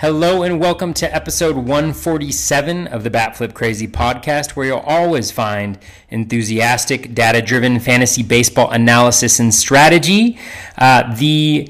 [0.00, 5.32] Hello and welcome to episode 147 of the Bat Flip Crazy podcast, where you'll always
[5.32, 5.76] find
[6.08, 10.38] enthusiastic, data driven fantasy baseball analysis and strategy.
[10.78, 11.68] Uh, the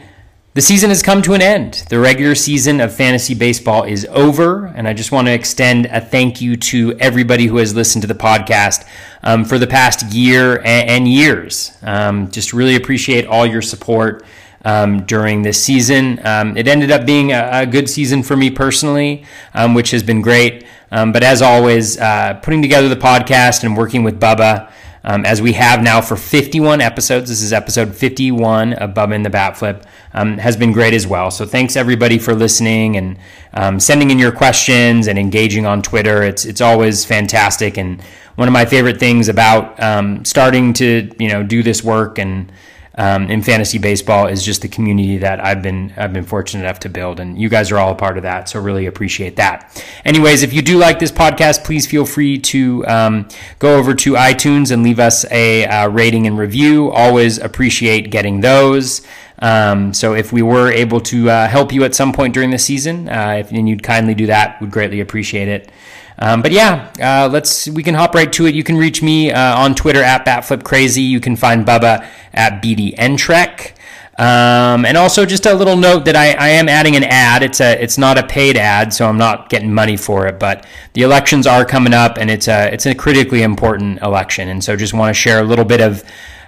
[0.53, 1.85] the season has come to an end.
[1.89, 5.99] The regular season of fantasy baseball is over, and I just want to extend a
[5.99, 8.87] thank you to everybody who has listened to the podcast
[9.23, 11.75] um, for the past year and, and years.
[11.81, 14.23] Um, just really appreciate all your support
[14.65, 16.25] um, during this season.
[16.27, 20.03] Um, it ended up being a, a, good season for me personally, um, which has
[20.03, 20.67] been great.
[20.91, 24.71] Um, but as always, uh, putting together the podcast and working with Bubba,
[25.05, 29.25] um, as we have now for 51 episodes, this is episode 51 of Bubba and
[29.25, 31.31] the Bat Flip, um, has been great as well.
[31.31, 36.23] So thanks everybody for listening and sending in your questions and engaging on Twitter.
[36.23, 38.03] It's it's always fantastic and
[38.35, 42.51] one of my favorite things about starting to you know do this work and
[42.99, 46.81] um, in fantasy baseball is just the community that I've been I've been fortunate enough
[46.81, 48.49] to build, and you guys are all a part of that.
[48.49, 49.83] So really appreciate that.
[50.05, 53.29] Anyways, if you do like this podcast, please feel free to um,
[53.61, 56.91] go over to iTunes and leave us a uh, rating and review.
[56.91, 59.07] Always appreciate getting those.
[59.41, 62.59] Um, so if we were able to uh, help you at some point during the
[62.59, 65.71] season, uh, if and you'd kindly do that, would greatly appreciate it.
[66.21, 68.55] Um, but yeah, uh, let's we can hop right to it.
[68.55, 71.07] You can reach me uh, on Twitter at BatFlipCrazy.
[71.07, 73.75] You can find Bubba at BDNTrek.
[74.19, 77.45] Um, and also just a little note that I, I, am adding an ad.
[77.45, 80.41] It's a it's not a paid ad, so I'm not getting money for it.
[80.41, 84.49] But the elections are coming up, and it's a it's a critically important election.
[84.49, 86.03] And so just want to share a little bit of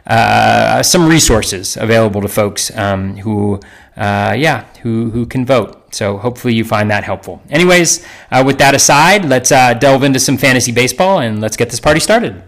[0.06, 3.60] uh, some resources available to folks um, who
[3.96, 5.94] uh, yeah who who can vote.
[5.94, 7.42] So hopefully you find that helpful.
[7.50, 11.70] Anyways, uh, with that aside, let's uh, delve into some fantasy baseball and let's get
[11.70, 12.42] this party started.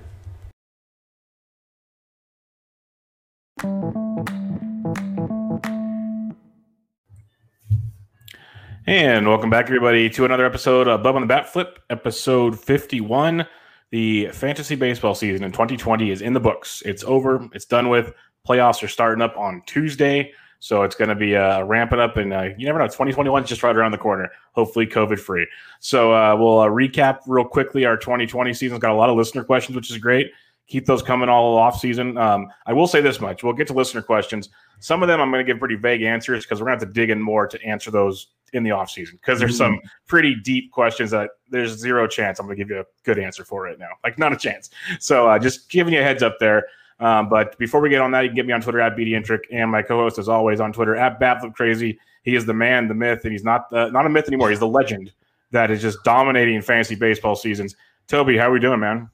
[8.85, 13.47] And welcome back, everybody, to another episode of Bubba and the Bat Flip, episode 51.
[13.93, 16.83] The fantasy baseball season in 2020 is in the books.
[16.87, 18.15] It's over, it's done with.
[18.49, 20.33] Playoffs are starting up on Tuesday.
[20.61, 22.87] So it's going to be uh, ramping up, and uh, you never know.
[22.87, 24.31] 2021 is just right around the corner.
[24.53, 25.47] Hopefully, COVID free.
[25.81, 27.85] So uh, we'll uh, recap real quickly.
[27.85, 30.31] Our 2020 season's got a lot of listener questions, which is great.
[30.69, 32.17] Keep those coming all off season.
[32.17, 34.49] Um, I will say this much: we'll get to listener questions.
[34.79, 36.95] Some of them I'm going to give pretty vague answers because we're going to have
[36.95, 39.87] to dig in more to answer those in the off season because there's some mm-hmm.
[40.07, 43.45] pretty deep questions that there's zero chance I'm going to give you a good answer
[43.45, 43.91] for right now.
[44.05, 44.71] Like not a chance.
[45.01, 46.67] So uh, just giving you a heads up there.
[47.01, 49.41] Um, but before we get on that, you can get me on Twitter at BDintric
[49.51, 51.19] and my co-host, as always, on Twitter at
[51.55, 51.99] Crazy.
[52.23, 54.51] He is the man, the myth, and he's not uh, not a myth anymore.
[54.51, 55.13] He's the legend
[55.51, 57.75] that is just dominating fantasy baseball seasons.
[58.07, 59.11] Toby, how are we doing, man?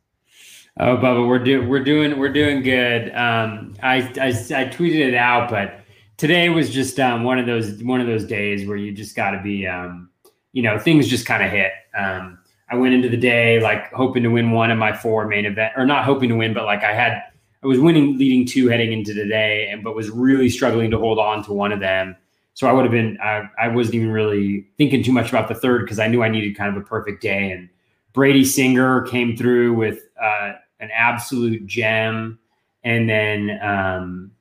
[0.81, 3.09] Oh, Bubba, we're doing we're doing we're doing good.
[3.15, 5.78] Um, I, I, I tweeted it out, but
[6.19, 9.31] today was just um, one of those one of those days where you just got
[9.31, 10.11] to be, um,
[10.53, 11.73] you know, things just kind of hit.
[11.97, 15.47] Um, I went into the day like hoping to win one of my four main
[15.47, 17.23] event, or not hoping to win, but like I had
[17.63, 21.19] I was winning leading two heading into today, and but was really struggling to hold
[21.19, 22.15] on to one of them.
[22.53, 25.55] So I would have been I, I wasn't even really thinking too much about the
[25.55, 27.53] third because I knew I needed kind of a perfect day.
[27.53, 27.69] And
[28.13, 32.39] Brady Singer came through with uh, an absolute gem,
[32.83, 34.33] and then um,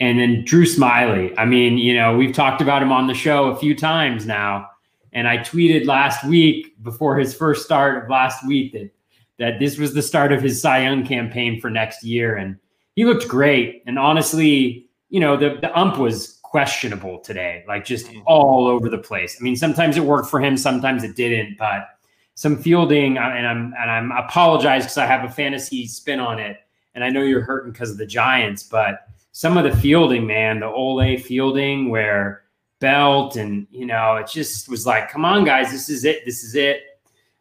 [0.00, 1.34] and then Drew Smyly.
[1.38, 4.68] I mean, you know, we've talked about him on the show a few times now.
[5.12, 8.90] And I tweeted last week before his first start of last week that
[9.38, 12.36] that this was the start of his Cy Young campaign for next year.
[12.36, 12.56] And
[12.94, 13.82] he looked great.
[13.86, 18.20] And honestly, you know, the, the ump was questionable today, like just mm-hmm.
[18.26, 19.36] all over the place.
[19.38, 21.88] I mean, sometimes it worked for him, sometimes it didn't, but
[22.34, 26.38] some fielding, uh, and I'm and I'm apologize because I have a fantasy spin on
[26.38, 26.58] it,
[26.94, 30.60] and I know you're hurting because of the Giants, but some of the fielding, man,
[30.60, 32.44] the Ole fielding where
[32.80, 36.42] Belt and you know, it just was like, come on, guys, this is it, this
[36.42, 36.80] is it.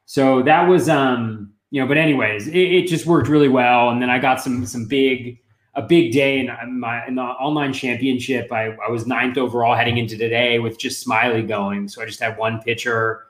[0.05, 3.91] So that was um you know, but anyways, it, it, just worked really well.
[3.91, 5.39] And then I got some some big
[5.73, 8.51] a big day in my in the online championship.
[8.51, 11.87] I, I was ninth overall heading into today with just Smyly going.
[11.87, 13.23] So I just had one pitcher.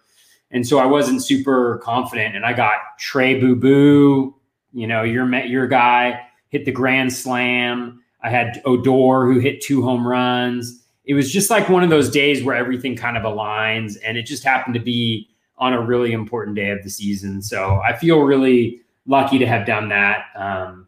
[0.50, 2.36] And so I wasn't super confident.
[2.36, 4.36] And I got Trey Boo Boo,
[4.74, 6.20] you know, your your guy
[6.50, 8.02] hit the grand slam.
[8.26, 10.84] I had Odor who hit two home runs.
[11.06, 13.98] It was just like one of those days where everything kind of aligns.
[14.04, 15.30] And it just happened to be
[15.60, 17.44] on a really important day of the season.
[17.44, 20.26] So I feel really lucky to have done that.
[20.36, 20.88] Um,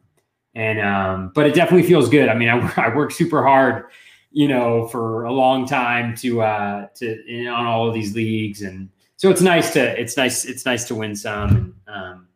[0.56, 2.28] and um, but it definitely feels good.
[2.30, 3.86] I mean, I, I work super hard,
[4.32, 8.64] you know, for a long time to uh, to in, on all of these leagues,
[8.64, 11.76] and so it's nice to it's nice it's nice to win some.
[11.86, 12.28] And, um,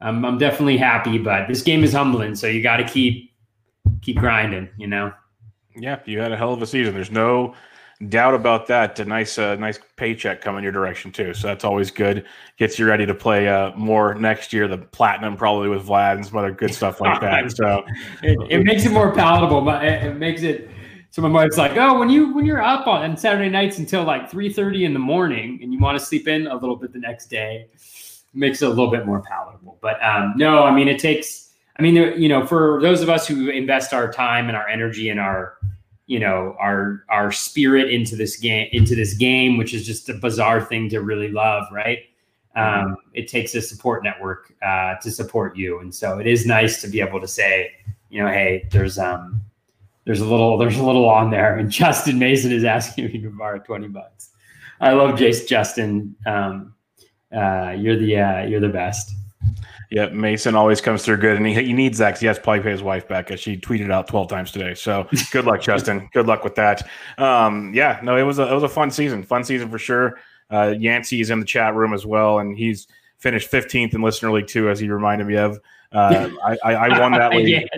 [0.00, 3.32] I'm, I'm definitely happy, but this game is humbling, so you got to keep
[4.04, 5.12] keep grinding, you know.
[5.76, 6.94] Yeah, you had a hell of a season.
[6.94, 7.54] There's no
[8.08, 8.98] doubt about that.
[9.00, 11.34] A nice, uh, nice paycheck coming your direction too.
[11.34, 12.26] So that's always good.
[12.58, 14.68] Gets you ready to play uh, more next year.
[14.68, 17.44] The platinum probably with Vlad and some other good stuff like that.
[17.54, 17.84] So
[18.22, 20.70] it, it makes it more palatable, but it, it makes it.
[21.10, 24.30] So my wife's like, "Oh, when you when you're up on Saturday nights until like
[24.30, 26.98] three thirty in the morning, and you want to sleep in a little bit the
[26.98, 27.68] next day,
[28.32, 31.43] makes it a little bit more palatable." But um, no, I mean it takes.
[31.76, 35.08] I mean, you know, for those of us who invest our time and our energy
[35.08, 35.58] and our
[36.06, 40.14] you know our our spirit into this game into this game which is just a
[40.14, 42.00] bizarre thing to really love right?
[42.56, 45.80] Um, it takes a support network uh, to support you.
[45.80, 47.72] And so it is nice to be able to say
[48.10, 49.42] you know hey there's um
[50.04, 51.56] there's a little there's a little on there.
[51.56, 54.30] And justin mason is asking me to borrow 20 bucks.
[54.80, 56.14] I love jace justin.
[56.26, 56.74] Um,
[57.34, 59.10] uh, you're the uh, you're the best
[59.90, 62.42] yeah, Mason always comes through good, and he, he needs that because he has to
[62.42, 64.74] probably pay his wife back as she tweeted out twelve times today.
[64.74, 66.08] So good luck, Justin.
[66.12, 66.88] Good luck with that.
[67.18, 70.18] Um, yeah, no, it was a it was a fun season, fun season for sure.
[70.50, 72.86] Uh, Yancey is in the chat room as well, and he's
[73.18, 75.58] finished fifteenth in listener league too, as he reminded me of.
[75.94, 77.68] Uh, I, I, I, won that league.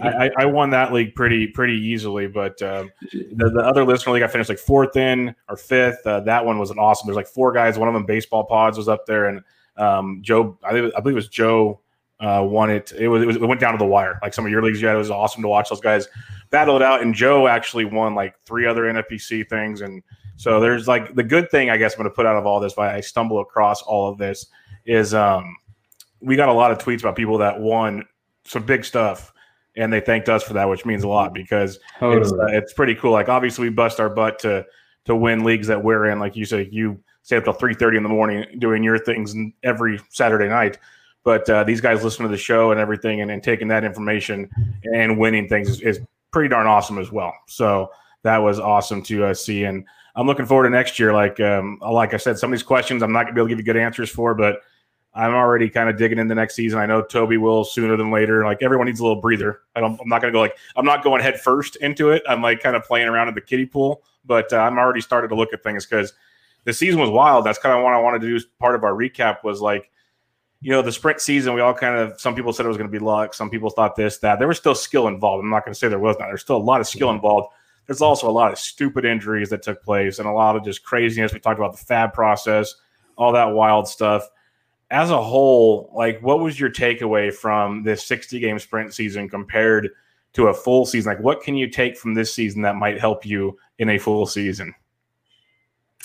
[0.00, 4.22] I, I, won that league pretty pretty easily, but um, the, the other listener league
[4.22, 6.06] I finished like fourth in or fifth.
[6.06, 7.06] Uh, that one was an awesome.
[7.06, 7.78] There's like four guys.
[7.78, 9.42] One of them baseball pods was up there, and
[9.78, 11.80] um, Joe, I, think, I believe it was Joe
[12.20, 12.92] uh, won it.
[12.92, 14.18] It was, it was it went down to the wire.
[14.22, 16.08] Like some of your leagues you had, it was awesome to watch those guys
[16.50, 17.02] battle it out.
[17.02, 19.80] And Joe actually won like three other NFPC things.
[19.80, 20.02] And
[20.36, 22.60] so there's like the good thing I guess I'm going to put out of all
[22.60, 24.46] this, why I stumble across all of this
[24.84, 25.56] is um,
[26.20, 28.04] we got a lot of tweets about people that won
[28.44, 29.32] some big stuff.
[29.76, 32.22] And they thanked us for that, which means a lot because totally.
[32.22, 33.12] it's, uh, it's pretty cool.
[33.12, 34.66] Like obviously we bust our butt to
[35.04, 36.18] to win leagues that we're in.
[36.18, 36.98] Like you said, you
[37.28, 40.78] stay up till three thirty in the morning doing your things every Saturday night.
[41.24, 44.48] But uh, these guys listen to the show and everything, and, and taking that information
[44.94, 47.34] and winning things is, is, pretty darn awesome as well.
[47.46, 47.90] So
[48.22, 49.84] that was awesome to uh, see, and
[50.14, 51.12] I'm looking forward to next year.
[51.12, 53.50] Like um, like I said, some of these questions I'm not gonna be able to
[53.50, 54.62] give you good answers for, but
[55.12, 56.78] I'm already kind of digging in the next season.
[56.78, 58.44] I know Toby will sooner than later.
[58.44, 59.60] Like everyone needs a little breather.
[59.76, 62.22] I I'm not going to go like I'm not going head first into it.
[62.26, 65.28] I'm like kind of playing around in the kiddie pool, but uh, I'm already started
[65.28, 66.14] to look at things because
[66.64, 67.44] the season was wild.
[67.44, 68.36] That's kind of what I wanted to do.
[68.36, 69.90] As part of our recap was like,
[70.60, 71.54] you know, the sprint season.
[71.54, 73.34] We all kind of some people said it was going to be luck.
[73.34, 74.38] Some people thought this, that.
[74.38, 75.44] There was still skill involved.
[75.44, 76.26] I'm not going to say there was not.
[76.26, 77.52] There's still a lot of skill involved.
[77.86, 80.84] There's also a lot of stupid injuries that took place and a lot of just
[80.84, 81.32] craziness.
[81.32, 82.74] We talked about the FAAB process,
[83.16, 84.28] all that wild stuff.
[84.90, 89.90] As a whole, like, what was your takeaway from this 60 game sprint season compared
[90.34, 91.12] to a full season?
[91.12, 94.26] Like, what can you take from this season that might help you in a full
[94.26, 94.74] season?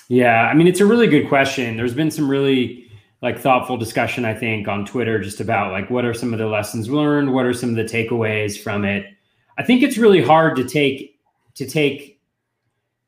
[0.09, 1.77] Yeah, I mean, it's a really good question.
[1.77, 2.83] There's been some really
[3.21, 6.47] like thoughtful discussion, I think, on Twitter just about like what are some of the
[6.47, 9.05] lessons learned, what are some of the takeaways from it.
[9.57, 11.19] I think it's really hard to take
[11.55, 12.19] to take.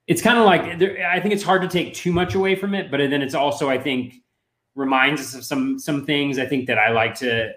[0.08, 0.62] It's kind of like
[1.02, 3.70] I think it's hard to take too much away from it, but then it's also
[3.70, 4.16] I think
[4.76, 7.54] reminds us of some some things I think that I like to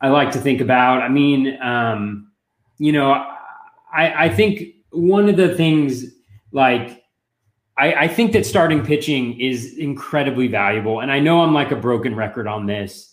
[0.00, 1.02] I like to think about.
[1.02, 2.32] I mean, um,
[2.78, 3.12] you know,
[3.92, 6.04] I I think one of the things
[6.50, 7.04] like
[7.78, 11.00] I, I think that starting pitching is incredibly valuable.
[11.00, 13.12] And I know I'm like a broken record on this,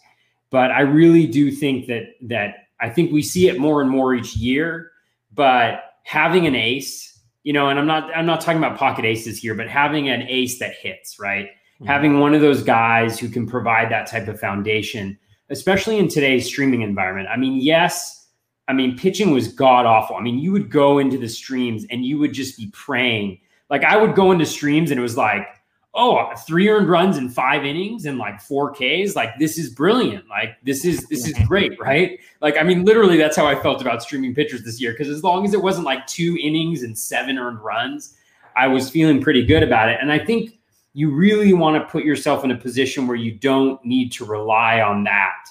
[0.52, 4.14] but I really do think that that I think we see it more and more
[4.14, 4.92] each year.
[5.34, 9.40] But having an ace, you know, and I'm not I'm not talking about pocket aces
[9.40, 11.48] here, but having an ace that hits, right?
[11.48, 11.86] Mm-hmm.
[11.86, 15.18] Having one of those guys who can provide that type of foundation,
[15.50, 17.28] especially in today's streaming environment.
[17.30, 18.28] I mean, yes,
[18.70, 20.16] I mean, pitching was god awful.
[20.16, 23.40] I mean, you would go into the streams and you would just be praying
[23.74, 25.48] like I would go into streams and it was like,
[25.96, 29.16] oh, three earned runs in five innings and like four Ks.
[29.16, 30.30] Like this is brilliant.
[30.30, 32.20] Like this is this is great, right?
[32.40, 34.92] Like I mean, literally, that's how I felt about streaming pitchers this year.
[34.92, 38.16] Because as long as it wasn't like two innings and seven earned runs,
[38.56, 39.98] I was feeling pretty good about it.
[40.00, 40.60] And I think
[40.94, 44.82] you really want to put yourself in a position where you don't need to rely
[44.82, 45.46] on that,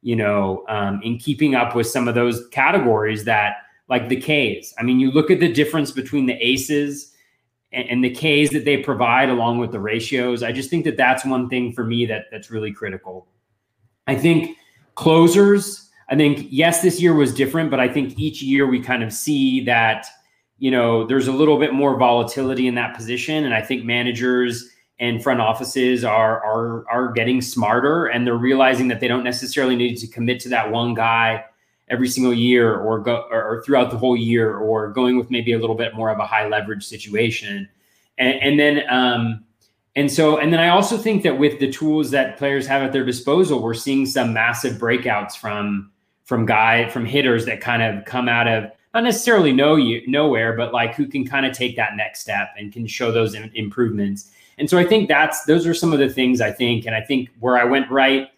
[0.00, 3.56] you know, um, in keeping up with some of those categories that
[3.90, 4.72] like the Ks.
[4.78, 7.12] I mean, you look at the difference between the aces
[7.72, 10.42] and, and the Ks that they provide along with the ratios.
[10.42, 13.26] I just think that that's one thing for me that that's really critical.
[14.06, 14.56] I think
[14.94, 15.90] closers.
[16.08, 19.12] I think yes, this year was different, but I think each year we kind of
[19.12, 20.06] see that
[20.58, 24.70] you know there's a little bit more volatility in that position, and I think managers
[25.00, 29.76] and front offices are are are getting smarter and they're realizing that they don't necessarily
[29.76, 31.44] need to commit to that one guy
[31.90, 35.58] every single year or go or throughout the whole year or going with maybe a
[35.58, 37.68] little bit more of a high leverage situation
[38.18, 39.44] and, and then um,
[39.96, 42.92] and so and then i also think that with the tools that players have at
[42.92, 45.90] their disposal we're seeing some massive breakouts from
[46.24, 50.56] from guy from hitters that kind of come out of not necessarily know you nowhere,
[50.56, 54.30] but like who can kind of take that next step and can show those improvements.
[54.58, 57.00] And so I think that's those are some of the things I think, and I
[57.00, 58.28] think where I went right,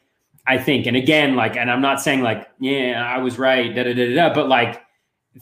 [0.46, 3.84] I think, and again, like, and I'm not saying like, yeah, I was right, da
[3.84, 4.82] da da da, but like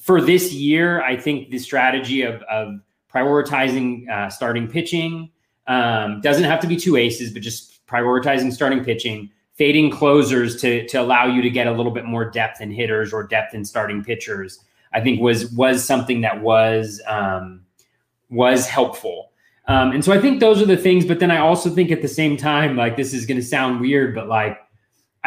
[0.01, 2.81] for this year, I think the strategy of of
[3.13, 5.31] prioritizing uh, starting pitching
[5.67, 10.87] um, doesn't have to be two aces, but just prioritizing starting pitching fading closers to
[10.89, 13.65] to allow you to get a little bit more depth in hitters or depth in
[13.65, 14.61] starting pitchers,
[14.93, 17.63] I think was was something that was um,
[18.31, 19.33] was helpful.
[19.67, 21.05] Um, and so I think those are the things.
[21.05, 23.81] But then I also think at the same time, like this is going to sound
[23.81, 24.59] weird, but like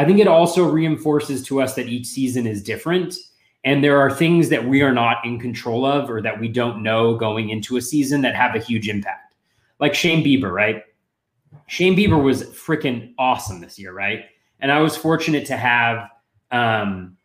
[0.01, 3.13] I think it also reinforces to us that each season is different.
[3.63, 6.81] And there are things that we are not in control of or that we don't
[6.81, 9.35] know going into a season that have a huge impact.
[9.77, 10.81] Like Shane Bieber, right?
[11.67, 14.25] Shane Bieber was freaking awesome this year, right?
[14.59, 16.09] And I was fortunate to have
[16.49, 17.15] um,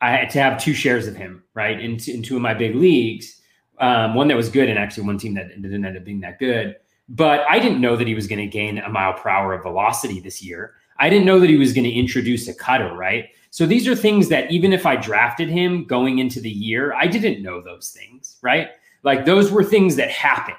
[0.00, 2.74] I had to have two shares of him, right, in, in two of my big
[2.74, 3.42] leagues.
[3.78, 6.40] Um, one that was good, and actually one team that didn't end up being that
[6.40, 6.74] good.
[7.08, 9.62] But I didn't know that he was going to gain a mile per hour of
[9.62, 10.74] velocity this year.
[11.04, 13.26] I didn't know that he was going to introduce a cutter, right?
[13.50, 17.06] So these are things that even if I drafted him going into the year, I
[17.06, 18.68] didn't know those things, right?
[19.02, 20.56] Like those were things that happened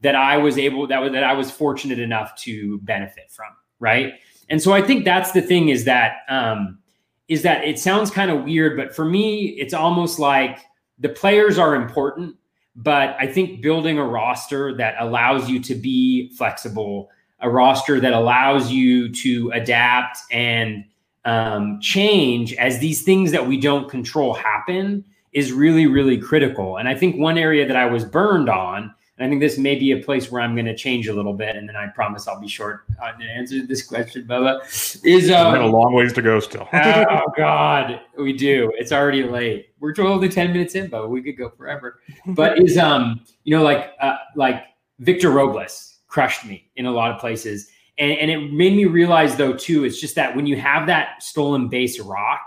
[0.00, 4.14] that I was able that was that I was fortunate enough to benefit from, right?
[4.48, 6.80] And so I think that's the thing is that um,
[7.28, 10.58] is that it sounds kind of weird, but for me, it's almost like
[10.98, 12.34] the players are important,
[12.74, 18.12] but I think building a roster that allows you to be flexible, a roster that
[18.12, 20.84] allows you to adapt and
[21.24, 26.78] um, change as these things that we don't control happen is really, really critical.
[26.78, 29.74] And I think one area that I was burned on and I think this may
[29.74, 32.28] be a place where I'm going to change a little bit, and then I promise
[32.28, 34.60] I'll be short on to answer this question, Bubba.
[35.04, 36.68] Is um, a long ways to go still.
[36.72, 38.72] oh God, we do.
[38.76, 39.70] It's already late.
[39.80, 41.98] We're only ten minutes in, but we could go forever.
[42.26, 44.62] But is um, you know, like uh, like
[45.00, 49.36] Victor Robles crushed me in a lot of places, and and it made me realize
[49.36, 49.84] though too.
[49.84, 52.42] It's just that when you have that stolen base rock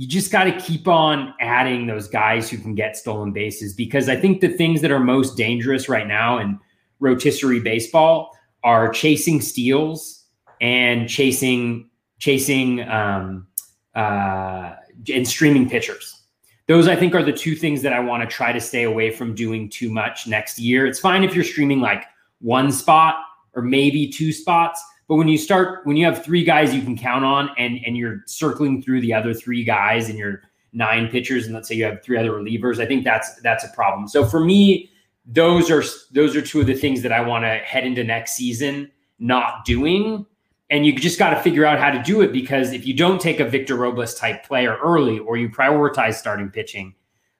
[0.00, 4.08] you just got to keep on adding those guys who can get stolen bases because
[4.08, 6.58] I think the things that are most dangerous right now in
[7.00, 8.34] rotisserie baseball
[8.64, 10.24] are chasing steals
[10.62, 13.46] and chasing chasing um,
[13.94, 14.76] uh,
[15.12, 16.22] and streaming pitchers.
[16.66, 19.10] Those I think are the two things that I want to try to stay away
[19.10, 20.86] from doing too much next year.
[20.86, 22.04] It's fine if you're streaming like
[22.40, 23.16] one spot
[23.54, 26.96] or maybe two spots, but when you start, when you have three guys you can
[26.96, 30.42] count on, and and you're circling through the other three guys, and you're
[30.72, 33.70] nine pitchers, and let's say you have three other relievers, I think that's that's a
[33.70, 34.06] problem.
[34.06, 34.88] So for me,
[35.26, 35.82] those are
[36.12, 39.64] those are two of the things that I want to head into next season not
[39.64, 40.26] doing.
[40.70, 43.20] And you just got to figure out how to do it because if you don't
[43.20, 46.94] take a Victor Robles type player early, or you prioritize starting pitching,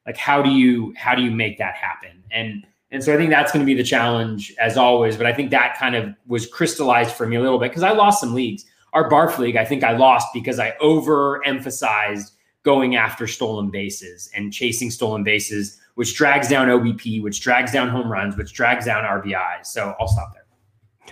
[0.07, 2.25] like how do you how do you make that happen?
[2.33, 5.17] And and so I think that's going to be the challenge as always.
[5.17, 7.93] But I think that kind of was crystallized for me a little bit because I
[7.93, 8.65] lost some leagues.
[8.93, 12.33] Our Barf League, I think I lost because I overemphasized
[12.65, 17.89] going after stolen bases and chasing stolen bases, which drags down OBP, which drags down
[17.89, 19.67] home runs, which drags down RBIs.
[19.67, 20.41] So I'll stop there.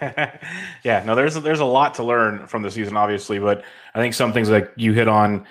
[0.84, 4.14] yeah, no, there's there's a lot to learn from the season, obviously, but I think
[4.14, 5.46] some things like you hit on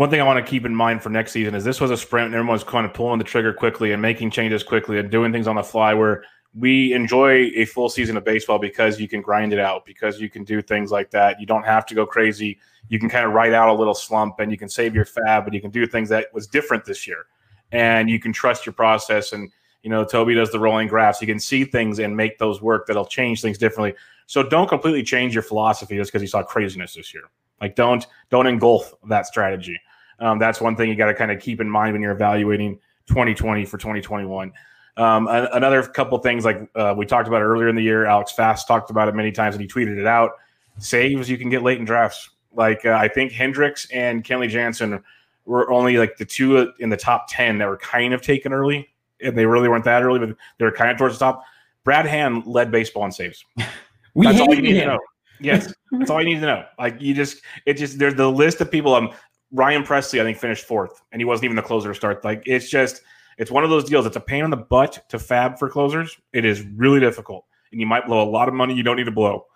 [0.00, 1.96] one thing I want to keep in mind for next season is this was a
[1.96, 5.30] sprint and everyone's kind of pulling the trigger quickly and making changes quickly and doing
[5.30, 9.20] things on the fly where we enjoy a full season of baseball because you can
[9.20, 11.38] grind it out, because you can do things like that.
[11.38, 12.58] You don't have to go crazy.
[12.88, 15.44] You can kind of write out a little slump and you can save your FAAB
[15.44, 17.26] and you can do things that was different this year.
[17.70, 19.34] And you can trust your process.
[19.34, 19.52] And,
[19.82, 21.20] you know, Toby does the rolling graphs.
[21.20, 23.94] You can see things and make those work that'll change things differently.
[24.24, 27.24] So don't completely change your philosophy just because you saw craziness this year.
[27.60, 29.78] Like don't don't engulf that strategy.
[30.20, 32.78] Um, that's one thing you got to kind of keep in mind when you're evaluating
[33.06, 34.52] 2020 for 2021.
[34.96, 38.68] Um, another couple things like uh, we talked about earlier in the year, Alex Fast
[38.68, 40.32] talked about it many times and he tweeted it out.
[40.78, 42.30] Saves you can get late in drafts.
[42.54, 45.02] Like uh, I think Hendriks and Kenley Jansen
[45.46, 48.88] were only like the two in the top 10 that were kind of taken early.
[49.22, 51.44] And they really weren't that early, but they were kind of towards the top.
[51.84, 53.44] Brad Hand led baseball in saves.
[54.14, 54.88] we That's all you need him.
[54.88, 55.00] to know.
[55.42, 56.64] Yes, that's all you need to know.
[56.78, 58.94] Like you just, it just there's the list of people.
[58.94, 59.12] Um,
[59.52, 62.24] Ryan Pressly, I think, finished fourth, and he wasn't even the closer to start.
[62.24, 63.02] Like it's just,
[63.38, 64.06] it's one of those deals.
[64.06, 66.16] It's a pain in the butt to FAAB for closers.
[66.32, 69.04] It is really difficult, and you might blow a lot of money you don't need
[69.04, 69.46] to blow.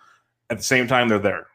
[0.50, 1.46] At the same time, they're there,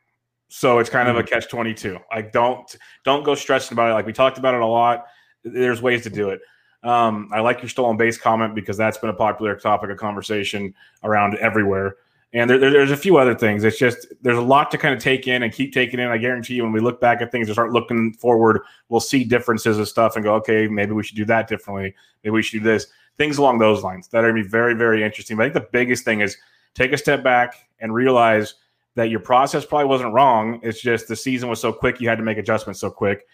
[0.48, 1.18] so it's kind mm-hmm.
[1.18, 1.34] of a mm-hmm.
[1.34, 2.00] catch twenty two.
[2.12, 3.94] Like don't don't go stressing about it.
[3.94, 5.06] Like we talked about it a lot.
[5.44, 6.42] There's ways to do it.
[6.84, 10.74] Um, I like your stolen base comment because that's been a popular topic of conversation
[11.04, 11.98] around everywhere.
[12.32, 13.64] And there, there, there's a few other things.
[13.64, 16.08] It's just there's a lot to kind of take in and keep taking in.
[16.10, 19.24] I guarantee you, when we look back at things and start looking forward, we'll see
[19.24, 21.96] differences of stuff and go, okay, maybe we should do that differently.
[22.24, 22.88] Maybe we should do this.
[23.18, 25.38] Things along those lines that are going to be very, very interesting.
[25.38, 26.38] But I think the biggest thing is
[26.76, 28.56] take a step back and realize
[28.96, 30.60] that your process probably wasn't wrong.
[30.62, 33.26] It's just the season was so quick, you had to make adjustments so quick.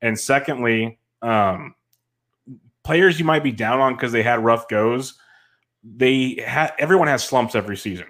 [0.00, 1.74] And secondly, um,
[2.84, 5.14] players you might be down on because they had rough goes.
[5.82, 8.06] They had everyone has slumps every season.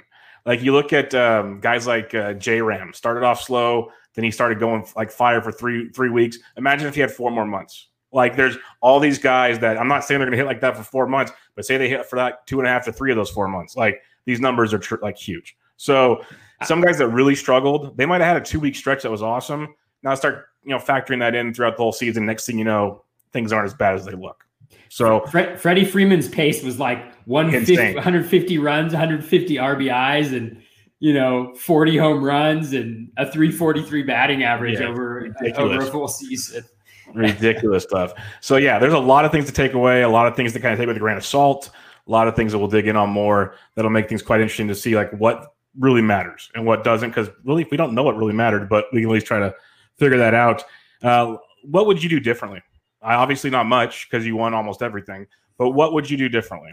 [0.46, 4.30] Like you look at um, guys like uh, J Ram, started off slow, then he
[4.30, 6.38] started going like fire for three three weeks.
[6.56, 7.88] Imagine if he had four more months.
[8.12, 10.76] Like there's all these guys that I'm not saying they're going to hit like that
[10.76, 13.10] for four months, but say they hit for that two and a half to three
[13.10, 13.76] of those four months.
[13.76, 15.56] Like these numbers are tr- like huge.
[15.76, 16.22] So
[16.62, 19.22] some guys that really struggled, they might have had a two week stretch that was
[19.22, 19.74] awesome.
[20.02, 22.24] Now start you know factoring that in throughout the whole season.
[22.26, 24.44] Next thing you know, things aren't as bad as they look.
[24.88, 30.62] So Fre- Freddie Freeman's pace was like 150, 150 runs, 150 RBIs, and
[31.00, 36.08] you know 40 home runs and a 343 batting average yeah, over over a full
[36.08, 36.64] season.
[37.12, 38.12] ridiculous stuff.
[38.40, 40.60] So yeah, there's a lot of things to take away, a lot of things to
[40.60, 41.70] kind of take with a grain of salt,
[42.06, 43.54] a lot of things that we'll dig in on more.
[43.74, 47.10] That'll make things quite interesting to see like what really matters and what doesn't.
[47.10, 49.40] Because really, if we don't know what really mattered, but we can at least try
[49.40, 49.54] to
[49.96, 50.62] figure that out.
[51.02, 52.62] Uh, what would you do differently?
[53.04, 55.26] I obviously not much because you won almost everything.
[55.58, 56.72] But what would you do differently?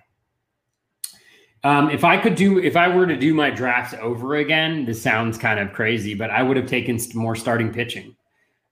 [1.64, 5.00] Um, if I could do, if I were to do my drafts over again, this
[5.00, 8.16] sounds kind of crazy, but I would have taken more starting pitching.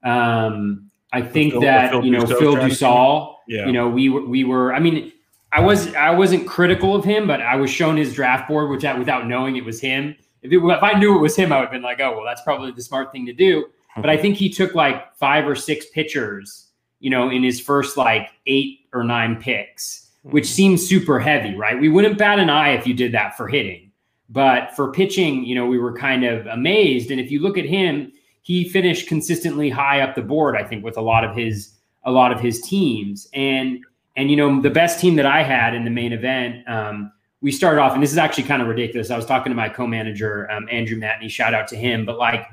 [0.03, 3.35] Um, I think Phil, that Phil you know Phil Dussault.
[3.47, 3.67] Yeah.
[3.67, 4.73] You know, we were we were.
[4.73, 5.11] I mean,
[5.51, 8.85] I was I wasn't critical of him, but I was shown his draft board, which
[8.85, 10.15] I, without knowing it was him.
[10.41, 12.25] If, it, if I knew it was him, I would have been like, oh well,
[12.25, 13.67] that's probably the smart thing to do.
[13.95, 16.68] But I think he took like five or six pitchers
[16.99, 20.53] you know, in his first like eight or nine picks, which hmm.
[20.53, 21.79] seems super heavy, right?
[21.79, 23.91] We wouldn't bat an eye if you did that for hitting.
[24.29, 27.09] But for pitching, you know, we were kind of amazed.
[27.09, 30.83] And if you look at him, he finished consistently high up the board, I think,
[30.83, 33.27] with a lot of his a lot of his teams.
[33.33, 33.83] And
[34.15, 37.51] and you know, the best team that I had in the main event, um, we
[37.51, 39.09] started off, and this is actually kind of ridiculous.
[39.09, 42.45] I was talking to my co-manager, um, Andrew Matney, shout out to him, but like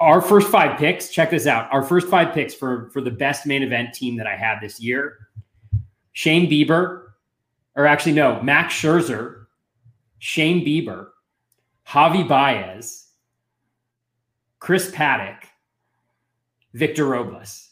[0.00, 1.72] our first five picks, check this out.
[1.72, 4.80] Our first five picks for for the best main event team that I had this
[4.80, 5.28] year.
[6.12, 7.08] Shane Bieber,
[7.74, 9.46] or actually no, Max Scherzer,
[10.18, 11.08] Shane Bieber,
[11.86, 13.08] Javi Baez,
[14.58, 15.44] Chris Paddack,
[16.72, 17.63] Victor Robles.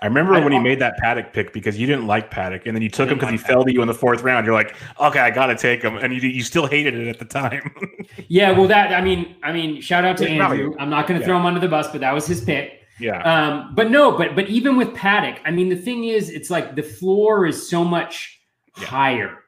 [0.00, 2.76] I remember I, when he made that Paddack pick because you didn't like Paddack, and
[2.76, 4.46] then you took him because like he fell to you in the fourth round.
[4.46, 7.18] You're like, okay, I got to take him, and you, you still hated it at
[7.18, 7.74] the time.
[8.28, 10.74] yeah, well, that I mean, I mean, shout out to Andrew.
[10.78, 11.26] I'm not going to yeah.
[11.26, 12.82] throw him under the bus, but that was his pick.
[13.00, 13.22] Yeah.
[13.22, 16.76] Um, but no, but but even with Paddack, I mean, the thing is, it's like
[16.76, 18.40] the floor is so much
[18.78, 18.86] yeah.
[18.86, 19.38] higher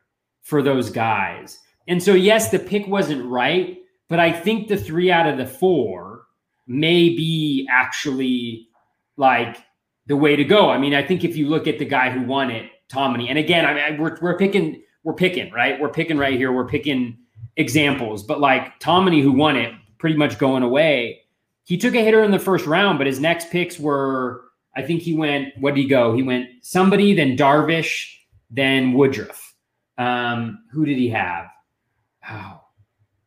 [0.43, 5.13] for those guys, and so yes, the pick wasn't right, but I think the three
[5.13, 6.25] out of the four
[6.67, 8.69] may be actually
[9.17, 9.59] like
[10.07, 10.71] the way to go.
[10.71, 13.39] I mean, I think if you look at the guy who won it, Tommy, and
[13.39, 15.81] again, I mean, we're, we're picking, we're picking, right?
[15.81, 16.53] We're picking right here.
[16.53, 17.19] We're picking
[17.57, 21.23] examples, but like Tommy, who won it, pretty much going away.
[21.65, 24.45] He took a hitter in the first round, but his next picks were,
[24.77, 26.15] I think he went, what did he go?
[26.15, 28.13] He went somebody, then Darvish,
[28.51, 29.55] then Woodruff.
[29.99, 31.47] Um, who did he have?
[32.31, 32.61] Oh,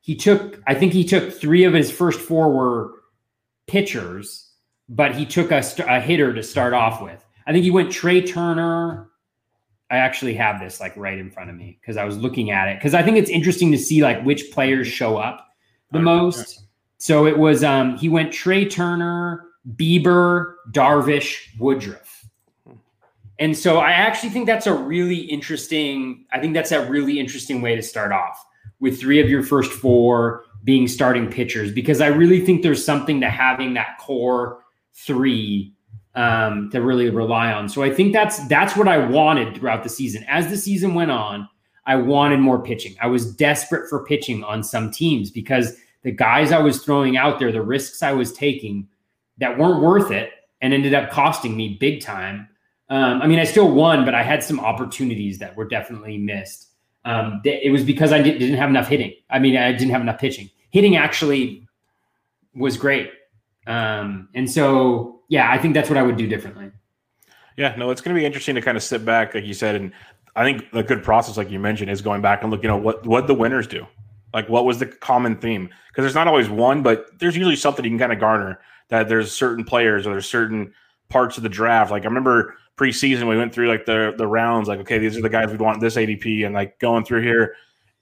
[0.01, 2.91] he took, I think he took three of his first four were
[3.67, 4.48] pitchers
[4.89, 7.23] but he took a, a hitter to start off with.
[7.45, 9.09] I think he went Trea Turner.
[9.91, 12.67] I actually have this like right in front of me because I was looking at
[12.67, 15.47] it because I think it's interesting to see like which players show up
[15.91, 16.65] the most.
[16.97, 22.25] So it was um he went Trea Turner, Bieber, Darvish, Woodruff.
[23.39, 27.61] And so I actually think that's a really interesting I think that's a really interesting
[27.61, 28.45] way to start off
[28.79, 33.21] with three of your first four being starting pitchers because I really think there's something
[33.21, 34.59] to having that core
[34.93, 35.73] three
[36.15, 37.69] um, to really rely on.
[37.69, 40.25] So I think that's that's what I wanted throughout the season.
[40.27, 41.47] As the season went on,
[41.85, 42.95] I wanted more pitching.
[43.01, 47.39] I was desperate for pitching on some teams because the guys I was throwing out
[47.39, 48.87] there, the risks I was taking
[49.37, 52.47] that weren't worth it and ended up costing me big time.
[52.89, 56.67] Um, I mean, I still won, but I had some opportunities that were definitely missed.
[57.05, 59.13] Um, it was because I didn't have enough hitting.
[59.29, 60.49] I mean, I didn't have enough pitching.
[60.71, 61.67] Hitting actually
[62.53, 63.09] was great.
[63.69, 66.71] Um, and so, yeah, I think that's what I would do differently.
[67.55, 69.75] Yeah, no, it's going to be interesting to kind of sit back, like you said,
[69.75, 69.91] and
[70.35, 72.63] I think a good process, like you mentioned, is going back and look.
[72.63, 73.85] You know, what what the winners do,
[74.33, 75.69] like what was the common theme?
[75.89, 78.59] Because there's not always one, but there's usually something you can kind of garner.
[78.89, 80.73] That there's certain players or there's certain
[81.09, 81.91] parts of the draft.
[81.91, 84.67] Like I remember preseason, we went through like the the rounds.
[84.67, 87.55] Like, okay, these are the guys we want this ADP, and like going through here,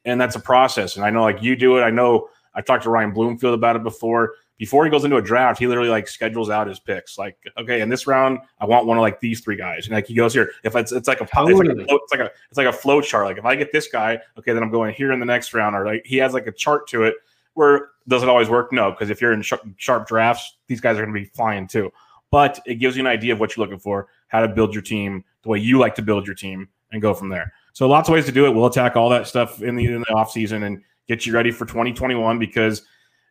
[0.06, 0.95] and that's a process.
[0.95, 1.82] And I know like you do it.
[1.82, 4.34] I know I talked to Ryan Bloomfield about it before.
[4.58, 7.17] Before he goes into a draft, he literally like schedules out his picks.
[7.17, 9.86] Like, okay, in this round, I want one of like these three guys.
[9.86, 10.52] And like he goes here.
[10.63, 13.02] If it's it's like a it's like a, it's like a it's like a flow
[13.02, 13.26] chart.
[13.26, 15.76] Like if I get this guy, okay, then I'm going here in the next round.
[15.76, 17.15] Or like he has like a chart to it.
[17.54, 18.72] Where does it always work?
[18.72, 21.67] No, because if you're in sharp, sharp drafts, these guys are going to be flying
[21.67, 21.91] too.
[22.32, 24.84] But it gives you an idea of what you're looking for, how to build your
[24.84, 27.54] team, the way you like to build your team, and go from there.
[27.74, 28.52] So lots of ways to do it.
[28.52, 31.52] We'll attack all that stuff in the in the off season and get you ready
[31.52, 32.82] for 2021 because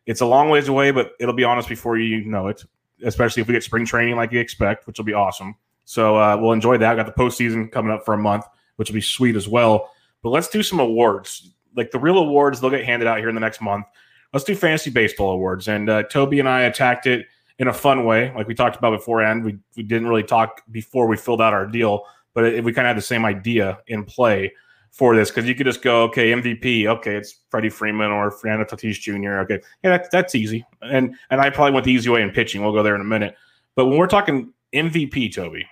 [0.07, 2.63] it's a long ways away, but it'll be honest before you know it.
[3.03, 5.55] Especially if we get spring training like you expect, which will be awesome.
[5.85, 6.95] So uh, we'll enjoy that.
[6.95, 8.45] Got the postseason coming up for a month,
[8.77, 9.91] which will be sweet as well.
[10.23, 11.51] But let's do some awards.
[11.75, 13.85] Like the real awards, they'll get handed out here in the next month.
[14.33, 15.67] Let's do fantasy baseball awards.
[15.67, 17.27] And uh, Toby and I attacked it
[17.59, 19.43] in a fun way, like we talked about beforehand.
[19.43, 22.87] We we didn't really talk before we filled out our deal, but it, we kind
[22.87, 24.53] of had the same idea in play
[24.91, 28.65] for this because you could just go, okay, MVP, okay, it's Freddie Freeman or Fernando
[28.65, 29.39] Tatis Jr.
[29.41, 30.65] Okay, yeah, that, that's easy.
[30.81, 32.61] And and I probably went the easy way in pitching.
[32.61, 33.35] We'll go there in a minute.
[33.75, 35.65] But when we're talking MVP, Toby,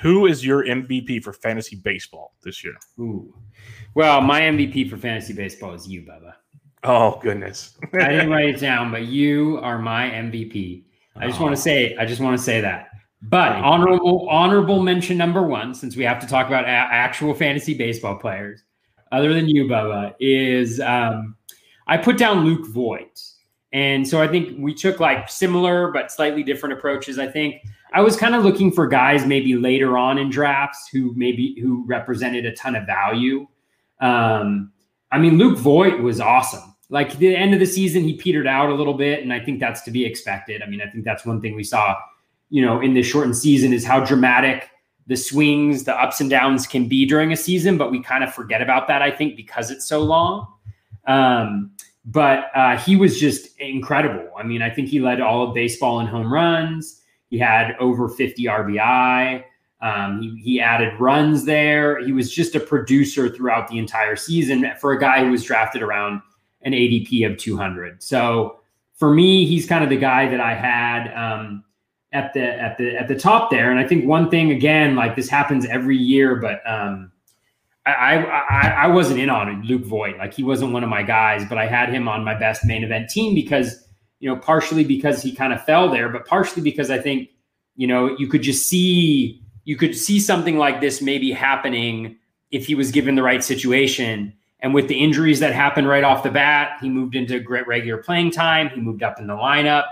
[0.00, 2.74] who is your MVP for fantasy baseball this year?
[3.00, 3.34] Ooh,
[3.94, 6.34] well, my MVP for fantasy baseball is you, Bubba.
[6.84, 10.84] Oh goodness, I didn't write it down, but you are my MVP.
[11.16, 11.44] I just oh.
[11.44, 12.90] want to say, I just want to say that.
[13.22, 17.74] But honorable honorable mention number one, since we have to talk about a- actual fantasy
[17.74, 18.62] baseball players,
[19.10, 21.36] other than you, Bubba, is um,
[21.86, 23.20] I put down Luke Voit.
[23.72, 27.18] And so I think we took like similar but slightly different approaches.
[27.18, 27.56] I think
[27.92, 31.84] I was kind of looking for guys maybe later on in drafts who maybe who
[31.86, 33.46] represented a ton of value.
[34.00, 34.72] Um,
[35.10, 36.74] I mean, Luke Voit was awesome.
[36.90, 39.60] Like the end of the season, he petered out a little bit, and I think
[39.60, 40.62] that's to be expected.
[40.62, 41.94] I mean, I think that's one thing we saw,
[42.50, 44.70] you know, in this shortened season is how dramatic
[45.06, 48.32] the swings, the ups and downs can be during a season, but we kind of
[48.32, 50.46] forget about that, I think, because it's so long.
[51.06, 51.72] Um,
[52.04, 54.30] but uh, he was just incredible.
[54.38, 57.02] I mean, I think he led all of baseball in home runs.
[57.30, 59.44] He had over 50 RBI.
[59.80, 62.04] Um, he, he added runs there.
[62.04, 65.82] He was just a producer throughout the entire season for a guy who was drafted
[65.82, 66.20] around
[66.62, 68.02] an ADP of 200.
[68.02, 68.60] So
[68.94, 71.12] for me, he's kind of the guy that I had.
[71.14, 71.64] Um,
[72.12, 73.70] at the at the at the top there.
[73.70, 77.12] And I think one thing again, like this happens every year, but um,
[77.84, 80.16] I, I I wasn't in on Luke Voit.
[80.16, 82.82] Like he wasn't one of my guys, but I had him on my best main
[82.82, 83.84] event team because
[84.20, 87.28] you know partially because he kind of fell there, but partially because I think
[87.76, 92.16] you know you could just see you could see something like this maybe happening
[92.50, 94.32] if he was given the right situation.
[94.60, 98.02] And with the injuries that happened right off the bat, he moved into great regular
[98.02, 98.70] playing time.
[98.70, 99.84] He moved up in the lineup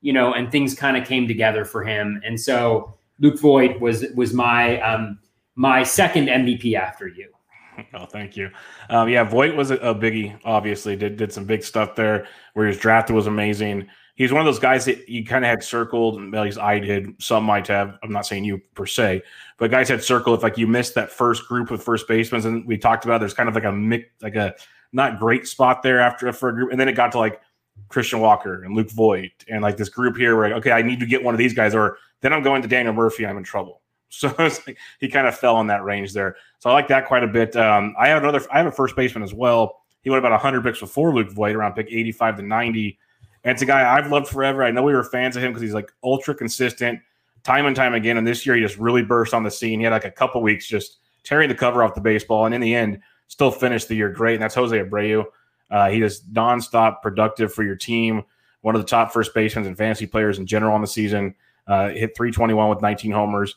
[0.00, 2.20] you know, and things kind of came together for him.
[2.24, 5.18] And so Luke Voit was was my um,
[5.54, 7.28] my second MVP after you.
[7.94, 8.50] Oh, thank you.
[8.90, 10.38] Um, yeah, Voit was a, a, biggie.
[10.44, 12.26] Obviously, did did some big stuff there.
[12.52, 13.88] Where his draft was amazing.
[14.16, 16.20] He's one of those guys that you kind of had circled.
[16.34, 17.14] At least I did.
[17.22, 17.96] Some might have.
[18.02, 19.22] I'm not saying you per se,
[19.56, 22.66] but guys had circled if like you missed that first group of first basemen, and
[22.66, 23.20] we talked about.
[23.20, 24.54] There's kind of like a mix, like a
[24.92, 27.40] not great spot there after for a group, and then it got to like
[27.88, 31.06] Christian Walker and Luke Voit and like this group here where okay, I need to
[31.06, 33.80] get one of these guys, or then I'm going to Daniel Murphy, I'm in trouble.
[34.12, 36.34] So like he kind of fell in that range there.
[36.58, 37.54] So I like that quite a bit.
[37.54, 39.82] Um, I have another, I have a first baseman as well.
[40.02, 42.98] He went about 100 picks before Luke Voit, around pick 85 to 90.
[43.44, 44.64] And it's a guy I've loved forever.
[44.64, 47.00] I know we were fans of him because he's like ultra consistent,
[47.44, 48.16] time and time again.
[48.16, 49.78] And this year he just really burst on the scene.
[49.78, 52.60] He had like a couple weeks just tearing the cover off the baseball, and in
[52.60, 54.34] the end, still finished the year great.
[54.34, 55.24] And that's Jose Abreu.
[55.70, 58.22] Uh, he is nonstop productive for your team.
[58.62, 61.34] One of the top first basemen and fantasy players in general on the season.
[61.66, 63.54] Uh, hit 321 with 19 homers.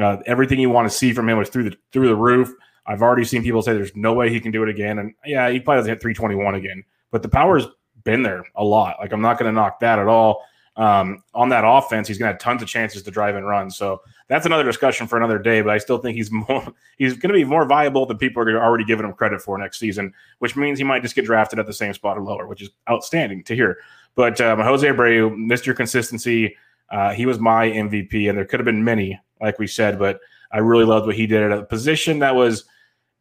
[0.00, 2.52] Uh, everything you want to see from him was through the through the roof.
[2.86, 5.48] I've already seen people say there's no way he can do it again, and yeah,
[5.48, 6.84] he probably doesn't hit 321 again.
[7.10, 7.66] But the power's
[8.02, 8.96] been there a lot.
[8.98, 10.42] Like I'm not going to knock that at all
[10.76, 13.70] um, on that offense, he's going to have tons of chances to drive and run.
[13.70, 15.60] So that's another discussion for another day.
[15.60, 16.66] But I still think he's more
[16.98, 19.78] he's going to be more viable than people are already giving him credit for next
[19.78, 22.62] season, which means he might just get drafted at the same spot or lower, which
[22.62, 23.78] is outstanding to hear.
[24.14, 25.74] But um, Jose Abreu, Mr.
[25.76, 26.56] Consistency,
[26.90, 30.20] uh, he was my MVP, and there could have been many, like we said, but
[30.52, 32.64] I really loved what he did at a position that was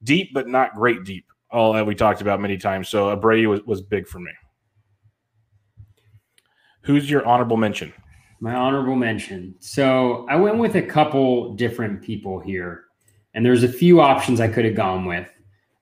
[0.04, 1.26] deep but not great deep.
[1.50, 2.90] All that we talked about many times.
[2.90, 4.32] So Abreu was, was big for me.
[6.84, 7.94] Who's your honorable mention?
[8.40, 9.56] My honorable mention.
[9.60, 12.86] So I went with a couple different people here,
[13.34, 15.30] and there's a few options I could have gone with.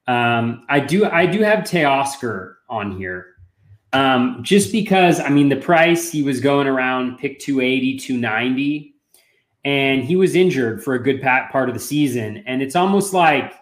[0.08, 3.28] Um, I do I do have Teoscar on here.
[3.94, 8.96] Um, just because I mean the price he was going around pick 280, 290,
[9.66, 12.44] and he was injured for a good part of the season.
[12.46, 13.54] And it's almost like,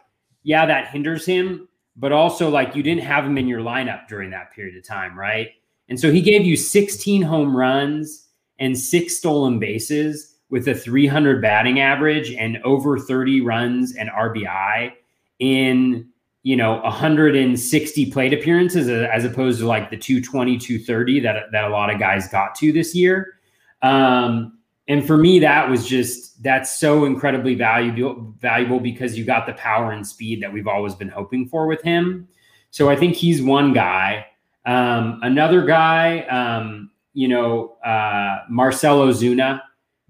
[0.43, 4.29] yeah, that hinders him, but also like you didn't have him in your lineup during
[4.31, 5.49] that period of time, right?
[5.89, 8.27] And so he gave you 16 home runs
[8.59, 14.93] and six stolen bases with a 300 batting average and over 30 runs and RBI
[15.39, 16.07] in
[16.43, 21.69] you know 160 plate appearances as opposed to like the 220 230 that that a
[21.69, 23.39] lot of guys got to this year.
[23.81, 29.45] Um, and for me that was just that's so incredibly valuable valuable because you got
[29.45, 32.27] the power and speed that we've always been hoping for with him.
[32.71, 34.25] So i think he's one guy
[34.69, 39.61] um, another guy um, you know uh, marcell ozuna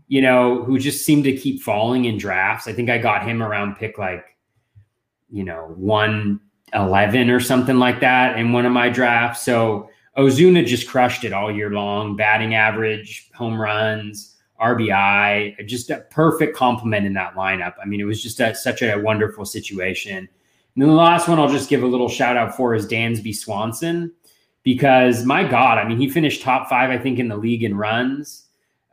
[0.08, 3.42] you know who just seemed to keep falling in drafts i think i got him
[3.44, 4.26] around pick like
[5.30, 9.44] you know, 111 or something like that in one of my drafts.
[9.44, 16.06] So Ozuna just crushed it all year long, batting average, home runs, RBI, just a
[16.12, 17.76] perfect complement in that lineup.
[17.82, 20.18] I mean, it was just a, such a wonderful situation.
[20.18, 23.36] And then the last one I'll just give a little shout out for is Dansby
[23.36, 24.12] Swanson,
[24.64, 27.78] because my God, I mean, he finished top five, I think, in the league in
[27.78, 28.46] runs.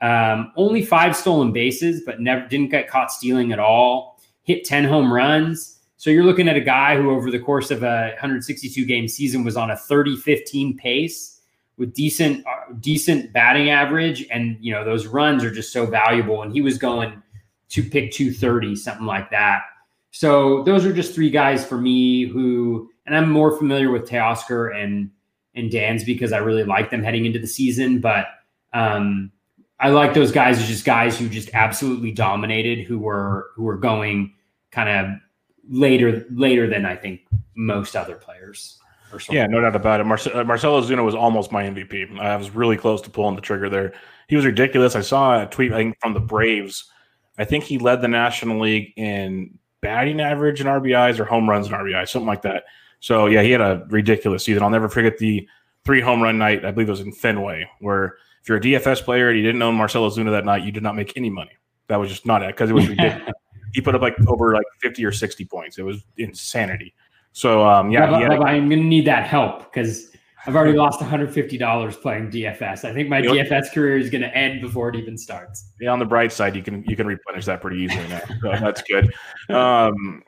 [0.03, 4.21] Um, only five stolen bases, but never didn't get caught stealing at all.
[4.43, 7.83] Hit 10 home runs so you're looking at a guy who, over the course of
[7.83, 11.41] a 162 game season, was on a 30-15 pace
[11.79, 16.43] with decent uh, decent batting average, and you know those runs are just so valuable.
[16.43, 17.23] And he was going
[17.71, 19.63] to pick 230, something like that.
[20.11, 24.75] So those are just three guys for me who, and I'm more familiar with Teoscar
[24.77, 25.11] and
[25.57, 28.27] and Dan's because I really like them heading into the season, but.
[28.73, 29.33] Um,
[29.79, 33.77] I like those guys as just guys who just absolutely dominated, who were who were
[33.77, 34.35] going
[34.71, 35.21] kind of
[35.69, 37.21] later later than I think
[37.55, 38.79] most other players.
[39.31, 40.07] Yeah, no doubt about it.
[40.07, 42.19] Marce- uh, Marcell Ozuna was almost my MVP.
[42.19, 43.95] I was really close to pulling the trigger there.
[44.29, 44.97] He was ridiculous.
[44.97, 46.91] I saw a tweet I think, from the Braves.
[47.39, 51.67] I think he led the National League in batting average and RBIs or home runs
[51.67, 52.65] and RBIs, something like that.
[53.07, 54.63] So yeah, he had a ridiculous season.
[54.63, 55.49] I'll never forget the
[55.85, 56.65] three home run night.
[56.65, 59.63] I believe it was in Fenway, where if you're a DFS player and you didn't
[59.63, 61.53] own Marcell Ozuna that night, you did not make any money.
[61.87, 63.33] That was just not it because it was ridiculous
[63.75, 65.79] he put up like over like 50 or 60 points.
[65.79, 66.95] It was insanity.
[67.33, 70.11] So um, yeah, I'm going to need that help because
[70.47, 72.85] I've already lost $150 playing DFS.
[72.85, 75.73] I think my you DFS career is going to end before it even starts.
[75.79, 78.23] Yeah, on the bright side, you can you can replenish that pretty easily now.
[78.41, 79.15] So that's good.
[79.55, 80.23] Um,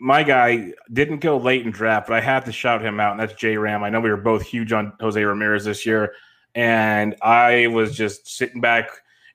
[0.00, 3.20] my guy didn't go late in draft, but I had to shout him out, and
[3.20, 3.84] that's J Ram.
[3.84, 6.14] I know we were both huge on Jose Ramirez this year,
[6.54, 8.88] and I was just sitting back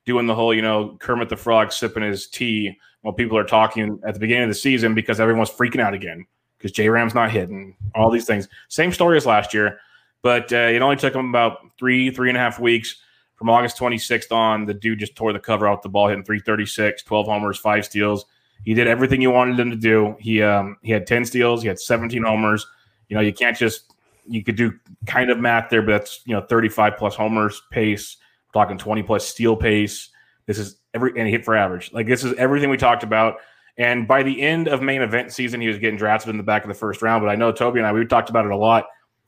[0.05, 3.99] doing the whole, you know, Kermit the Frog sipping his tea while people are talking
[4.05, 6.25] at the beginning of the season because everyone's freaking out again
[6.57, 8.47] because J Ram's not hitting, all these things.
[8.67, 9.77] Same story as last year,
[10.23, 12.95] but uh, it only took him about three, three and a half weeks
[13.35, 14.65] from August 26th on.
[14.65, 18.25] The dude just tore the cover off the ball, hitting 336, 12 homers, five steals.
[18.63, 20.15] He did everything you wanted him to do.
[20.19, 22.65] He um, he had 10 steals, he had 17 homers.
[23.09, 23.93] You know, you can't just
[24.27, 24.73] you could do
[25.05, 28.17] kind of math there, but that's you know 35 plus homers pace.
[28.47, 30.09] We're talking 20 plus steal pace.
[30.45, 31.91] This is every and he hit for average.
[31.93, 33.37] Like this is everything we talked about.
[33.77, 36.63] And by the end of main event season, he was getting drafted in the back
[36.63, 37.21] of the first round.
[37.21, 38.85] But I know Toby and I we talked about it a lot.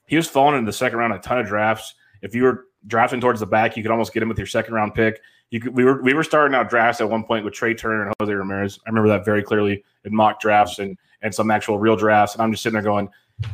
[0.08, 1.94] He was falling in the second round a ton of drafts.
[2.22, 4.74] If you were drafting towards the back, you could almost get him with your second
[4.74, 5.20] round pick.
[5.50, 8.08] You could, we were we were starting out drafts at one point with Trea Turner
[8.08, 8.80] and Jose Ramirez.
[8.86, 12.36] I remember that very clearly in mock drafts and and some actual real drafts.
[12.36, 13.10] And I'm just sitting there going,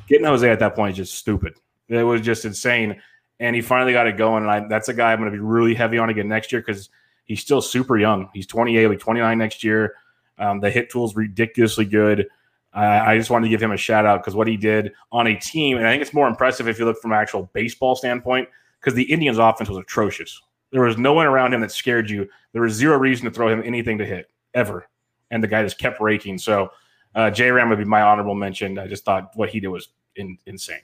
[0.07, 1.53] getting Jose at that point is just stupid.
[1.87, 3.01] It was just insane.
[3.39, 4.43] And he finally got it going.
[4.43, 6.61] And I, that's a guy I'm going to be really heavy on again next year
[6.61, 6.89] because–
[7.25, 8.29] He's still super young.
[8.33, 9.95] He's 28, like 29 next year.
[10.37, 12.27] Um, the hit tool is ridiculously good.
[12.75, 15.39] I just wanted to give him a shout out because what he did on a
[15.39, 18.49] team, and I think it's more impressive if you look from an actual baseball standpoint,
[18.79, 20.41] because the Indians' offense was atrocious.
[20.73, 22.27] There was no one around him that scared you.
[22.51, 24.89] There was zero reason to throw him anything to hit ever,
[25.29, 26.39] and the guy just kept raking.
[26.39, 26.71] So,
[27.13, 28.79] uh, J Ram would be my honorable mention.
[28.79, 30.81] I just thought what he did was in, insane.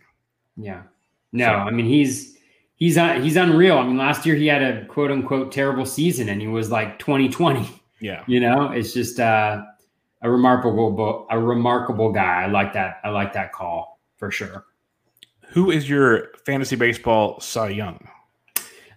[0.55, 0.83] Yeah,
[1.31, 2.37] no, so, I mean he's
[2.75, 3.79] he's uh, he's unreal.
[3.79, 6.99] I mean, last year he had a quote unquote terrible season, and he was like
[6.99, 7.67] 2020.
[7.99, 9.63] Yeah, you know, it's just uh,
[10.21, 12.43] a remarkable a remarkable guy.
[12.43, 12.99] I like that.
[13.03, 14.65] I like that call for sure.
[15.49, 18.07] Who is your fantasy baseball Cy Young?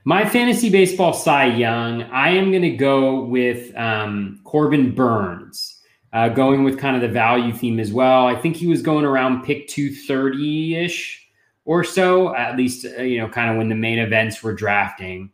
[0.05, 5.81] My fantasy baseball Cy Young, I am going to go with um, Corbin Burnes,
[6.12, 8.27] uh, going with kind of the value theme as well.
[8.27, 11.25] I think he was going around pick 230 ish
[11.65, 15.31] or so, at least, uh, you know, kind of when the main events were drafting.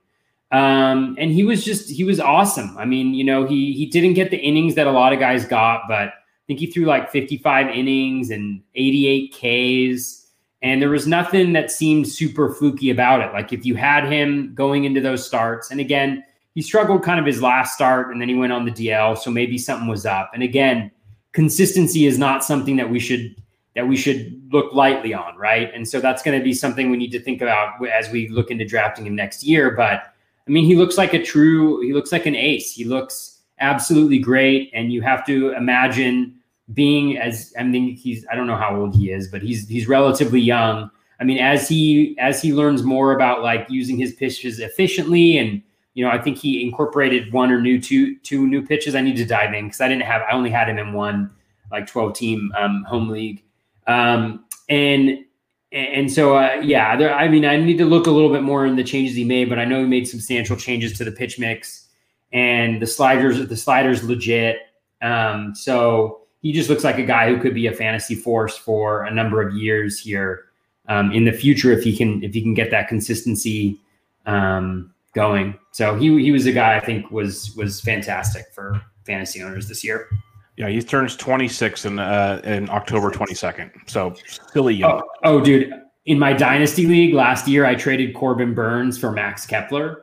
[0.53, 2.77] Um, and he was just, he was awesome.
[2.77, 5.47] I mean, you know, he, he didn't get the innings that a lot of guys
[5.47, 6.13] got, but I
[6.47, 10.18] think he threw like 55 innings and 88 Ks.
[10.62, 13.33] And there was nothing that seemed super fluky about it.
[13.33, 17.27] Like if you had him going into those starts, and again, he struggled kind of
[17.27, 19.16] his last start and then he went on the DL.
[19.16, 20.31] So maybe something was up.
[20.35, 20.90] And again,
[21.33, 23.40] consistency is not something that we should
[23.77, 25.73] that we should look lightly on, right?
[25.73, 28.51] And so that's going to be something we need to think about as we look
[28.51, 29.71] into drafting him next year.
[29.71, 30.12] But
[30.49, 32.73] I mean, he looks like a true, he looks like an ace.
[32.73, 34.71] He looks absolutely great.
[34.75, 36.38] And you have to imagine
[36.75, 39.89] being as, I mean, he's, I don't know how old he is, but he's, he's
[39.89, 40.91] relatively young.
[41.21, 45.63] I mean, as he, as he learns more about like using his pitches efficiently and,
[45.95, 48.95] you know, I think he incorporated one or new two, two new pitches.
[48.95, 51.31] I need to dive in because I didn't have, I only had him in one
[51.71, 53.43] like 12 team um, home league.
[53.87, 55.25] Um, and
[55.71, 58.65] and so, uh, yeah, there, I mean, I need to look a little bit more
[58.65, 61.39] in the changes he made, but I know he made substantial changes to the pitch
[61.39, 61.89] mix
[62.33, 63.47] and the sliders.
[63.47, 64.57] The sliders legit.
[65.03, 69.05] Um, so he just looks like a guy who could be a fantasy force for
[69.05, 70.44] a number of years here
[70.88, 73.81] um, in the future if he can if he can get that consistency
[74.27, 75.59] um, going.
[75.72, 79.83] So he he was a guy I think was was fantastic for fantasy owners this
[79.83, 80.09] year.
[80.57, 83.70] Yeah, he turns 26 in uh, in October 22nd.
[83.87, 85.03] So still young.
[85.03, 85.72] Oh, oh, dude.
[86.07, 90.03] In my dynasty league last year, I traded Corbin Burnes for Max Kepler.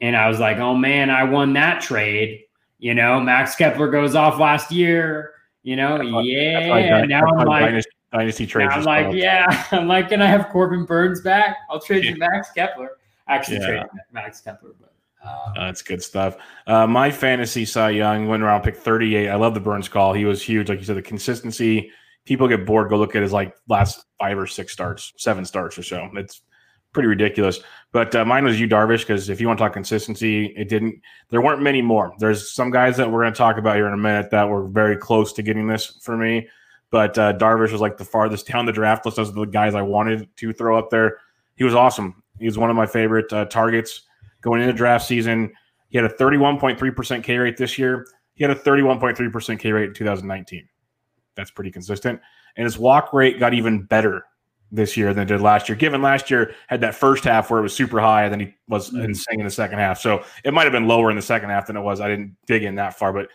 [0.00, 2.40] And I was like, oh man, I won that trade.
[2.78, 5.33] You know, Max Kepler goes off last year.
[5.64, 7.04] You know, yeah.
[7.06, 8.72] now I'm like, dynasty, dynasty trades.
[8.74, 9.66] I'm like, yeah.
[9.72, 11.56] I'm like, can I have Corbin Burnes back?
[11.70, 12.10] I'll trade yeah.
[12.10, 12.98] you Max Kepler.
[13.28, 13.66] Actually, yeah.
[13.66, 14.92] trade Max Kepler, but
[15.24, 16.36] uh, That's good stuff.
[16.66, 19.30] Uh, my fantasy Cy Young went around pick 38.
[19.30, 20.12] I love the Burnes call.
[20.12, 20.68] He was huge.
[20.68, 21.90] Like you said, the consistency.
[22.26, 22.90] People get bored.
[22.90, 26.08] Go look at his like last five or six starts, seven starts or so.
[26.14, 26.42] It's
[26.92, 27.60] pretty ridiculous.
[27.94, 31.00] But uh, mine was Yu, Darvish because if you want to talk consistency, it didn't.
[31.28, 32.12] There weren't many more.
[32.18, 34.66] There's some guys that we're going to talk about here in a minute that were
[34.66, 36.48] very close to getting this for me.
[36.90, 39.16] But uh, Darvish was like the farthest down the draft list.
[39.16, 41.18] Those are the guys I wanted to throw up there.
[41.54, 42.20] He was awesome.
[42.40, 44.02] He was one of my favorite uh, targets
[44.40, 45.52] going into draft season.
[45.88, 48.08] He had a 31.3% K rate this year.
[48.34, 50.68] He had a 31.3% K rate in 2019.
[51.36, 52.20] That's pretty consistent.
[52.56, 54.24] And his walk rate got even better
[54.74, 55.76] this year than did last year.
[55.76, 58.54] Given last year had that first half where it was super high, and then he
[58.68, 59.02] was mm-hmm.
[59.02, 60.00] insane in the second half.
[60.00, 62.00] So it might have been lower in the second half than it was.
[62.00, 63.28] I didn't dig in that far, but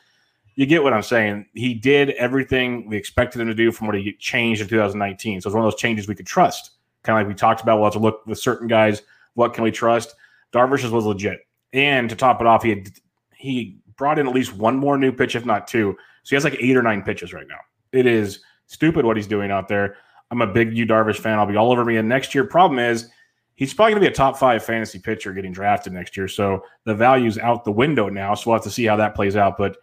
[0.55, 1.45] you get what I'm saying.
[1.53, 5.41] He did everything we expected him to do from what he changed in 2019.
[5.41, 6.71] So it's one of those changes we could trust.
[7.03, 7.77] Kind of like we talked about.
[7.77, 9.01] We'll have to look with certain guys.
[9.35, 10.15] What can we trust?
[10.51, 11.39] Darvish's was legit.
[11.71, 12.89] And to top it off, he had
[13.37, 15.95] he brought in at least one more new pitch, if not two.
[16.23, 17.59] So he has like eight or nine pitches right now.
[17.93, 19.95] It is stupid what he's doing out there.
[20.31, 21.39] I'm a big Yu Darvish fan.
[21.39, 21.97] I'll be all over me.
[21.97, 23.09] And next year, problem is
[23.55, 26.27] he's probably going to be a top five fantasy pitcher getting drafted next year.
[26.27, 28.35] So the value's out the window now.
[28.35, 29.57] So we'll have to see how that plays out.
[29.57, 29.77] But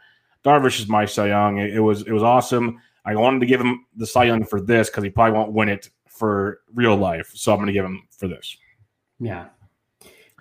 [0.45, 1.59] Darvish is my Cy Young.
[1.59, 2.81] It, it was it was awesome.
[3.05, 5.69] I wanted to give him the Cy Young for this because he probably won't win
[5.69, 7.31] it for real life.
[7.35, 8.57] So I'm going to give him for this.
[9.19, 9.47] Yeah,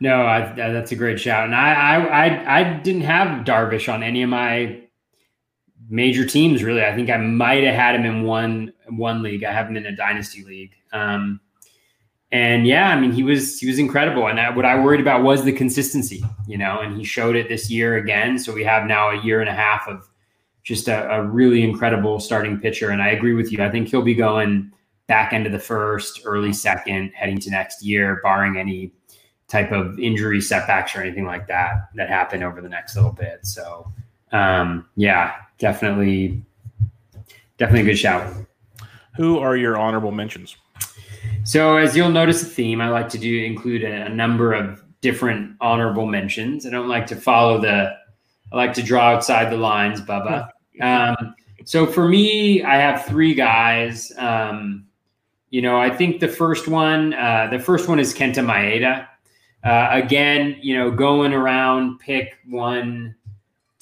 [0.02, 1.46] no, I, that's a great shout.
[1.46, 4.82] And I, I, I, I didn't have Darvish on any of my
[5.90, 6.64] major teams.
[6.64, 9.44] Really, I think I might have had him in one one league.
[9.44, 10.74] I have him in a dynasty league.
[10.94, 11.40] Um,
[12.32, 14.28] and yeah, I mean, he was he was incredible.
[14.28, 16.80] And I, what I worried about was the consistency, you know.
[16.80, 18.38] And he showed it this year again.
[18.40, 20.10] So we have now a year and a half of
[20.64, 22.90] just a, a really incredible starting pitcher.
[22.90, 23.64] And I agree with you.
[23.64, 24.72] I think he'll be going
[25.08, 28.92] back end of the first, early second, heading to next year, barring any
[29.48, 33.46] type of injury setbacks or anything like that that happen over the next little bit.
[33.46, 33.92] So
[34.32, 36.44] um, yeah, definitely,
[37.58, 38.34] definitely a good shout.
[39.18, 40.56] Who are your honorable mentions?
[41.44, 44.84] So as you'll notice a theme, I like to do include a, a number of
[45.02, 46.66] different honorable mentions.
[46.66, 47.94] I don't like to follow the,
[48.52, 50.50] I like to draw outside the lines, Bubba.
[50.82, 54.12] Um, so for me, I have three guys.
[54.18, 54.88] Um,
[55.50, 59.08] you know, I think the first one, uh, the first one is Kenta Maeda.
[59.64, 62.38] Uh, again, you know, going around pick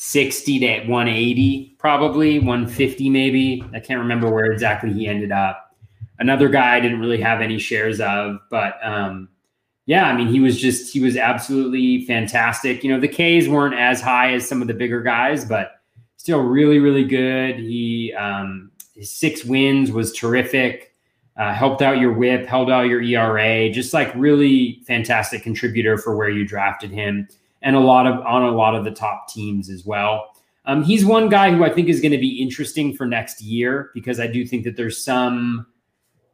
[0.04, 3.63] 160 to 180, probably 150, maybe.
[3.74, 5.76] I can't remember where exactly he ended up.
[6.20, 9.30] Another guy I didn't really have any shares of, but um,
[9.86, 12.84] yeah, I mean, he was just, he was absolutely fantastic.
[12.84, 15.75] You know, the Ks weren't as high as some of the bigger guys, but
[16.17, 17.56] still really, really good.
[17.56, 20.94] He, um, his six wins was terrific
[21.38, 26.15] uh, helped out your whip, held out your ERA, just like really fantastic contributor for
[26.15, 27.27] where you drafted him,
[27.64, 30.30] and a lot of on a lot of the top teams as well.
[30.66, 33.90] Um, he's one guy who I think is going to be interesting for next year
[33.94, 35.66] because I do think that there's some,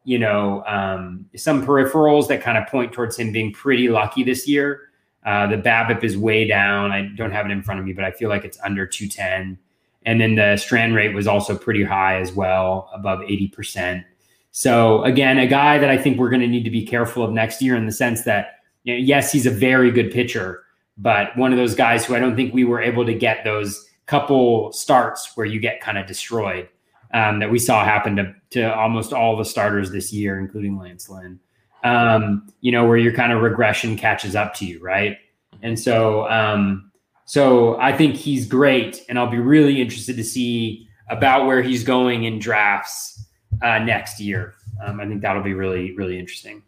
[0.03, 4.47] you know, um, some peripherals that kind of point towards him being pretty lucky this
[4.47, 4.81] year.
[5.25, 6.91] Uh, the BABIP is way down.
[6.91, 9.57] I don't have it in front of me, but I feel like it's under 210.
[10.05, 14.03] And then the strand rate was also pretty high as well, above 80%.
[14.51, 17.31] So again, a guy that I think we're going to need to be careful of
[17.31, 20.63] next year in the sense that you know, yes, he's a very good pitcher,
[20.99, 23.89] but one of those guys who I don't think we were able to get those
[24.05, 26.69] couple starts where you get kind of destroyed.
[27.13, 31.09] um, that we saw happen to, to almost all the starters this year, including Lance
[31.09, 31.39] Lynn.
[31.83, 35.17] Um, you know, where your kind of regression catches up to you, right?
[35.61, 36.91] And so, um,
[37.25, 41.83] so I think he's great, and I'll be really interested to see about where he's
[41.83, 43.25] going in drafts
[43.61, 44.55] uh, next year.
[44.83, 46.63] Um, I think that'll be really, really interesting.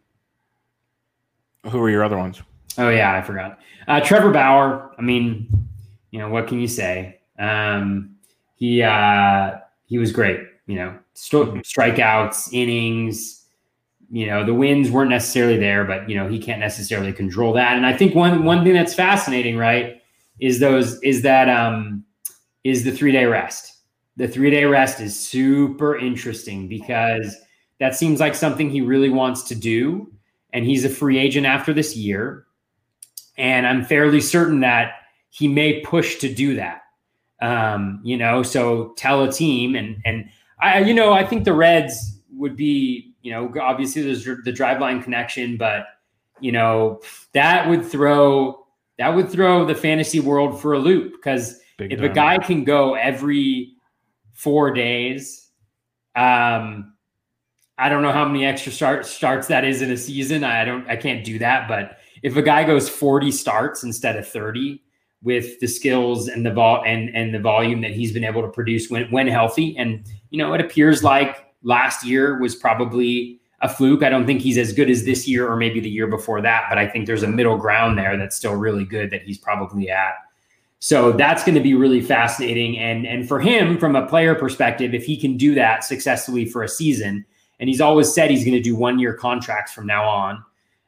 [1.70, 2.42] Who are your other ones?
[2.78, 3.60] Oh yeah, I forgot.
[3.88, 4.92] Uh, Trevor Bauer.
[4.98, 5.48] I mean,
[6.12, 7.20] you know, what can you say?
[7.38, 8.16] Um,
[8.56, 10.40] he uh, he was great.
[10.68, 13.46] You know, st- strikeouts, innings.
[14.12, 17.78] You know, the wins weren't necessarily there, but you know he can't necessarily control that.
[17.78, 20.02] And I think one one thing that's fascinating, right,
[20.40, 22.06] is those is that um,
[22.64, 23.74] is the three day rest.
[24.18, 27.36] The three day rest is super interesting because
[27.80, 30.12] that seems like something he really wants to do,
[30.54, 32.46] and he's a free agent after this year.
[33.42, 34.94] And I'm fairly certain that
[35.32, 36.84] he may push to do that.
[37.42, 40.30] Um, you know, so tell a team and and
[40.62, 45.04] I you know, I think the Reds would be, you know, obviously there's the driveline
[45.04, 45.86] connection, but
[46.40, 47.02] you know,
[47.34, 48.66] that would throw
[49.00, 52.12] that would throw the fantasy world for a loop because if time.
[52.12, 53.74] a guy can go every
[54.34, 55.50] four days,
[56.16, 56.94] um,
[57.78, 60.44] I don't know how many extra start, starts that is in a season.
[60.44, 61.68] I don't, I can't do that.
[61.68, 64.82] But if a guy goes 40 starts instead of 30
[65.24, 68.48] with the skills and the vol and, and the volume that he's been able to
[68.48, 73.70] produce when, when healthy, and, you know, it appears like last year was probably a
[73.70, 74.04] fluke.
[74.04, 76.66] I don't think he's as good as this year or maybe the year before that,
[76.70, 79.90] but I think there's a middle ground there that's still really good that he's probably
[79.90, 80.16] at.
[80.80, 82.80] So that's going to be really fascinating.
[82.80, 86.64] And, and for him, from a player perspective, if he can do that successfully for
[86.64, 87.24] a season,
[87.60, 90.44] and he's always said he's going to do one year contracts from now on.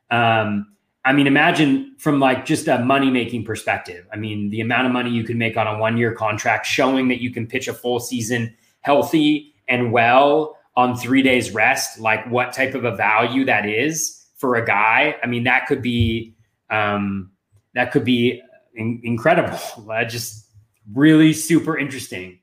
[0.10, 0.74] Um,
[1.06, 4.06] I mean, imagine from like just a money making perspective.
[4.14, 7.10] I mean, the amount of money you can make on a one year contract, showing
[7.10, 12.26] that you can pitch a full season healthy and well on three days rest, like
[12.30, 15.16] what type of a value that is for a guy.
[15.22, 16.36] I mean, that could be
[16.70, 17.32] um,
[17.76, 18.42] that could be
[18.76, 19.60] in- incredible.
[19.94, 20.48] Uh, just
[20.94, 22.40] really super interesting.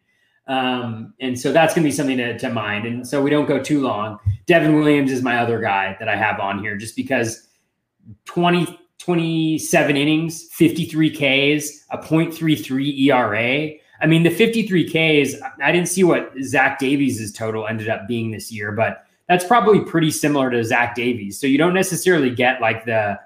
[0.46, 2.86] Um, and so that's going to be something to, to mind.
[2.86, 4.18] And so we don't go too long.
[4.46, 7.48] Devin Williams is my other guy that I have on here just because
[8.24, 13.70] 20, 27 innings, 53 Ks, a 0.33 ERA.
[14.02, 18.30] I mean, the 53 Ks, I didn't see what Zach Davies' total ended up being
[18.30, 21.40] this year, but that's probably pretty similar to Zach Davies.
[21.40, 23.18] So you don't necessarily get like the,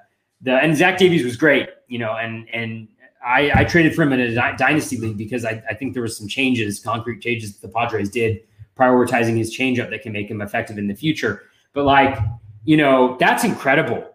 [0.42, 2.88] the, and Zach Davies was great, you know, and, and
[3.24, 6.16] I, I traded for him in a dynasty league because I, I think there was
[6.16, 8.40] some changes, concrete changes the Padres did
[8.76, 11.42] prioritizing his changeup that can make him effective in the future.
[11.72, 12.18] But like,
[12.64, 14.13] you know, that's incredible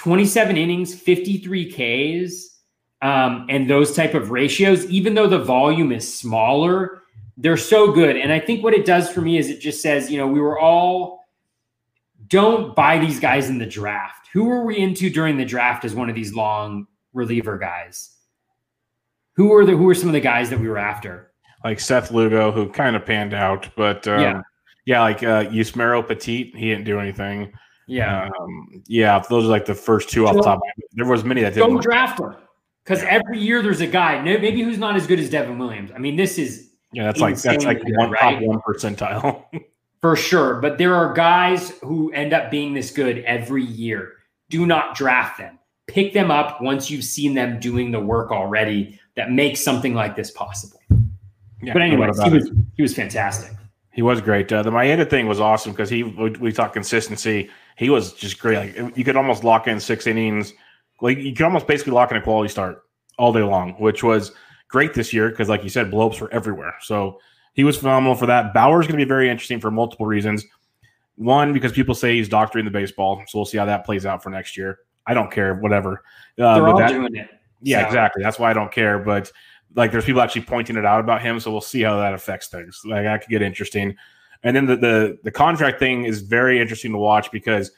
[0.00, 2.56] 27 innings, 53 Ks,
[3.02, 7.02] um, and those type of ratios, even though the volume is smaller,
[7.36, 8.16] they're so good.
[8.16, 10.40] And I think what it does for me is it just says, you know, we
[10.40, 11.20] were all
[12.28, 14.28] don't buy these guys in the draft.
[14.32, 18.16] Who were we into during the draft as one of these long reliever guys?
[19.36, 21.32] Who were the who were some of the guys that we were after?
[21.62, 24.42] Like Seth Lugo, who kind of panned out, but um, yeah,
[24.86, 27.52] yeah, like uh, Yusmeiro Petit, he didn't do anything.
[27.90, 28.30] Yeah.
[28.40, 30.60] Um, yeah, those are like the first two off the top.
[30.92, 31.70] There was many that didn't.
[31.70, 32.36] Don't draft him
[32.84, 35.90] because every year there's a guy maybe who's not as good as Devin Williams.
[35.92, 38.38] I mean, this is yeah, that's like that's like good, one right?
[38.38, 39.44] top one percentile
[40.00, 40.60] for sure.
[40.60, 44.12] But there are guys who end up being this good every year.
[44.50, 45.58] Do not draft them.
[45.88, 50.14] Pick them up once you've seen them doing the work already that makes something like
[50.14, 50.80] this possible.
[51.60, 53.50] Yeah, but anyway, he was he was fantastic.
[53.90, 54.52] He was great.
[54.52, 58.38] Uh, the Maeda thing was awesome because he we, we talked consistency he was just
[58.38, 58.78] great.
[58.78, 60.52] Like you could almost lock in six innings.
[61.00, 62.82] Like you could almost basically lock in a quality start
[63.18, 64.32] all day long, which was
[64.68, 66.74] great this year because, like you said, blowups were everywhere.
[66.82, 67.18] So
[67.54, 68.52] he was phenomenal for that.
[68.52, 70.44] Bauer's going to be very interesting for multiple reasons.
[71.16, 74.22] One, because people say he's doctoring the baseball, so we'll see how that plays out
[74.22, 74.80] for next year.
[75.06, 76.02] I don't care, whatever.
[76.38, 77.30] Uh, They're all that, doing it.
[77.62, 77.86] Yeah, so.
[77.86, 78.22] exactly.
[78.22, 78.98] That's why I don't care.
[78.98, 79.32] But
[79.74, 82.48] like, there's people actually pointing it out about him, so we'll see how that affects
[82.48, 82.82] things.
[82.84, 83.96] Like, that could get interesting.
[84.42, 87.70] And then the, the the contract thing is very interesting to watch because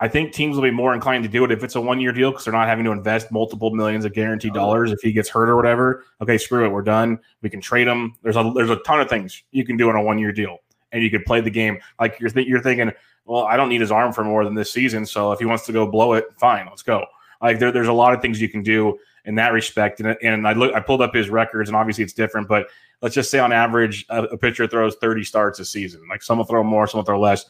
[0.00, 2.12] I think teams will be more inclined to do it if it's a one year
[2.12, 4.54] deal because they're not having to invest multiple millions of guaranteed oh.
[4.54, 6.04] dollars if he gets hurt or whatever.
[6.20, 7.18] Okay, screw it, we're done.
[7.42, 8.14] We can trade him.
[8.22, 10.58] There's a there's a ton of things you can do in a one year deal,
[10.92, 12.92] and you could play the game like you're th- you're thinking.
[13.26, 15.64] Well, I don't need his arm for more than this season, so if he wants
[15.66, 17.06] to go blow it, fine, let's go.
[17.40, 20.00] Like there, there's a lot of things you can do in that respect.
[20.00, 22.66] And, and I look, I pulled up his records, and obviously it's different, but
[23.02, 26.02] let's just say on average, a, a pitcher throws 30 starts a season.
[26.08, 27.46] Like some will throw more, some will throw less.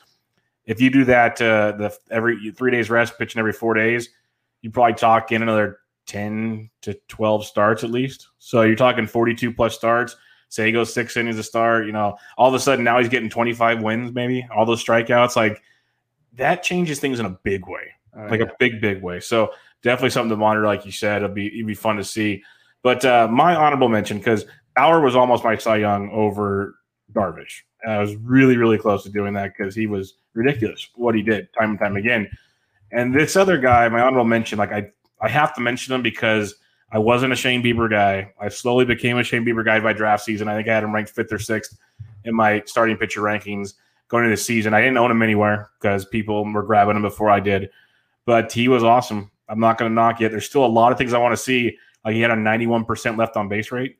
[0.66, 4.08] If you do that, uh, the every three days rest, pitching every four days,
[4.62, 8.28] you probably talk in another 10 to 12 starts at least.
[8.38, 10.16] So you're talking 42 plus starts,
[10.54, 13.08] Say he goes six innings a start, you know, all of a sudden now he's
[13.08, 15.34] getting 25 wins, maybe all those strikeouts.
[15.34, 15.60] Like
[16.34, 18.46] that changes things in a big way, oh, like yeah.
[18.46, 19.18] a big, big way.
[19.18, 19.50] So
[19.82, 21.24] definitely something to monitor, like you said.
[21.24, 22.44] It'll be it'd be fun to see.
[22.82, 24.46] But uh, my honorable mention because
[24.76, 26.76] Bauer was almost my Cy Young over
[27.12, 27.62] Darvish.
[27.82, 31.22] And I was really, really close to doing that because he was ridiculous what he
[31.22, 32.28] did time and time again.
[32.92, 36.56] And this other guy, my honorable mention, like I, I have to mention him because
[36.90, 38.32] I wasn't a Shane Bieber guy.
[38.40, 40.48] I slowly became a Shane Bieber guy by draft season.
[40.48, 41.76] I think I had him ranked fifth or sixth
[42.24, 43.74] in my starting pitcher rankings
[44.08, 44.74] going into the season.
[44.74, 47.70] I didn't own him anywhere because people were grabbing him before I did,
[48.26, 49.30] but he was awesome.
[49.48, 50.30] I'm not going to knock it.
[50.30, 51.76] There's still a lot of things I want to see.
[52.04, 53.98] Like he had a 91% left on base rate.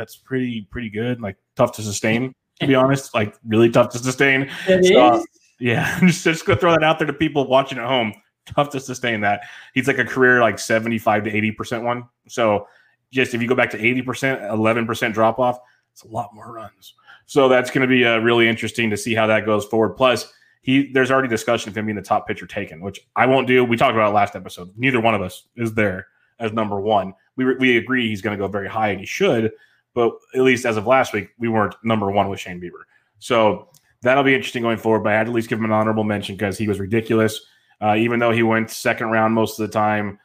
[0.00, 1.20] That's pretty pretty good.
[1.20, 3.12] Like tough to sustain, to be honest.
[3.12, 4.50] Like really tough to sustain.
[4.66, 5.26] It so, is.
[5.58, 8.14] Yeah, just just go throw that out there to people watching at home.
[8.46, 9.42] Tough to sustain that.
[9.74, 12.08] He's like a career like 75 to 80 percent one.
[12.28, 12.66] So
[13.12, 15.58] just if you go back to 80 percent, 11 percent drop off,
[15.92, 16.94] it's a lot more runs.
[17.26, 19.90] So that's going to be uh, really interesting to see how that goes forward.
[19.90, 20.32] Plus,
[20.62, 23.66] he there's already discussion of him being the top pitcher taken, which I won't do.
[23.66, 24.70] We talked about it last episode.
[24.78, 26.06] Neither one of us is there
[26.38, 27.12] as number one.
[27.36, 29.52] We we agree he's going to go very high and he should,
[29.94, 32.82] but at least as of last week, we weren't number one with Shane Bieber.
[33.18, 33.68] So
[34.02, 35.00] that'll be interesting going forward.
[35.00, 37.40] But I had to at least give him an honorable mention because he was ridiculous.
[37.82, 40.18] Uh, even though he went second round most of the time,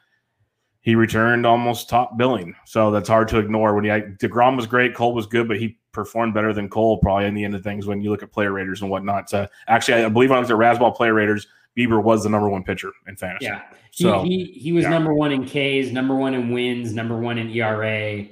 [0.80, 2.54] he returned almost top billing.
[2.64, 3.74] So that's hard to ignore.
[3.74, 7.26] When he Degrom was great, Cole was good, but he performed better than Cole probably
[7.26, 9.28] in the end of things when you look at player raters and whatnot.
[9.28, 11.46] So actually, I believe I was at Razzball player raters.
[11.76, 13.46] Bieber was the number one pitcher in fantasy.
[13.46, 14.90] Yeah, so he he, he was yeah.
[14.90, 18.26] number one in Ks, number one in wins, number one in ERA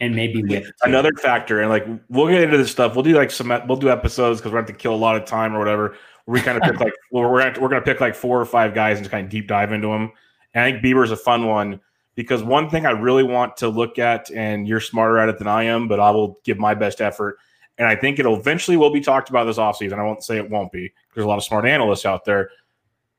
[0.00, 1.60] and maybe with another factor.
[1.60, 2.94] And like we'll get into this stuff.
[2.94, 5.24] We'll do like some we'll do episodes because we're going to kill a lot of
[5.24, 5.96] time or whatever.
[6.26, 8.74] We kind of pick like we're gonna, we're going to pick like four or five
[8.74, 10.12] guys and just kind of deep dive into them.
[10.54, 11.80] And I think Bieber's a fun one
[12.14, 15.46] because one thing I really want to look at, and you're smarter at it than
[15.46, 17.38] I am, but I will give my best effort.
[17.78, 19.98] And I think it'll eventually will be talked about this offseason.
[19.98, 20.88] I won't say it won't be.
[20.88, 22.50] Because there's a lot of smart analysts out there.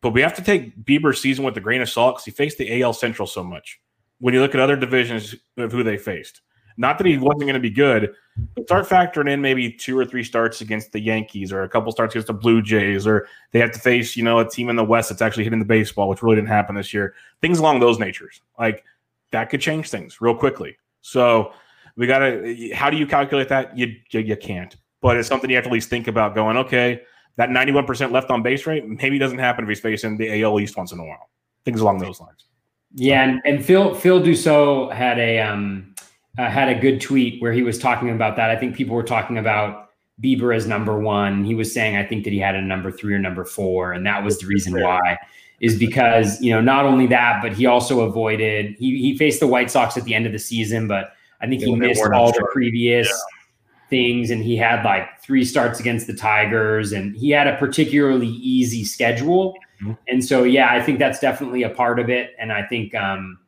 [0.01, 2.57] But we have to take Bieber's season with a grain of salt because he faced
[2.57, 3.79] the AL Central so much.
[4.19, 6.41] When you look at other divisions of who they faced,
[6.82, 8.13] not that he wasn't going to be good,
[8.55, 11.91] but start factoring in maybe two or three starts against the Yankees or a couple
[11.91, 14.75] starts against the Blue Jays, or they have to face, you know, a team in
[14.75, 17.13] the West that's actually hitting the baseball, which really didn't happen this year.
[17.39, 18.41] Things along those natures.
[18.57, 18.84] Like
[19.29, 20.75] that could change things real quickly.
[21.01, 21.53] So
[21.95, 23.77] we got to, how do you calculate that?
[23.77, 26.57] You, you, you can't, but it's something you have to at least think about going,
[26.57, 27.03] okay,
[27.36, 30.75] that 91% left on base rate maybe doesn't happen if he's facing the AL East
[30.75, 31.29] once in a while.
[31.63, 32.45] Things along those lines.
[32.93, 35.90] Yeah, and, and Phil Phil Dussault had a um,
[36.38, 38.49] uh, had a good tweet where he was talking about that.
[38.49, 39.89] I think people were talking about
[40.21, 41.43] Bieber as number one.
[41.43, 44.05] He was saying, I think that he had a number three or number four, and
[44.05, 45.17] that was the reason why.
[45.59, 48.75] Is because you know not only that, but he also avoided.
[48.79, 51.61] He he faced the White Sox at the end of the season, but I think
[51.61, 53.89] he missed all the previous yeah.
[53.89, 58.27] things, and he had like three starts against the Tigers, and he had a particularly
[58.27, 59.55] easy schedule.
[59.82, 59.93] Mm-hmm.
[60.07, 62.36] And so, yeah, I think that's definitely a part of it.
[62.39, 63.39] And I think um,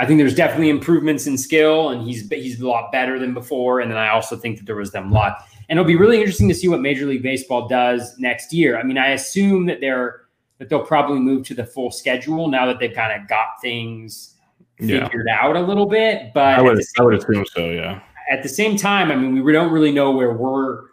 [0.00, 3.80] I think there's definitely improvements in skill, and he's he's a lot better than before.
[3.80, 6.18] And then I also think that there was them a lot, and it'll be really
[6.18, 8.78] interesting to see what Major League Baseball does next year.
[8.78, 10.22] I mean, I assume that they're
[10.56, 14.36] that they'll probably move to the full schedule now that they've kind of got things
[14.78, 15.38] figured yeah.
[15.38, 16.32] out a little bit.
[16.32, 18.00] But I would I would assume so, yeah.
[18.30, 20.84] At the same time, I mean, we don't really know where we're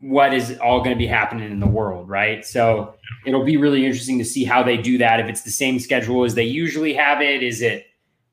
[0.00, 2.44] what is all going to be happening in the world, right?
[2.44, 5.18] So it'll be really interesting to see how they do that.
[5.18, 7.86] If it's the same schedule as they usually have it, is it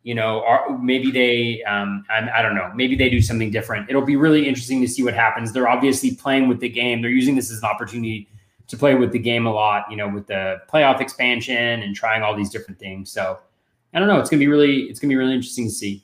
[0.04, 3.90] you know, are, maybe they, um, I, I, don't know, maybe they do something different.
[3.90, 5.52] It'll be really interesting to see what happens.
[5.52, 7.02] They're obviously playing with the game.
[7.02, 8.28] They're using this as an opportunity
[8.68, 12.24] to play with the game a lot, you know, with the playoff expansion and trying
[12.24, 13.12] all these different things.
[13.12, 13.40] So
[13.94, 14.20] I don't know.
[14.20, 16.04] It's gonna be really, it's gonna be really interesting to see.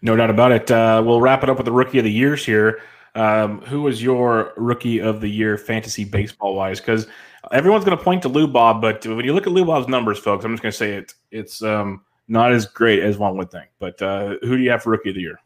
[0.00, 0.70] No doubt about it.
[0.70, 2.80] Uh, we'll wrap it up with the rookie of the years here.
[3.14, 6.80] Um, who was your rookie of the year fantasy baseball wise?
[6.80, 7.06] Because
[7.52, 10.18] everyone's going to point to Lou Bob, but when you look at Lou Bob's numbers,
[10.18, 11.14] folks, I'm just going to say it.
[11.30, 12.02] It's um,
[12.32, 13.68] not as great as one would think.
[13.78, 15.38] But uh, who do you have for rookie of the year?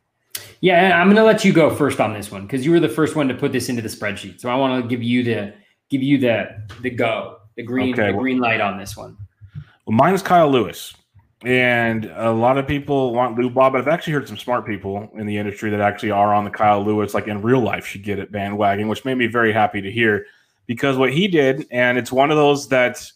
[0.60, 2.88] Yeah, I'm going to let you go first on this one because you were the
[2.88, 4.40] first one to put this into the spreadsheet.
[4.40, 5.52] So I want to give you the
[5.90, 9.16] give you the the go, the green okay, the green light on this one.
[9.84, 10.94] Well, mine is Kyle Lewis.
[11.44, 15.08] And a lot of people want Lou Bob, but I've actually heard some smart people
[15.16, 18.02] in the industry that actually are on the Kyle Lewis, like in real life, should
[18.02, 20.26] get it bandwagon, which made me very happy to hear
[20.66, 23.10] because what he did, and it's one of those that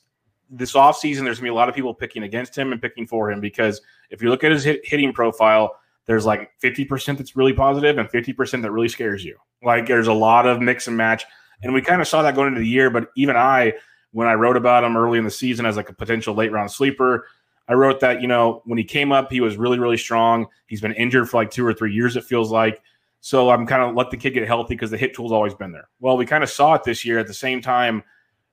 [0.50, 3.06] this offseason, there's going to be a lot of people picking against him and picking
[3.06, 3.80] for him because
[4.10, 5.76] if you look at his hit, hitting profile,
[6.06, 9.36] there's like 50% that's really positive and 50% that really scares you.
[9.62, 11.24] Like there's a lot of mix and match.
[11.62, 12.90] And we kind of saw that going into the year.
[12.90, 13.74] But even I,
[14.12, 16.72] when I wrote about him early in the season as like a potential late round
[16.72, 17.26] sleeper,
[17.68, 20.46] I wrote that, you know, when he came up, he was really, really strong.
[20.66, 22.82] He's been injured for like two or three years, it feels like.
[23.20, 25.70] So I'm kind of let the kid get healthy because the hit tool's always been
[25.70, 25.88] there.
[26.00, 27.18] Well, we kind of saw it this year.
[27.18, 28.02] At the same time,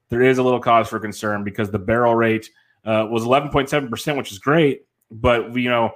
[0.10, 2.50] there is a little cause for concern because the barrel rate
[2.86, 5.92] uh, was 11.7%, which is great, but you know,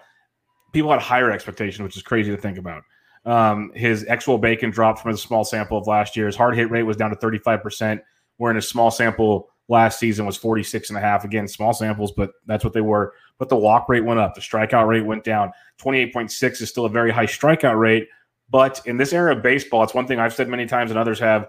[0.73, 2.83] people had higher expectations, which is crazy to think about.
[3.25, 6.25] Um, his actual bacon dropped from a small sample of last year.
[6.25, 8.01] His hard hit rate was down to 35%,
[8.37, 11.23] where in a small sample last season was 46 and a half.
[11.23, 13.13] Again, small samples, but that's what they were.
[13.37, 15.51] But the walk rate went up, the strikeout rate went down.
[15.79, 18.07] 28.6 is still a very high strikeout rate.
[18.49, 21.19] But in this era of baseball, it's one thing I've said many times and others
[21.19, 21.47] have.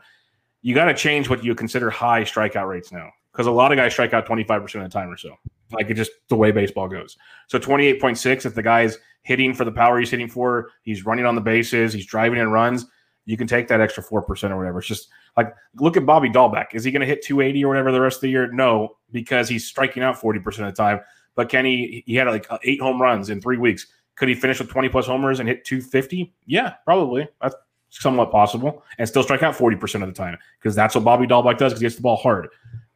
[0.63, 3.77] You got to change what you consider high strikeout rates now because a lot of
[3.77, 5.37] guys strike out 25% of the time or so.
[5.73, 7.17] Like it just the way baseball goes.
[7.49, 11.35] So 28.6, if the guy's hitting for the power he's hitting for, he's running on
[11.35, 12.87] the bases, he's driving in runs,
[13.25, 14.79] you can take that extra 4% or whatever.
[14.79, 16.75] It's just like look at Bobby Dalbec.
[16.75, 18.51] Is he going to hit 280 or whatever the rest of the year?
[18.53, 21.01] No, because he's striking out 40% of the time.
[21.35, 23.87] But can he he had like eight home runs in three weeks.
[24.17, 26.35] Could he finish with 20 plus homers and hit 250?
[26.45, 27.27] Yeah, probably.
[27.41, 27.55] That's
[28.01, 28.85] somewhat possible.
[28.99, 31.81] And still strike out 40% of the time because that's what Bobby Dalbec does because
[31.81, 32.49] he hits the ball hard.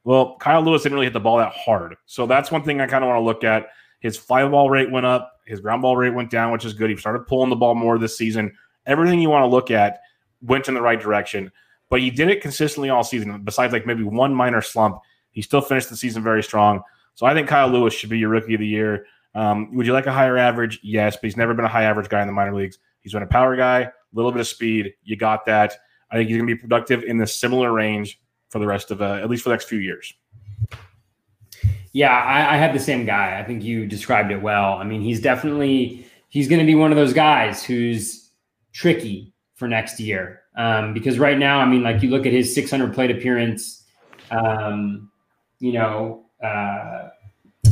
[0.05, 1.97] Well, Kyle Lewis didn't really hit the ball that hard.
[2.07, 3.69] So that's one thing I kind of want to look at.
[4.01, 6.91] His fly ball rate went up, his ground ball rate went down, which is good.
[6.91, 8.53] He started pulling the ball more this season.
[8.85, 10.01] Everything you want to look at
[10.43, 11.51] went in the right direction,
[11.89, 13.43] but he did it consistently all season.
[13.43, 16.83] Besides like maybe one minor slump, he still finished the season very strong.
[17.15, 19.07] So I think Kyle Lewis should be your rookie of the year.
[19.35, 20.79] Um, would you like a higher average?
[20.83, 22.79] Yes, but he's never been a high average guy in the minor leagues.
[23.01, 24.95] He's been a power guy, a little bit of speed.
[25.05, 25.75] You got that.
[26.11, 29.03] I think he's going to be productive in the similar range for the rest of,
[29.03, 30.15] uh, at least for the next few years.
[31.93, 33.41] Yeah, I, I had the same guy.
[33.41, 34.75] I think you described it well.
[34.75, 38.31] I mean, he's definitely he's going to be one of those guys who's
[38.73, 42.55] tricky for next year um, because right now, I mean, like you look at his
[42.55, 43.85] 600 plate appearance,
[44.31, 45.11] um,
[45.59, 47.09] you know, uh,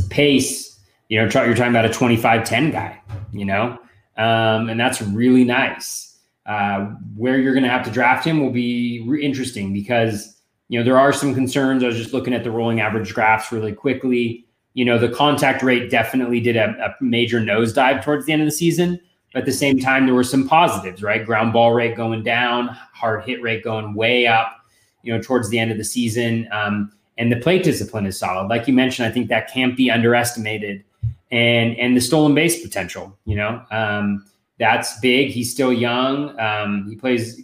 [0.09, 0.79] pace.
[1.09, 3.01] You know, you're talking about a 25-10 guy.
[3.31, 3.77] You know,
[4.17, 6.14] um, and that's really nice.
[6.45, 10.35] Uh, where you're going to have to draft him will be re- interesting because
[10.67, 11.83] you know, there are some concerns.
[11.83, 14.45] I was just looking at the rolling average graphs really quickly.
[14.73, 18.47] You know, the contact rate definitely did a, a major nosedive towards the end of
[18.47, 18.99] the season.
[19.33, 21.25] But at the same time, there were some positives, right?
[21.25, 24.65] Ground ball rate going down, hard hit rate going way up,
[25.03, 26.47] you know, towards the end of the season.
[26.51, 28.47] Um, and the plate discipline is solid.
[28.47, 30.83] Like you mentioned, I think that can't be underestimated.
[31.31, 34.25] And and the stolen base potential, you know, um,
[34.59, 35.29] that's big.
[35.29, 36.39] He's still young.
[36.39, 37.41] Um, he plays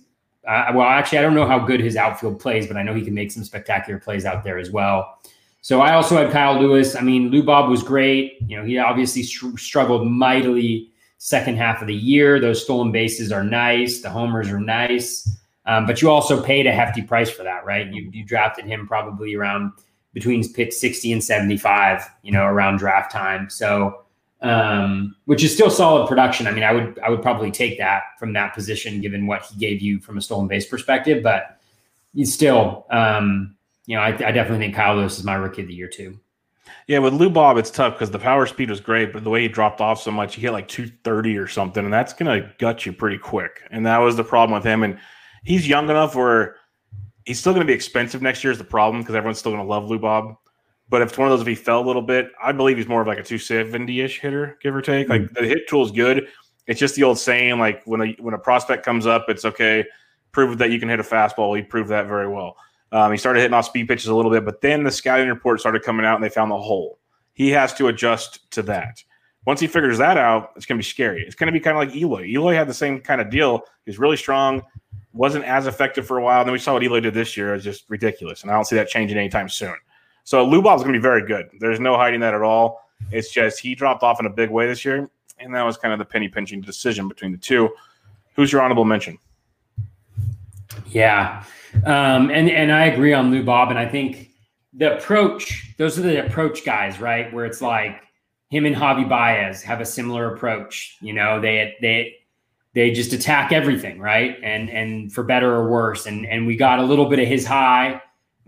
[0.47, 3.03] uh, well, actually, I don't know how good his outfield plays, but I know he
[3.03, 5.19] can make some spectacular plays out there as well.
[5.61, 6.95] So I also had Kyle Lewis.
[6.95, 8.37] I mean, Lou Bob was great.
[8.47, 12.39] You know, he obviously str- struggled mightily second half of the year.
[12.39, 14.01] Those stolen bases are nice.
[14.01, 15.37] The homers are nice.
[15.67, 17.85] Um, but you also paid a hefty price for that, right?
[17.93, 19.71] You, you drafted him probably around
[20.13, 23.47] between pick 60 and 75, you know, around draft time.
[23.47, 24.03] So
[24.41, 26.47] um, which is still solid production.
[26.47, 29.57] I mean, I would I would probably take that from that position, given what he
[29.57, 31.21] gave you from a stolen base perspective.
[31.21, 31.59] But
[32.13, 35.67] he's still, um, you know, I, I, definitely think Kyle Lewis is my rookie of
[35.67, 36.19] the year too.
[36.87, 39.43] Yeah, with Lou Bob, it's tough because the power speed was great, but the way
[39.43, 42.85] he dropped off so much, he hit like 230 or something, and that's gonna gut
[42.85, 43.61] you pretty quick.
[43.71, 44.83] And that was the problem with him.
[44.83, 44.97] And
[45.43, 46.55] he's young enough where
[47.25, 49.85] he's still gonna be expensive next year is the problem because everyone's still gonna love
[49.85, 50.35] Lou Bob.
[50.91, 52.87] But if it's one of those, if he fell a little bit, I believe he's
[52.87, 55.07] more of like a 270 ish hitter, give or take.
[55.07, 56.27] Like the hit tool is good.
[56.67, 59.85] It's just the old saying, like when a when a prospect comes up, it's okay.
[60.33, 61.55] Prove that you can hit a fastball.
[61.55, 62.57] He proved that very well.
[62.91, 65.61] Um, he started hitting off speed pitches a little bit, but then the scouting report
[65.61, 66.99] started coming out and they found the hole.
[67.33, 69.01] He has to adjust to that.
[69.45, 71.23] Once he figures that out, it's going to be scary.
[71.25, 72.25] It's going to be kind of like Eloy.
[72.25, 73.63] Eloy had the same kind of deal.
[73.85, 74.61] He's really strong,
[75.13, 76.41] wasn't as effective for a while.
[76.41, 77.55] And then we saw what Eloy did this year.
[77.55, 78.41] It's just ridiculous.
[78.41, 79.75] And I don't see that changing anytime soon.
[80.23, 81.49] So Lou Bob's going to be very good.
[81.59, 82.87] There's no hiding that at all.
[83.11, 85.09] It's just he dropped off in a big way this year,
[85.39, 87.69] and that was kind of the penny pinching decision between the two.
[88.35, 89.17] Who's your honorable mention?
[90.87, 91.43] Yeah,
[91.85, 94.29] um, and and I agree on Lou Bob, and I think
[94.73, 95.73] the approach.
[95.77, 97.33] Those are the approach guys, right?
[97.33, 98.01] Where it's like
[98.49, 100.97] him and Javi Baez have a similar approach.
[101.01, 102.15] You know, they they
[102.73, 104.37] they just attack everything, right?
[104.43, 106.05] And and for better or worse.
[106.05, 108.01] And and we got a little bit of his high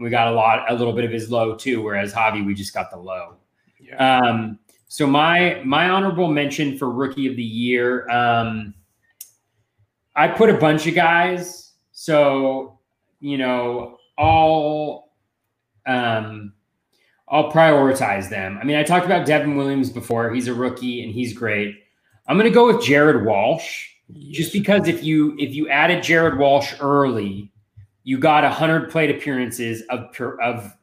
[0.03, 1.81] we got a lot, a little bit of his low too.
[1.81, 3.37] Whereas Javi, we just got the low.
[3.79, 4.19] Yeah.
[4.19, 8.73] Um, so my my honorable mention for rookie of the year, um,
[10.15, 11.71] I put a bunch of guys.
[11.91, 12.79] So
[13.19, 15.13] you know, all
[15.85, 16.53] um,
[17.29, 18.59] I'll prioritize them.
[18.61, 20.33] I mean, I talked about Devin Williams before.
[20.33, 21.75] He's a rookie and he's great.
[22.27, 23.87] I'm going to go with Jared Walsh,
[24.29, 27.52] just because if you if you added Jared Walsh early,
[28.03, 30.09] you got a 100 plate appearances of
[30.41, 30.75] of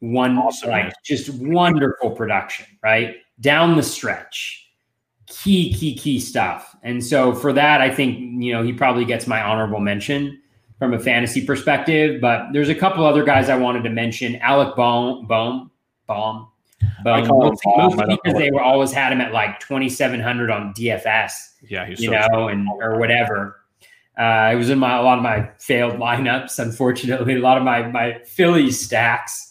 [0.00, 0.70] one awesome.
[0.70, 4.66] like just wonderful production right down the stretch
[5.26, 6.76] key, key, key stuff.
[6.82, 10.40] And so for that, I think, you know, he probably gets my honorable mention
[10.78, 12.20] from a fantasy perspective.
[12.20, 14.36] But there's a couple other guys I wanted to mention.
[14.36, 15.70] Alec Bohm, Bohm,
[16.06, 16.48] Bohm.
[17.02, 21.32] But mostly, mostly because they were always had him at like 2,700 on DFS.
[21.68, 23.56] Yeah, you know, and or whatever.
[24.16, 26.58] Uh, it was in my a lot of my failed lineups.
[26.58, 29.46] Unfortunately, a lot of my my Philly stacks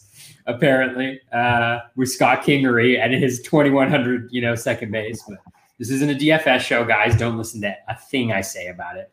[0.47, 5.23] apparently uh, with Scott Kingery and his 2100, you know, second base.
[5.27, 5.39] But
[5.79, 7.15] this isn't a DFS show, guys.
[7.17, 9.11] Don't listen to a thing I say about it.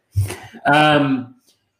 [0.66, 1.36] Um,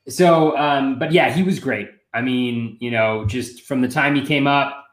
[0.09, 1.91] so, um, but yeah, he was great.
[2.15, 4.87] I mean, you know, just from the time he came up,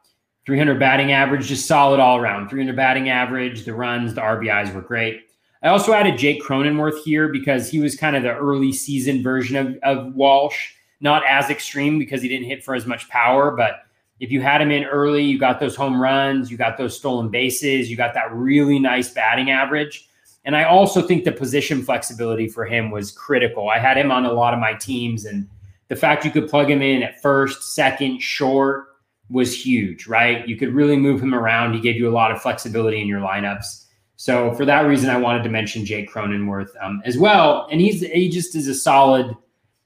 [0.46, 2.50] 300 batting average, just solid all around.
[2.50, 5.29] 300 batting average, the runs, the RBIs were great.
[5.62, 9.56] I also added Jake Cronenworth here because he was kind of the early season version
[9.56, 10.74] of, of Walsh.
[11.02, 13.84] Not as extreme because he didn't hit for as much power, but
[14.20, 17.30] if you had him in early, you got those home runs, you got those stolen
[17.30, 20.10] bases, you got that really nice batting average.
[20.46, 23.70] And I also think the position flexibility for him was critical.
[23.70, 25.48] I had him on a lot of my teams, and
[25.88, 28.88] the fact you could plug him in at first, second, short
[29.30, 30.48] was huge, right?
[30.48, 31.74] You could really move him around.
[31.74, 33.86] He gave you a lot of flexibility in your lineups.
[34.20, 37.70] So for that reason, I wanted to mention Jake Cronenworth um, as well.
[37.72, 39.34] And he's he just is a solid.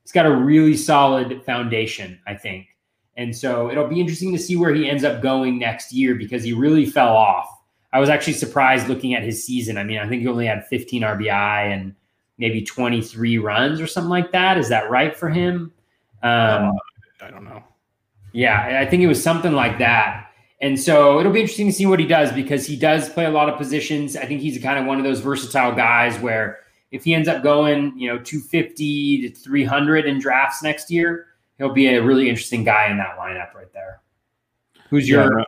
[0.01, 2.65] He's got a really solid foundation, I think.
[3.15, 6.43] And so it'll be interesting to see where he ends up going next year because
[6.43, 7.47] he really fell off.
[7.93, 9.77] I was actually surprised looking at his season.
[9.77, 11.93] I mean, I think he only had 15 RBI and
[12.39, 14.57] maybe 23 runs or something like that.
[14.57, 15.71] Is that right for him?
[16.23, 16.73] Um,
[17.21, 17.63] I don't know.
[18.31, 20.31] Yeah, I think it was something like that.
[20.63, 23.29] And so it'll be interesting to see what he does because he does play a
[23.29, 24.15] lot of positions.
[24.15, 26.59] I think he's kind of one of those versatile guys where
[26.89, 31.73] if he ends up going, you know, 250 to 300 in drafts next year, he'll
[31.73, 33.99] be a really interesting guy in that lineup right there.
[34.89, 35.45] Who's your yeah,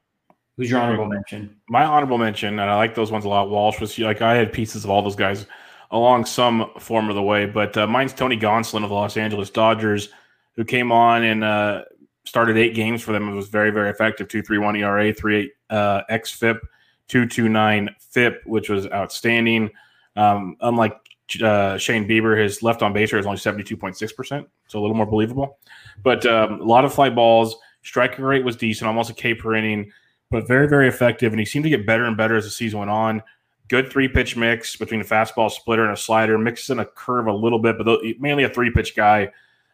[0.58, 1.56] who's your honorable mention?
[1.70, 3.50] My honorable mention, and I like those ones a lot.
[3.50, 5.46] Walsh was like I had pieces of all those guys
[5.92, 9.50] along some form of the way, but uh, mine's Tony Gonsolin of the Los Angeles
[9.50, 10.10] Dodgers,
[10.58, 11.84] who came on and uh,
[12.26, 13.30] started eight games for them.
[13.30, 14.28] It was very very effective.
[14.28, 16.60] Two three one ERA, three eight uh, xFIP,
[17.08, 19.70] two two nine FIP, which was outstanding.
[20.16, 20.98] Um, unlike
[21.42, 25.06] uh, Shane Bieber, his left on base rate is only 72.6%, so a little more
[25.06, 25.58] believable.
[26.04, 27.56] But um, a lot of fly balls.
[27.84, 29.92] Striking rate was decent, almost a K per inning,
[30.32, 31.34] but very, very effective.
[31.34, 33.22] And he seemed to get better and better as the season went on.
[33.68, 37.34] Good three pitch mix between a fastball splitter and a slider, mixing a curve a
[37.34, 39.32] little bit, but mainly a three pitch guy,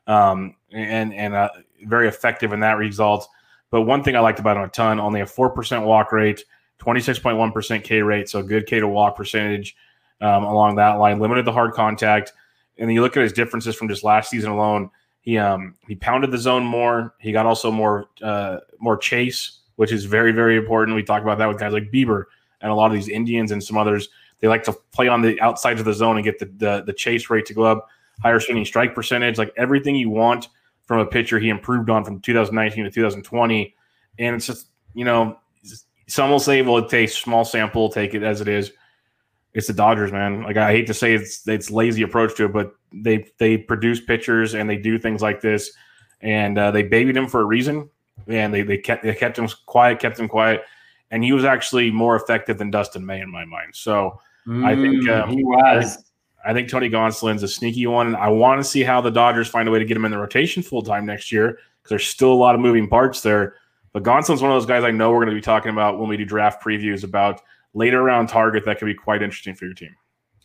[0.08, 1.50] um, and and uh,
[1.86, 3.28] very effective in that result.
[3.70, 6.44] But one thing I liked about him a ton: only a four percent walk rate,
[6.78, 9.76] twenty six point one percent K rate, so good K to walk percentage
[10.20, 11.20] um, along that line.
[11.20, 12.34] Limited the hard contact,
[12.78, 14.90] and then you look at his differences from just last season alone.
[15.22, 17.14] He um he pounded the zone more.
[17.20, 20.96] He got also more uh more chase, which is very very important.
[20.96, 22.26] We talk about that with guys like Bieber
[22.60, 24.10] and a lot of these Indians and some others.
[24.40, 26.94] They like to play on the outsides of the zone and get the the, the
[26.94, 27.88] chase rate to go up,
[28.22, 30.50] higher swinging strike percentage, like everything you want
[30.92, 31.40] from a pitcher.
[31.40, 33.76] He improved on from 2019 to 2020,
[34.20, 35.38] and it's just you know
[36.08, 38.72] some will say, well, it takes small sample, take it as it is
[39.54, 40.44] it's the Dodgers, man.
[40.44, 44.00] Like I hate to say it's it's lazy approach to it, but they they produce
[44.00, 45.72] pitchers and they do things like this,
[46.22, 47.90] and uh, they babied him for a reason,
[48.28, 50.62] and they they kept they kept him quiet, kept him quiet,
[51.12, 53.76] and he was actually more effective than Dustin May in my mind.
[53.76, 56.11] So mm, I think um, he was.
[56.46, 58.16] I think Tony Gonsolin's a sneaky one.
[58.16, 60.18] I want to see how the Dodgers find a way to get him in the
[60.18, 63.56] rotation full time next year because there's still a lot of moving parts there.
[63.94, 66.10] But Gonsolin's one of those guys I know we're going to be talking about when
[66.10, 67.42] we do draft previews about
[67.74, 69.96] later round target that could be quite interesting for your team.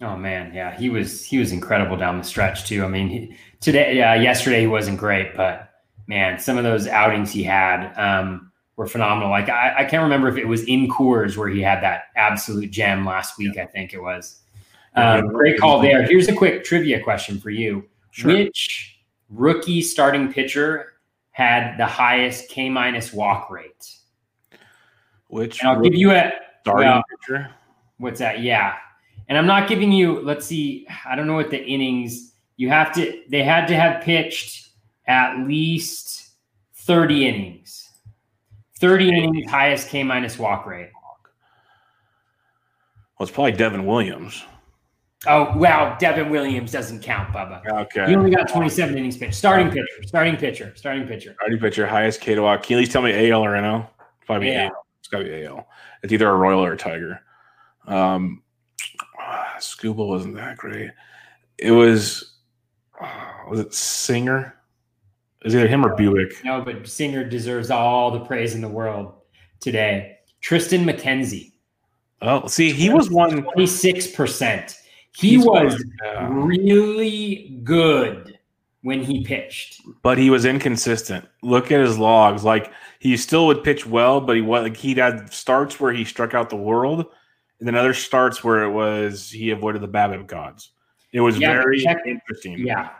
[0.03, 2.85] Oh man, yeah, he was he was incredible down the stretch too.
[2.85, 5.71] I mean, he, today, uh, yesterday he wasn't great, but
[6.07, 9.31] man, some of those outings he had um, were phenomenal.
[9.31, 12.71] Like I, I, can't remember if it was in Coors where he had that absolute
[12.71, 13.55] gem last week.
[13.57, 13.65] Yeah.
[13.65, 14.41] I think it was.
[14.97, 16.03] Um, great call there.
[16.05, 18.33] Here's a quick trivia question for you: sure.
[18.33, 20.95] Which rookie starting pitcher
[21.31, 23.93] had the highest K minus walk rate?
[25.29, 26.33] Which and I'll give you a
[26.63, 27.51] starting well, pitcher.
[27.99, 28.41] What's that?
[28.41, 28.77] Yeah.
[29.29, 32.93] And I'm not giving you, let's see, I don't know what the innings you have
[32.95, 34.69] to, they had to have pitched
[35.07, 36.31] at least
[36.75, 37.91] 30 innings.
[38.79, 40.91] 30 innings, highest K minus walk rate.
[43.19, 44.45] Well, it's probably Devin Williams.
[45.27, 45.97] Oh, wow.
[45.99, 47.65] Devin Williams doesn't count, Bubba.
[47.67, 48.07] Okay.
[48.09, 49.35] He only got 27 innings pitched.
[49.35, 51.35] Starting pitcher, starting pitcher, starting pitcher.
[51.35, 52.63] Starting pitcher, highest K to walk.
[52.63, 53.89] Can you at least tell me AL or NL?
[54.27, 54.67] Probably AL.
[54.67, 54.87] AL.
[55.01, 55.67] It's got to be AL.
[56.03, 57.21] It's either a Royal or a Tiger.
[57.87, 58.43] Um,
[59.59, 60.91] Skubal wasn't that great.
[61.59, 62.39] It was,
[63.01, 64.55] uh, was it Singer?
[65.45, 66.43] Is either him or Bubic?
[66.45, 69.15] No, but Singer deserves all the praise in the world
[69.61, 70.19] today.
[70.43, 71.53] Triston McKenzie.
[72.23, 74.77] Oh, see, he was one twenty six percent.
[75.17, 75.83] He was
[76.29, 78.39] really good
[78.83, 81.27] when he pitched, but he was inconsistent.
[81.43, 84.95] Look at his logs; like he still would pitch well, but he was like he
[84.95, 87.07] had starts where he struck out the world,
[87.59, 90.73] and then other starts where it was he avoided the BABIP gods.
[91.13, 92.59] It was yeah, very check, interesting.
[92.59, 92.91] Yeah,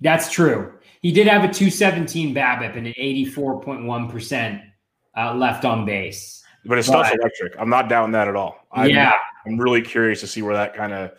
[0.00, 0.72] that's true.
[1.02, 4.62] He did have a 217 BABIP and an 84.1%
[5.16, 6.42] uh, left on base.
[6.64, 7.54] But his stuff's electric.
[7.58, 8.66] I'm not doubting that at all.
[8.72, 9.12] I'm, yeah.
[9.46, 11.12] I'm really curious to see where that kind of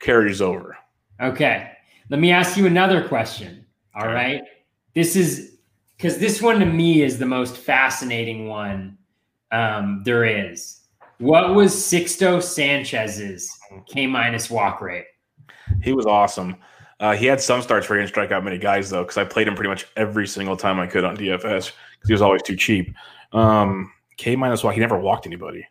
[0.00, 0.76] carries over.
[1.20, 1.72] Okay.
[2.08, 3.66] Let me ask you another question.
[3.94, 4.14] All okay.
[4.14, 4.42] right.
[4.94, 5.56] This is
[5.96, 8.98] because this one to me is the most fascinating one
[9.50, 10.80] um, there is.
[11.18, 13.50] What was Sixto Sanchez's
[13.86, 15.06] K minus walk rate?
[15.82, 16.56] He was awesome.
[17.00, 19.24] Uh, he had some starts where he didn't strike out many guys though, because I
[19.24, 22.42] played him pretty much every single time I could on DFS because he was always
[22.42, 22.94] too cheap.
[23.32, 25.66] Um, K minus one, he never walked anybody.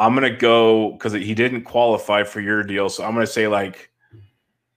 [0.00, 3.90] I'm gonna go because he didn't qualify for your deal, so I'm gonna say like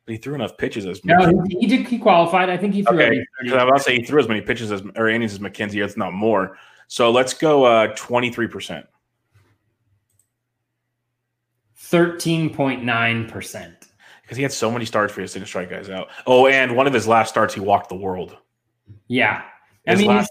[0.05, 1.88] he threw enough pitches as no, he, he did.
[1.88, 2.49] He qualified.
[2.49, 3.01] I think he threw.
[3.01, 5.39] Okay, because I'm about to say he threw as many pitches as or innings as
[5.39, 5.84] McKenzie.
[5.84, 6.57] It's not more.
[6.89, 8.86] So let's go 23 uh, percent.
[11.76, 13.88] Thirteen point nine percent
[14.24, 16.09] because he had so many starts for his didn't strike guys out.
[16.28, 18.36] Oh, and one of his last starts, he walked the world.
[19.07, 19.43] Yeah,
[19.86, 20.28] his I mean, his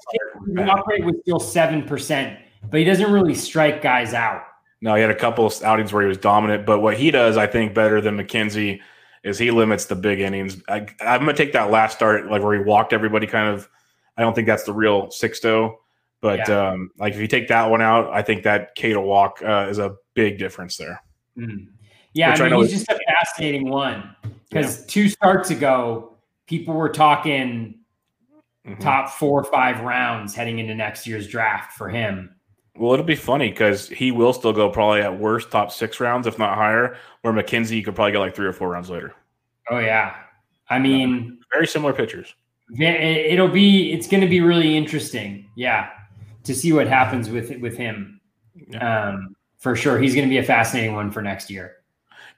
[0.66, 2.38] walk rate was still seven percent,
[2.70, 4.43] but he doesn't really strike guys out.
[4.83, 7.37] No, he had a couple of outings where he was dominant, but what he does,
[7.37, 8.80] I think, better than McKenzie
[9.22, 10.61] is he limits the big innings.
[10.68, 13.28] I, am going to take that last start, like where he walked everybody.
[13.28, 13.68] Kind of,
[14.16, 15.76] I don't think that's the real Sixto,
[16.20, 16.70] but yeah.
[16.70, 19.68] um, like if you take that one out, I think that K to walk uh,
[19.70, 21.01] is a big difference there.
[21.39, 21.70] Mm-hmm.
[22.14, 24.14] Yeah, I mean, he's just a fascinating one
[24.51, 24.87] because yeah.
[24.89, 26.16] two starts ago,
[26.47, 27.78] people were talking
[28.66, 28.83] mm-hmm.
[28.83, 32.35] top four or five rounds heading into next year's draft for him.
[32.77, 36.27] Well, it'll be funny because he will still go probably at worst top six rounds,
[36.27, 36.97] if not higher.
[37.20, 39.14] Where McKenzie, you could probably get like three or four rounds later.
[39.70, 40.16] Oh yeah,
[40.70, 42.35] I mean, very similar pitchers.
[42.79, 43.93] It'll be.
[43.93, 45.49] It's going to be really interesting.
[45.55, 45.91] Yeah,
[46.45, 48.20] to see what happens with with him.
[48.68, 49.09] Yeah.
[49.11, 51.77] Um, for sure, he's going to be a fascinating one for next year.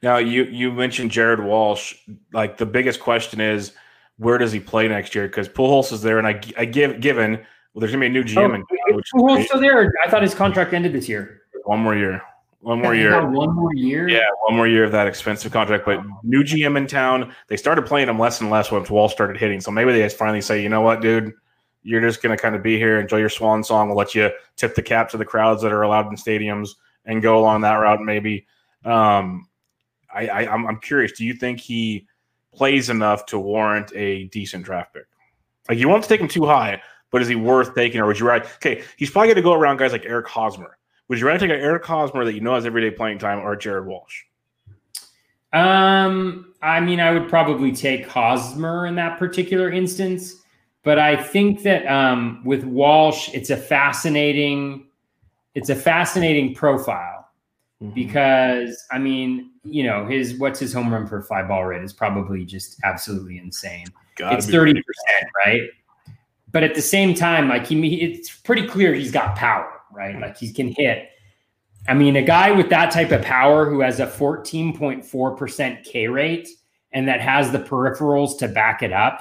[0.03, 1.95] Now you you mentioned Jared Walsh.
[2.33, 3.73] Like the biggest question is
[4.19, 5.27] where does he play next year?
[5.27, 8.23] Because Pujols is there, and I, I give given well, there's gonna be a new
[8.23, 8.51] GM.
[8.51, 9.93] Oh, in, Pujols still there?
[10.05, 11.43] I thought his contract ended this year.
[11.65, 12.23] One more year.
[12.61, 13.29] One more year.
[13.29, 14.09] One more year.
[14.09, 15.85] Yeah, one more year of that expensive contract.
[15.85, 17.35] But new GM in town.
[17.49, 19.61] They started playing him less and less once Wall started hitting.
[19.61, 21.33] So maybe they just finally say, you know what, dude,
[21.83, 23.89] you're just gonna kind of be here, enjoy your swan song.
[23.89, 26.71] We'll let you tip the cap to the crowds that are allowed in stadiums
[27.05, 28.01] and go along that route.
[28.01, 28.47] Maybe.
[28.85, 29.49] Um,
[30.15, 31.13] I, I I'm, I'm curious.
[31.13, 32.07] Do you think he
[32.55, 35.07] plays enough to warrant a decent draft pick?
[35.69, 36.81] Like you want to take him too high,
[37.15, 38.45] but is he worth taking, or would you rather?
[38.57, 40.77] Okay, he's probably going to go around guys like Eric Hosmer.
[41.07, 43.55] Would you rather take an Eric Hosmer that you know has everyday playing time, or
[43.55, 44.23] Jared Walsh?
[45.53, 50.35] Um, I mean, I would probably take Hosmer in that particular instance,
[50.83, 54.89] but I think that um, with Walsh, it's a fascinating,
[55.55, 57.29] it's a fascinating profile
[57.81, 57.95] mm-hmm.
[57.95, 61.93] because I mean, you know, his what's his home run for fly ball rate is
[61.93, 63.87] probably just absolutely insane.
[64.17, 65.61] Gotta it's thirty percent, right?
[66.55, 70.17] But at the same time, like he, it's pretty clear he's got power, right?
[70.21, 71.09] Like he can hit.
[71.89, 75.37] I mean, a guy with that type of power who has a fourteen point four
[75.37, 76.49] percent K rate
[76.93, 79.19] and that has the peripherals to back it up.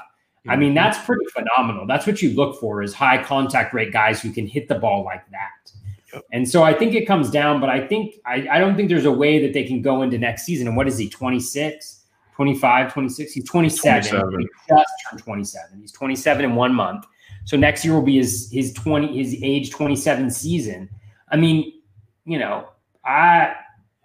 [0.47, 0.75] I mean, mm-hmm.
[0.75, 1.88] that's pretty phenomenal.
[1.88, 5.03] That's what you look for is high contact rate guys who can hit the ball
[5.03, 6.21] like that.
[6.31, 9.05] And so I think it comes down, but I think I, I don't think there's
[9.05, 10.67] a way that they can go into next season.
[10.67, 12.01] And what is he, 26,
[12.36, 13.34] 25, 26?
[13.34, 14.11] He's 27.
[14.11, 14.39] 27.
[14.39, 15.81] He just turned 27.
[15.81, 17.05] He's 27 in one month.
[17.45, 20.89] So next year will be his his 20 his age 27 season.
[21.29, 21.81] I mean,
[22.25, 22.69] you know,
[23.05, 23.55] I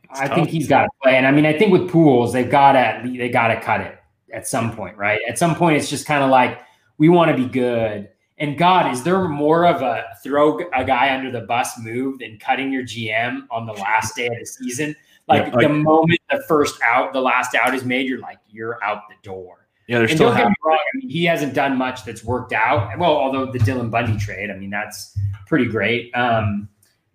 [0.05, 0.35] it's I tough.
[0.37, 1.17] think he's got to play.
[1.17, 3.99] And I mean, I think with Pujols they've got to they got to cut it
[4.33, 5.21] at some point, right?
[5.29, 6.61] At some point, it's just kind of like
[6.99, 8.09] we want to be good
[8.41, 12.39] and God, is there more of a throw a guy under the bus move than
[12.39, 14.95] cutting your GM on the last day of the season?
[15.27, 18.39] Like, yeah, like the moment the first out, the last out is made, you're like,
[18.49, 19.67] you're out the door.
[19.89, 20.29] Yeah, there's still.
[20.29, 20.79] Don't get me wrong.
[20.79, 22.97] I mean, he hasn't done much that's worked out.
[22.99, 26.15] Well, although the Dylan Bundy trade, I mean, that's pretty great.
[26.15, 26.69] Um,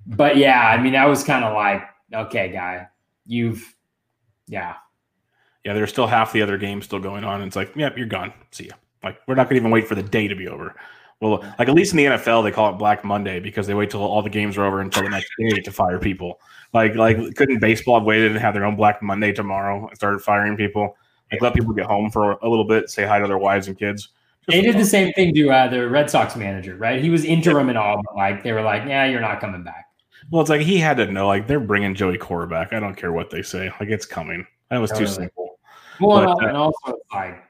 [0.07, 2.88] but yeah, I mean, that was kind of like, okay, guy,
[3.28, 3.76] you've,
[4.47, 4.76] yeah,
[5.63, 5.74] yeah.
[5.74, 7.41] There's still half the other game still going on.
[7.41, 8.34] And it's like, yep, yeah, you're gone.
[8.51, 8.74] See ya.
[9.03, 10.76] Like, we're not going to even wait for the day to be over.
[11.21, 13.91] Well, like at least in the NFL, they call it Black Monday because they wait
[13.91, 16.41] till all the games are over until the next day to fire people.
[16.74, 20.19] Like, like couldn't baseball have waited and have their own Black Monday tomorrow and started
[20.19, 20.97] firing people?
[21.34, 23.77] Like, let people get home for a little bit, say hi to their wives and
[23.77, 24.09] kids.
[24.45, 27.01] Just they did the same thing to uh, the Red Sox manager, right?
[27.01, 29.86] He was interim and all, but like they were like, "Yeah, you're not coming back."
[30.31, 32.73] Well, it's like he had to know, like they're bringing Joey Cora back.
[32.73, 34.45] I don't care what they say, like it's coming.
[34.69, 35.07] That was totally.
[35.07, 35.59] too simple.
[36.01, 37.43] Well, but, and, uh, also like,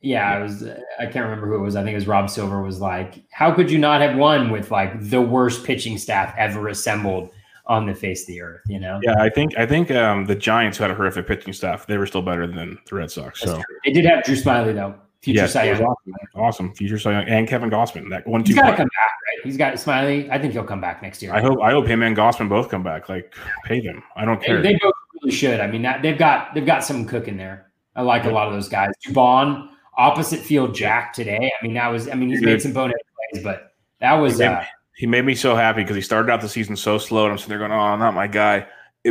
[0.00, 0.64] yeah, it was.
[0.98, 1.76] I can't remember who it was.
[1.76, 2.62] I think it was Rob Silver.
[2.62, 6.68] Was like, how could you not have won with like the worst pitching staff ever
[6.68, 7.30] assembled
[7.68, 8.62] on the face of the earth?
[8.66, 9.00] You know?
[9.02, 11.86] Yeah, I think I think um, the Giants who had a horrific pitching staff.
[11.86, 13.40] They were still better than the Red Sox.
[13.40, 14.94] So they did have Drew Smyly though.
[15.20, 15.82] Future yes, Cy Young.
[15.82, 16.14] Awesome.
[16.36, 16.74] awesome.
[16.74, 18.08] Future Cy Young and Kevin Gausman.
[18.10, 19.44] That one, He's got to come back, right?
[19.44, 20.30] He's got Smyly.
[20.30, 21.34] I think he'll come back next year.
[21.34, 21.60] I hope.
[21.60, 23.08] I hope him and Gausman both come back.
[23.08, 24.02] Like, pay them.
[24.14, 24.62] I don't care.
[24.62, 25.60] They, they both really should.
[25.60, 27.72] I mean, that, they've got they've got some cooking there.
[27.96, 28.90] I like a lot of those guys.
[29.08, 31.50] Dubon, opposite field Jack today.
[31.60, 32.08] I mean, that was.
[32.08, 32.96] I mean, he's made some bonehead
[33.32, 34.40] plays, but that was.
[34.40, 34.64] Uh,
[34.98, 37.38] he made me so happy because he started out the season so slow, and I'm
[37.38, 38.66] sitting there going, "Oh, not my guy."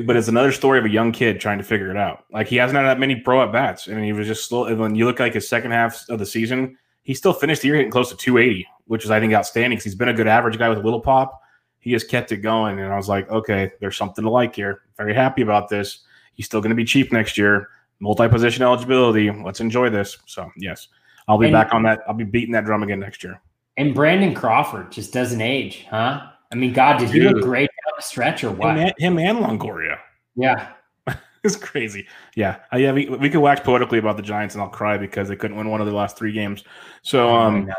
[0.05, 2.25] but it's another story of a young kid trying to figure it out.
[2.29, 4.65] Like he hasn't had that many pro at bats, and he was just slow.
[4.65, 7.69] And when you look like his second half of the season, he still finished the
[7.69, 10.27] year hitting close to 280, which is I think outstanding because he's been a good
[10.27, 11.41] average guy with a little pop.
[11.79, 14.81] He just kept it going, and I was like, okay, there's something to like here.
[14.97, 15.99] Very happy about this.
[16.33, 17.69] He's still going to be cheap next year.
[18.01, 19.31] Multi-position eligibility.
[19.31, 20.17] Let's enjoy this.
[20.25, 20.89] So yes,
[21.29, 22.01] I'll be and, back on that.
[22.07, 23.41] I'll be beating that drum again next year.
[23.77, 26.27] And Brandon Crawford just doesn't age, huh?
[26.51, 28.75] I mean, God, did he look great down the stretch or what?
[28.75, 29.99] Him and, him and Longoria.
[30.35, 30.69] Yeah.
[31.43, 32.07] it's crazy.
[32.35, 32.59] Yeah.
[32.73, 32.91] Uh, yeah.
[32.91, 35.69] We, we could wax poetically about the Giants and I'll cry because they couldn't win
[35.69, 36.63] one of the last three games.
[37.03, 37.69] So, oh, um,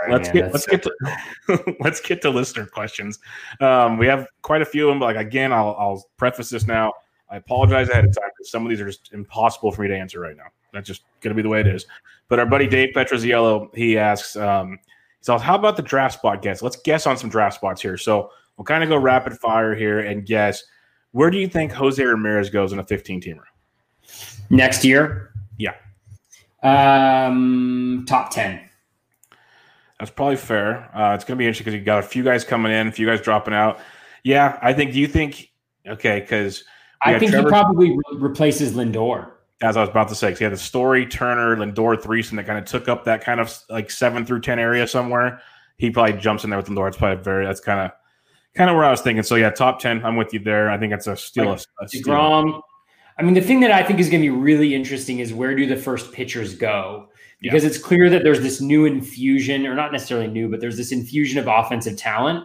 [0.00, 3.18] Sorry, let's man, get let's so get to let's get to listener questions.
[3.60, 6.66] Um, we have quite a few of them, but like again, I'll I'll preface this
[6.66, 6.92] now.
[7.30, 9.96] I apologize ahead of time because some of these are just impossible for me to
[9.96, 10.46] answer right now.
[10.72, 11.86] That's just gonna be the way it is.
[12.28, 14.78] But our buddy Dave Petroziello, he asks, um,
[15.24, 16.60] so how about the draft spot guess?
[16.60, 17.96] Let's guess on some draft spots here.
[17.96, 20.62] So we'll kind of go rapid fire here and guess.
[21.12, 23.44] Where do you think Jose Ramirez goes in a 15 teamer?
[24.50, 25.32] Next year?
[25.56, 25.76] Yeah.
[26.62, 28.68] Um, top 10.
[29.98, 30.94] That's probably fair.
[30.94, 32.92] Uh, it's going to be interesting because you got a few guys coming in, a
[32.92, 33.80] few guys dropping out.
[34.24, 34.92] Yeah, I think.
[34.92, 35.50] Do you think?
[35.86, 36.64] Okay, because
[37.02, 39.30] I think Trevor, he probably re- replaces Lindor.
[39.62, 42.46] As I was about to say, because he had the Story, Turner, Lindor threesome that
[42.46, 45.40] kind of took up that kind of like seven through ten area somewhere.
[45.76, 46.88] He probably jumps in there with Lindor.
[46.88, 47.46] It's probably very.
[47.46, 47.92] That's kind of
[48.54, 49.22] kind of where I was thinking.
[49.22, 50.04] So yeah, top ten.
[50.04, 50.70] I'm with you there.
[50.70, 51.50] I think that's a steal.
[51.50, 52.62] Like, a, steal.
[53.16, 55.54] I mean, the thing that I think is going to be really interesting is where
[55.54, 57.08] do the first pitchers go?
[57.40, 57.68] Because yeah.
[57.68, 61.38] it's clear that there's this new infusion, or not necessarily new, but there's this infusion
[61.38, 62.44] of offensive talent.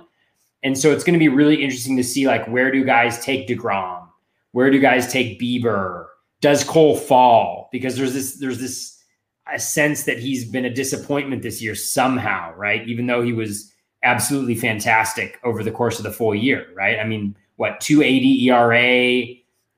[0.62, 3.48] And so it's going to be really interesting to see like where do guys take
[3.48, 4.08] DeGrom?
[4.52, 6.08] Where do guys take Bieber?
[6.42, 7.70] Does Cole fall?
[7.72, 9.04] Because there's this there's this
[9.52, 12.88] a sense that he's been a disappointment this year somehow, right?
[12.88, 13.74] Even though he was
[14.04, 17.00] absolutely fantastic over the course of the full year, right?
[17.00, 19.26] I mean, what 280 ERA,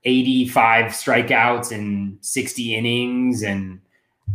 [0.03, 3.80] 85 strikeouts and 60 innings and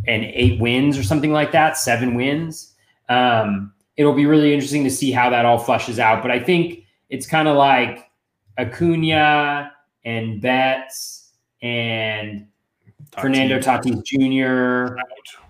[0.06, 2.74] and eight wins or something like that, seven wins.
[3.08, 6.22] Um, it'll be really interesting to see how that all flushes out.
[6.22, 8.08] But I think it's kind of like
[8.58, 9.72] Acuna
[10.04, 11.15] and Betts
[11.62, 12.48] and
[13.10, 13.20] Tatis.
[13.20, 14.94] Fernando Tatis Jr.
[14.94, 15.46] Trout.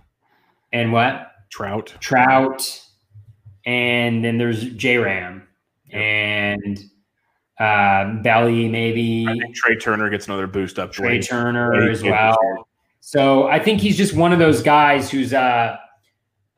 [0.72, 1.32] and what?
[1.50, 1.94] Trout.
[2.00, 2.82] Trout.
[3.64, 5.46] And then there's J Ram
[5.86, 5.96] yep.
[5.96, 6.80] and
[7.58, 9.26] uh, Belly, maybe.
[9.54, 10.92] Trea Turner gets another boost up.
[10.92, 12.36] Trea Turner as well.
[13.00, 15.76] So I think he's just one of those guys who's uh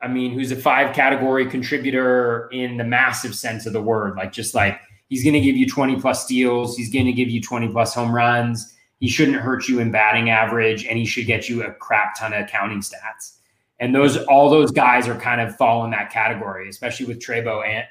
[0.01, 4.15] I mean, who's a five category contributor in the massive sense of the word.
[4.15, 4.79] Like just like
[5.09, 8.75] he's gonna give you 20 plus steals, he's gonna give you 20 plus home runs,
[8.99, 12.33] he shouldn't hurt you in batting average, and he should get you a crap ton
[12.33, 13.37] of counting stats.
[13.79, 17.65] And those all those guys are kind of fall in that category, especially with Trebo
[17.65, 17.85] and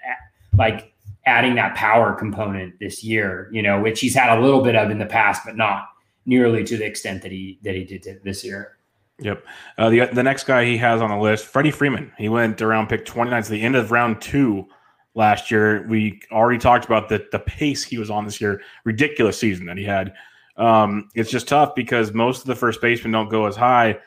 [0.57, 0.93] like
[1.25, 4.91] adding that power component this year, you know, which he's had a little bit of
[4.91, 5.89] in the past, but not
[6.27, 8.77] nearly to the extent that he that he did this year.
[9.21, 9.45] Yep.
[9.79, 12.13] Uh, the the next guy he has on the list, Freddie Freeman.
[12.19, 14.67] He went around pick 29 to the end of round two
[15.15, 15.87] last year.
[15.89, 18.61] We already talked about the the pace he was on this year.
[18.85, 20.13] Ridiculous season that he had.
[20.59, 23.99] Um, it's just tough because most of the first basemen don't go as high.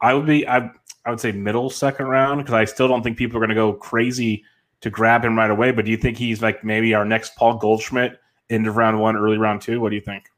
[0.00, 0.70] I would be I
[1.04, 3.54] I would say middle second round because I still don't think people are going to
[3.54, 4.44] go crazy
[4.80, 5.72] to grab him right away.
[5.72, 9.16] But do you think he's like maybe our next Paul Goldschmidt end of round one,
[9.16, 9.80] early round two?
[9.80, 10.30] What do you think?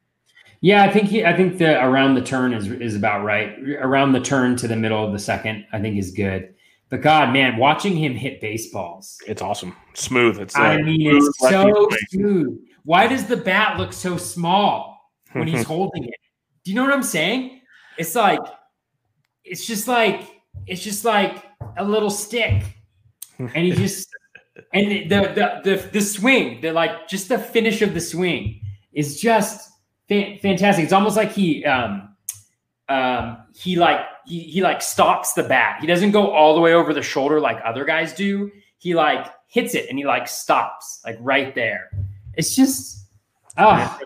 [0.63, 3.59] Yeah, I think he, I think the around the turn is is about right.
[3.81, 6.55] Around the turn to the middle of the second, I think is good.
[6.89, 10.39] But God, man, watching him hit baseballs, it's awesome, smooth.
[10.39, 12.61] It's I uh, mean, it's so smooth.
[12.85, 14.90] Why does the bat look so small
[15.33, 16.15] when he's holding it?
[16.65, 17.61] Do you know what I'm saying?
[17.99, 18.41] It's like,
[19.45, 20.23] it's just like,
[20.67, 21.45] it's just like
[21.77, 22.65] a little stick,
[23.39, 24.09] and he just
[24.73, 28.61] and the the the the swing, the like just the finish of the swing
[28.93, 29.71] is just
[30.09, 30.85] fantastic.
[30.85, 32.15] It's almost like he um,
[32.89, 35.79] um, he like he, he like stops the bat.
[35.81, 38.51] He doesn't go all the way over the shoulder like other guys do.
[38.79, 41.91] He like hits it and he like stops like right there.
[42.35, 43.01] It's just
[43.59, 43.99] Oh,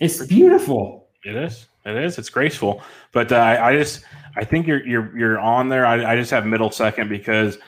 [0.00, 1.08] it's beautiful.
[1.24, 1.66] It is.
[1.84, 2.18] It is.
[2.18, 2.82] It's graceful.
[3.12, 4.04] But uh, I, just,
[4.36, 5.86] I think you're you're you're on there.
[5.86, 7.58] I, I just have middle second because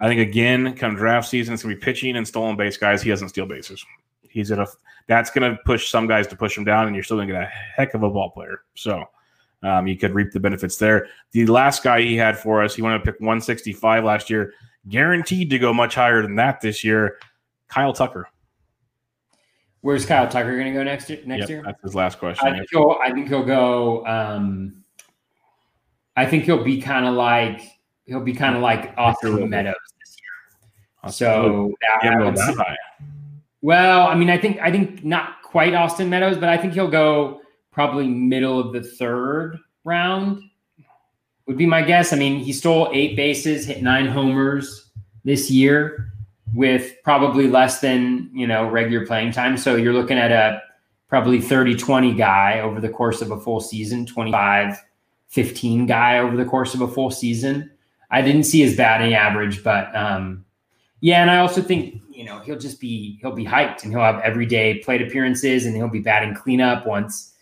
[0.00, 3.02] I think again, come draft season, it's gonna be pitching and stolen base guys.
[3.02, 3.84] He doesn't steal bases.
[4.28, 4.66] He's at a
[5.06, 7.46] that's gonna push some guys to push him down, and you're still gonna get a
[7.46, 8.62] heck of a ball player.
[8.74, 9.04] So
[9.62, 11.08] um, you could reap the benefits there.
[11.32, 14.52] The last guy he had for us, he wanted to pick 165 last year,
[14.88, 17.18] guaranteed to go much higher than that this year.
[17.68, 18.28] Kyle Tucker.
[19.88, 21.18] Where's Kyle Tucker going to go next year?
[21.24, 22.46] Next yep, year, that's his last question.
[22.46, 22.98] I think he'll.
[23.02, 24.06] I think he'll go.
[24.06, 24.84] Um,
[26.14, 27.62] I think he'll be kind of like
[28.04, 31.10] he'll be kind of like Austin Meadows this year.
[31.10, 32.76] So that.
[33.62, 36.90] Well, I mean, I think I think not quite Austin Meadows, but I think he'll
[36.90, 40.42] go probably middle of the third round.
[41.46, 42.12] Would be my guess.
[42.12, 44.90] I mean, he stole eight bases, hit nine homers
[45.24, 46.07] this year
[46.54, 49.56] with probably less than, you know, regular playing time.
[49.56, 50.62] So you're looking at a
[51.08, 54.82] probably 30 20 guy over the course of a full season, 25
[55.28, 57.70] 15 guy over the course of a full season.
[58.10, 60.44] I didn't see his batting average, but um,
[61.00, 64.00] yeah, and I also think you know he'll just be he'll be hyped and he'll
[64.00, 67.34] have everyday plate appearances and he'll be batting cleanup once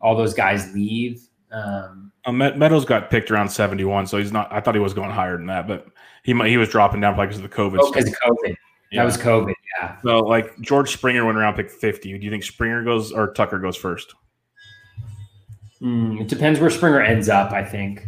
[0.00, 1.28] all those guys leave.
[1.52, 4.50] Um, uh, Meadows got picked around 71, so he's not.
[4.50, 5.86] I thought he was going higher than that, but
[6.24, 7.78] he he was dropping down probably because of the COVID.
[7.80, 8.56] Oh, because of COVID.
[8.90, 9.02] Yeah.
[9.02, 9.54] That was COVID.
[9.78, 10.00] Yeah.
[10.02, 12.18] So like George Springer went around pick 50.
[12.18, 14.14] Do you think Springer goes or Tucker goes first?
[15.80, 17.52] Mm, it depends where Springer ends up.
[17.52, 18.04] I think.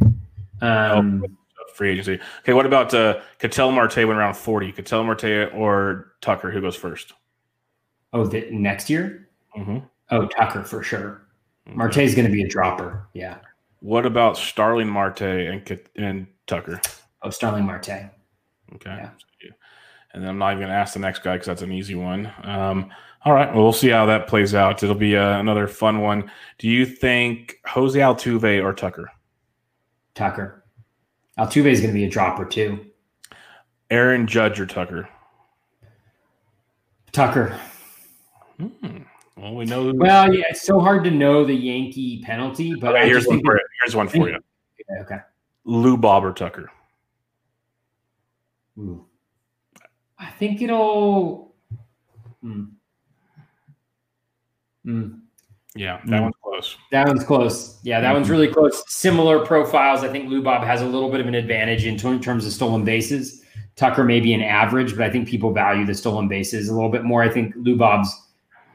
[0.63, 2.19] Um, oh, free agency.
[2.41, 4.73] Okay, what about uh, Ketel Marte went around 40?
[4.73, 6.51] Ketel Marte or Tucker?
[6.51, 7.13] Who goes first?
[8.15, 9.29] Oh, the, next year?
[9.57, 9.79] Mm-hmm.
[10.11, 11.27] Oh, Tucker for sure.
[11.67, 13.07] Marte is going to be a dropper.
[13.13, 13.39] Yeah.
[13.81, 16.81] What about Starling Marte and and Tucker?
[17.23, 17.89] Oh, Starling Marte.
[17.89, 18.11] Okay.
[18.85, 19.11] Yeah.
[20.17, 21.95] And then I'm not even going to ask the next guy because that's an easy
[21.95, 22.33] one.
[22.43, 22.91] Um,
[23.25, 23.53] all right.
[23.53, 24.83] Well, we'll see how that plays out.
[24.83, 26.31] It'll be uh, another fun one.
[26.59, 29.11] Do you think Jose Altuve or Tucker?
[30.15, 30.65] Tucker.
[31.39, 32.87] Altuve is going to be a dropper too.
[33.91, 35.07] Aaron Judge or Tucker?
[37.13, 37.59] Tucker.
[38.59, 39.03] Hmm.
[39.37, 39.93] Well, we know.
[39.95, 43.55] Well, yeah, it's so hard to know the Yankee penalty, but okay, here's one for
[43.57, 43.65] you.
[43.83, 44.39] Here's one for you.
[44.89, 45.15] Okay.
[45.15, 45.23] okay.
[45.65, 46.71] Lou Bob or Tucker.
[48.79, 49.07] Ooh.
[50.19, 51.55] I think it'll.
[52.43, 52.65] Hmm.
[54.85, 55.09] Hmm.
[55.75, 56.23] Yeah, that mm.
[56.23, 56.77] one's close.
[56.91, 57.79] That one's close.
[57.83, 58.15] Yeah, that mm-hmm.
[58.15, 58.83] one's really close.
[58.87, 60.03] Similar profiles.
[60.03, 62.47] I think Lou Bob has a little bit of an advantage in, t- in terms
[62.47, 63.43] of stolen bases.
[63.75, 66.89] Tucker may be an average, but I think people value the stolen bases a little
[66.89, 67.23] bit more.
[67.23, 68.11] I think Lou Bob's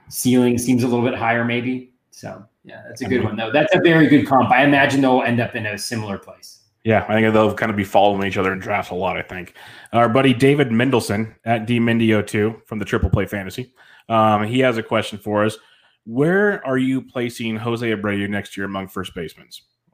[0.09, 1.91] ceiling seems a little bit higher, maybe.
[2.11, 3.51] So yeah, that's a good one though.
[3.51, 4.51] That's a very good comp.
[4.51, 6.60] I imagine they'll end up in a similar place.
[6.83, 9.15] Yeah, I think they'll kind of be following each other in drafts a lot.
[9.15, 9.53] I think
[9.93, 13.73] our buddy David Mendelson at DMindio2 from the Triple Play Fantasy,
[14.09, 15.57] um, he has a question for us.
[16.05, 19.49] Where are you placing Jose Abreu next year among first basemen?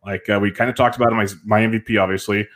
[0.06, 2.48] Like uh, we kind of talked about him, my, my MVP, obviously.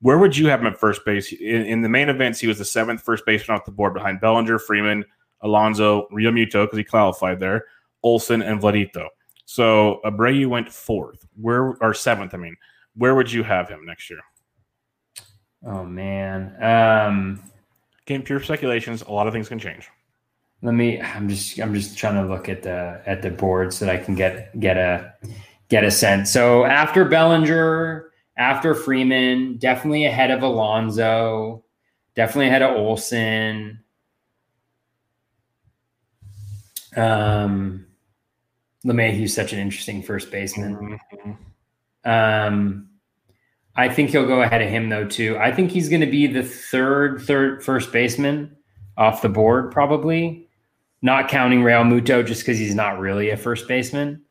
[0.00, 1.32] Where would you have him at first base?
[1.32, 4.20] In, in, the main events, he was the seventh first baseman off the board behind
[4.20, 5.04] Bellinger, Freeman,
[5.42, 7.64] Alonso, Realmuto, because he qualified there,
[8.02, 9.08] Olson, and Vladito.
[9.44, 11.26] So Abreu went fourth.
[11.40, 12.56] Where or seventh, I mean.
[12.96, 14.20] Where would you have him next year?
[15.64, 16.56] Oh man.
[16.62, 17.42] Um
[18.06, 19.02] Again, pure speculations.
[19.02, 19.88] A lot of things can change.
[20.62, 23.84] Let me I'm just I'm just trying to look at the at the board so
[23.86, 25.14] that I can get get a
[25.68, 26.30] get a sense.
[26.32, 31.64] So after Bellinger, after Freeman, definitely ahead of Alonso,
[32.14, 33.80] definitely ahead of Olson.
[36.96, 37.86] Um,
[38.84, 40.76] Lemay LeMahieu's such an interesting first baseman.
[40.76, 41.32] Mm-hmm.
[42.04, 42.88] Um,
[43.76, 45.36] I think he'll go ahead of him though too.
[45.38, 48.56] I think he's going to be the third third first baseman
[48.96, 50.48] off the board probably,
[51.02, 54.22] not counting Realmuto just because he's not really a first baseman.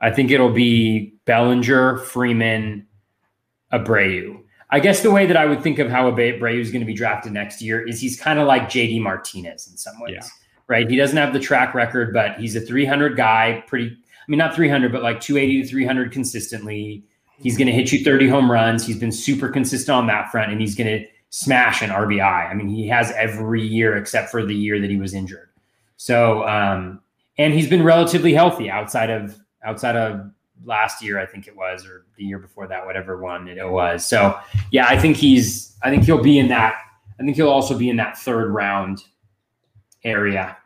[0.00, 2.86] I think it'll be Bellinger, Freeman,
[3.72, 4.40] Abreu.
[4.70, 6.94] I guess the way that I would think of how Abreu is going to be
[6.94, 10.14] drafted next year is he's kind of like JD Martinez in some ways.
[10.14, 10.28] Yeah
[10.72, 10.88] right?
[10.88, 14.54] He doesn't have the track record, but he's a 300 guy, pretty, I mean, not
[14.54, 17.04] 300, but like 280 to 300 consistently.
[17.42, 18.86] He's going to hit you 30 home runs.
[18.86, 22.50] He's been super consistent on that front, and he's going to smash an RBI.
[22.50, 25.48] I mean, he has every year except for the year that he was injured.
[25.96, 27.00] So, um,
[27.38, 30.30] and he's been relatively healthy outside of outside of
[30.64, 34.04] last year, I think it was, or the year before that, whatever one it was.
[34.06, 34.38] So,
[34.70, 35.76] yeah, I think he's.
[35.82, 36.74] I think he'll be in that.
[37.18, 39.02] I think he'll also be in that third round
[40.04, 40.56] area.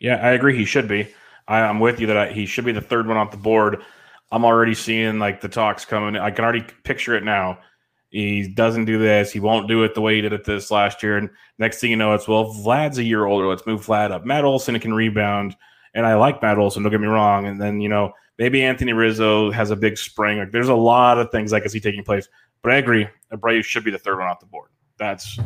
[0.00, 0.56] Yeah, I agree.
[0.56, 1.08] He should be.
[1.48, 3.82] I, am with you that I, he should be the third one off the board.
[4.32, 6.16] I'm already seeing like the talks coming.
[6.16, 7.58] I can already picture it now.
[8.08, 9.30] He doesn't do this.
[9.30, 11.18] He won't do it the way he did it this last year.
[11.18, 13.46] And next thing you know, it's well, Vlad's a year older.
[13.46, 14.24] Let's move Vlad up.
[14.24, 15.54] Matt Olson can rebound,
[15.94, 17.46] And I like Matt Olson, don't get me wrong.
[17.46, 20.38] And then, you know, maybe Anthony Rizzo has a big spring.
[20.38, 22.28] Like there's a lot of things I can see taking place.
[22.62, 24.70] But I agree, Abreu should be the third one off the board.
[24.98, 25.38] That's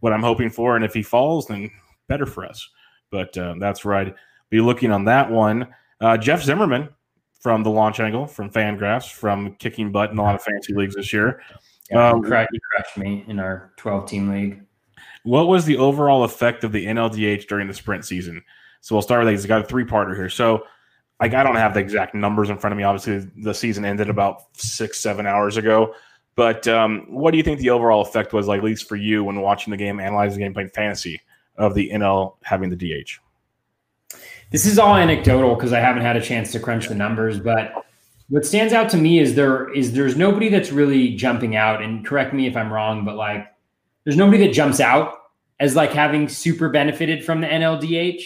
[0.00, 0.76] what I'm hoping for.
[0.76, 1.70] And if he falls, then
[2.08, 2.68] better for us.
[3.10, 4.14] But uh, that's right.
[4.50, 5.68] Be looking on that one.
[6.00, 6.90] Uh, Jeff Zimmerman
[7.40, 10.96] from the launch angle, from Fangraphs, from kicking butt in a lot of fancy leagues
[10.96, 11.40] this year.
[11.90, 14.62] Yeah, um, he crushed me in our 12 team league.
[15.22, 18.42] What was the overall effect of the NLDH during the sprint season?
[18.80, 19.32] So we'll start with that.
[19.32, 20.28] He's got a three parter here.
[20.28, 20.64] So
[21.20, 22.84] like I don't have the exact numbers in front of me.
[22.84, 25.94] Obviously, the season ended about six, seven hours ago.
[26.34, 29.24] But um, what do you think the overall effect was, like, at least for you,
[29.24, 31.20] when watching the game, analyzing the game, playing fantasy
[31.56, 33.18] of the NL having the DH?
[34.50, 37.38] This is all anecdotal because I haven't had a chance to crunch the numbers.
[37.40, 37.72] But
[38.28, 41.82] what stands out to me is there is there's nobody that's really jumping out.
[41.82, 43.46] And correct me if I'm wrong, but like
[44.04, 45.14] there's nobody that jumps out
[45.58, 48.22] as like having super benefited from the NLDH,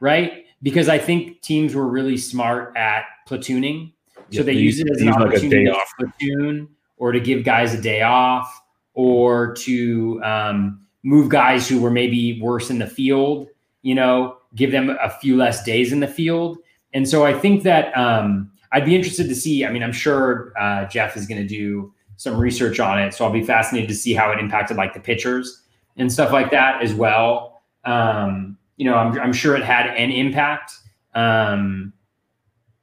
[0.00, 0.44] right?
[0.62, 3.92] Because I think teams were really smart at platooning.
[4.30, 7.44] So yeah, they, they use it as an opportunity like to platoon or to give
[7.44, 8.60] guys a day off
[8.94, 13.46] or to um, move guys who were maybe worse in the field,
[13.82, 16.58] you know, give them a few less days in the field.
[16.94, 19.64] And so I think that um, I'd be interested to see.
[19.64, 23.14] I mean, I'm sure uh, Jeff is going to do some research on it.
[23.14, 25.62] So I'll be fascinated to see how it impacted like the pitchers
[25.96, 27.62] and stuff like that as well.
[27.84, 30.72] Um, you know, I'm, I'm, sure it had an impact.
[31.14, 31.92] Um,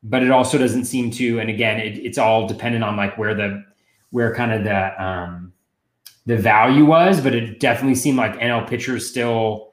[0.04, 3.34] but it also doesn't seem to, and again, it, it's all dependent on like where
[3.34, 3.64] the
[4.12, 5.52] where kind of the um,
[6.26, 9.72] the value was, but it definitely seemed like NL pitchers still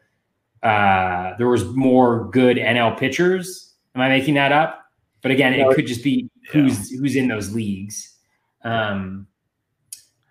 [0.63, 3.75] uh, there was more good NL pitchers.
[3.95, 4.81] Am I making that up?
[5.23, 6.99] But again, it could just be who's yeah.
[6.99, 8.17] who's in those leagues.
[8.65, 9.27] Um,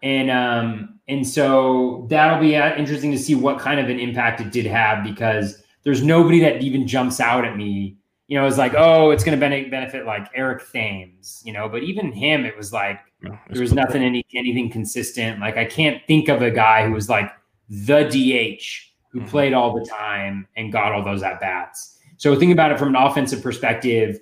[0.03, 4.41] and um, and so that'll be uh, interesting to see what kind of an impact
[4.41, 7.97] it did have because there's nobody that even jumps out at me.
[8.27, 11.83] You know, it's like, oh, it's going to benefit like Eric Thames, you know, but
[11.83, 15.39] even him, it was like no, there was nothing any anything consistent.
[15.39, 17.29] Like I can't think of a guy who was like
[17.69, 19.29] the DH who mm-hmm.
[19.29, 21.97] played all the time and got all those at bats.
[22.17, 24.19] So think about it from an offensive perspective.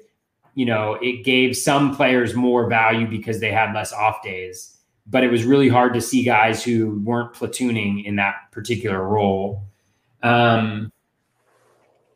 [0.56, 5.24] You know, it gave some players more value because they had less off days, but
[5.24, 9.64] it was really hard to see guys who weren't platooning in that particular role.
[10.24, 10.91] Um,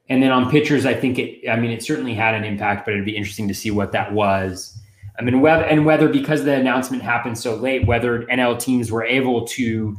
[0.10, 1.50] and then on pitchers, I think it.
[1.50, 4.14] I mean, it certainly had an impact, but it'd be interesting to see what that
[4.14, 4.78] was.
[5.18, 9.04] I mean, whether and whether because the announcement happened so late, whether NL teams were
[9.04, 9.96] able to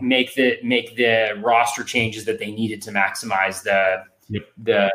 [0.00, 4.42] make the make the roster changes that they needed to maximize the yep.
[4.58, 4.90] the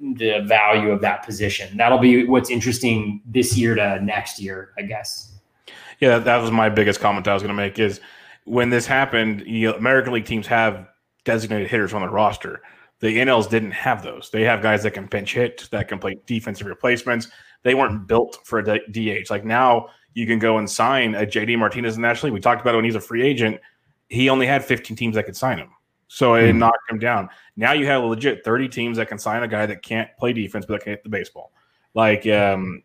[0.00, 1.76] the value of that position.
[1.76, 5.38] That'll be what's interesting this year to next year, I guess.
[6.00, 8.00] Yeah, that was my biggest comment I was going to make is
[8.44, 10.88] when this happened, you know, American League teams have
[11.24, 12.60] designated hitters on their roster.
[12.98, 14.30] The NLs didn't have those.
[14.30, 17.28] They have guys that can pinch hit, that can play defensive replacements
[17.62, 19.30] they weren't built for a DH.
[19.30, 22.34] Like now, you can go and sign a JD Martinez in the National League.
[22.34, 23.60] We talked about it when he's a free agent.
[24.12, 25.70] He only had 15 teams that could sign him.
[26.08, 27.30] So it mm knocked him down.
[27.56, 30.32] Now you have a legit 30 teams that can sign a guy that can't play
[30.32, 31.52] defense, but that can hit the baseball.
[31.94, 32.82] Like, um,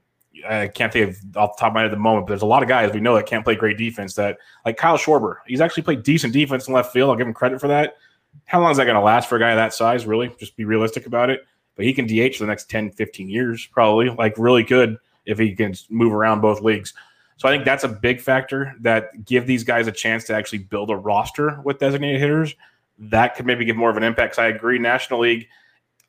[0.47, 2.43] I can't think of off the top of my head at the moment, but there's
[2.43, 5.37] a lot of guys we know that can't play great defense that, like Kyle Schwarber,
[5.47, 7.09] he's actually played decent defense in left field.
[7.09, 7.97] I'll give him credit for that.
[8.45, 10.33] How long is that going to last for a guy that size, really?
[10.39, 11.41] Just be realistic about it
[11.77, 15.39] but he can DH for the next 10, 15 years, probably like really good if
[15.39, 16.93] he can move around both leagues.
[17.37, 20.59] So I think that's a big factor that give these guys a chance to actually
[20.59, 22.55] build a roster with designated hitters.
[22.97, 24.39] That could maybe give more of an impact.
[24.39, 25.47] I agree, National League,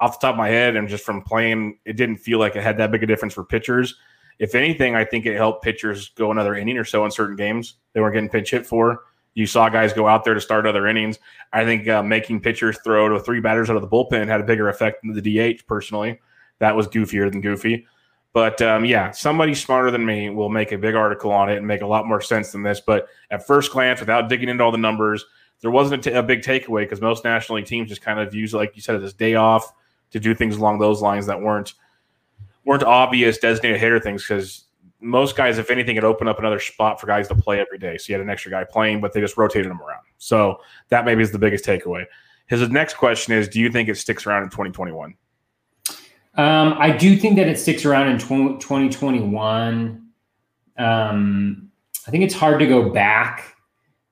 [0.01, 2.63] off the top of my head, and just from playing, it didn't feel like it
[2.63, 3.95] had that big a difference for pitchers.
[4.39, 7.75] If anything, I think it helped pitchers go another inning or so in certain games
[7.93, 9.05] they weren't getting pinch hit for.
[9.35, 11.19] You saw guys go out there to start other innings.
[11.53, 14.45] I think uh, making pitchers throw to three batters out of the bullpen had a
[14.45, 15.67] bigger effect than the DH.
[15.67, 16.21] Personally,
[16.59, 17.87] that was goofier than goofy.
[18.33, 21.67] But um, yeah, somebody smarter than me will make a big article on it and
[21.67, 22.81] make a lot more sense than this.
[22.81, 25.25] But at first glance, without digging into all the numbers,
[25.61, 28.35] there wasn't a, t- a big takeaway because most National League teams just kind of
[28.35, 29.73] use, like you said, this day off
[30.11, 31.75] to do things along those lines that weren't
[32.65, 34.65] weren't obvious designated hitter things because
[35.01, 37.97] most guys, if anything, had opened up another spot for guys to play every day.
[37.97, 40.03] So you had an extra guy playing, but they just rotated them around.
[40.19, 42.05] So that maybe is the biggest takeaway.
[42.47, 45.15] His next question is Do you think it sticks around in 2021?
[46.39, 50.07] Um, I do think that it sticks around in 2021.
[50.79, 51.71] Um,
[52.07, 53.57] I think it's hard to go back.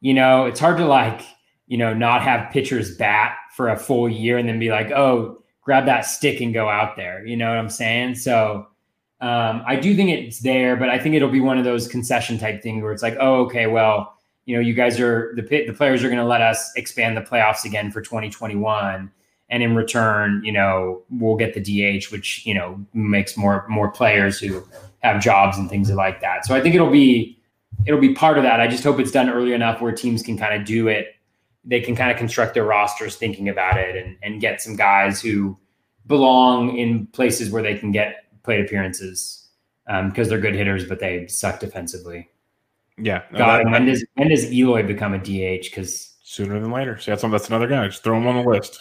[0.00, 1.22] You know, it's hard to like,
[1.68, 5.40] you know, not have pitchers bat for a full year and then be like, oh,
[5.62, 7.24] grab that stick and go out there.
[7.24, 8.16] You know what I'm saying?
[8.16, 8.66] So,
[9.20, 12.38] um, I do think it's there, but I think it'll be one of those concession
[12.38, 15.72] type thing where it's like, oh, okay, well, you know, you guys are the the
[15.72, 19.10] players are going to let us expand the playoffs again for 2021,
[19.48, 23.90] and in return, you know, we'll get the DH, which you know makes more more
[23.90, 24.62] players who
[25.02, 26.44] have jobs and things like that.
[26.44, 27.38] So I think it'll be
[27.86, 28.60] it'll be part of that.
[28.60, 31.14] I just hope it's done early enough where teams can kind of do it.
[31.64, 35.20] They can kind of construct their rosters thinking about it and, and get some guys
[35.20, 35.58] who
[36.06, 39.48] belong in places where they can get plate appearances
[39.86, 42.28] because um, they're good hitters, but they suck defensively.
[42.98, 43.22] Yeah.
[43.32, 45.64] No, God, that, when does when does Eloy become a DH?
[45.64, 46.98] Because sooner than later.
[46.98, 47.86] So that's that's another guy.
[47.86, 48.80] Just throw him on the list.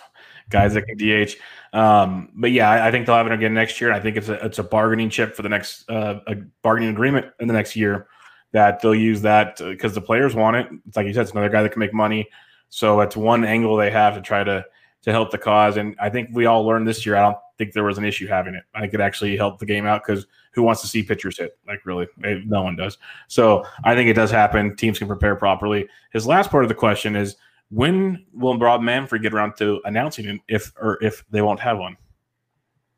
[0.49, 1.35] Guys that can DH.
[1.75, 3.91] Um, but yeah, I, I, think they'll have it again next year.
[3.91, 7.25] I think it's a it's a bargaining chip for the next uh, a bargaining agreement
[7.39, 8.07] in the next year
[8.53, 10.67] that they'll use that because the players want it.
[10.87, 12.29] It's like you said, it's another guy that can make money.
[12.69, 14.65] So it's one angle they have to try to
[15.01, 15.77] to help the cause.
[15.77, 17.15] And I think we all learned this year.
[17.15, 18.63] I don't think there was an issue having it.
[18.73, 21.57] I think it actually helped the game out because who wants to see pitchers hit?
[21.67, 22.97] Like really, no one does.
[23.27, 24.75] So I think it does happen.
[24.75, 25.87] Teams can prepare properly.
[26.11, 27.35] His last part of the question is
[27.69, 31.77] when will Rob Manfred get around to announcing it if or if they won't have
[31.77, 31.97] one?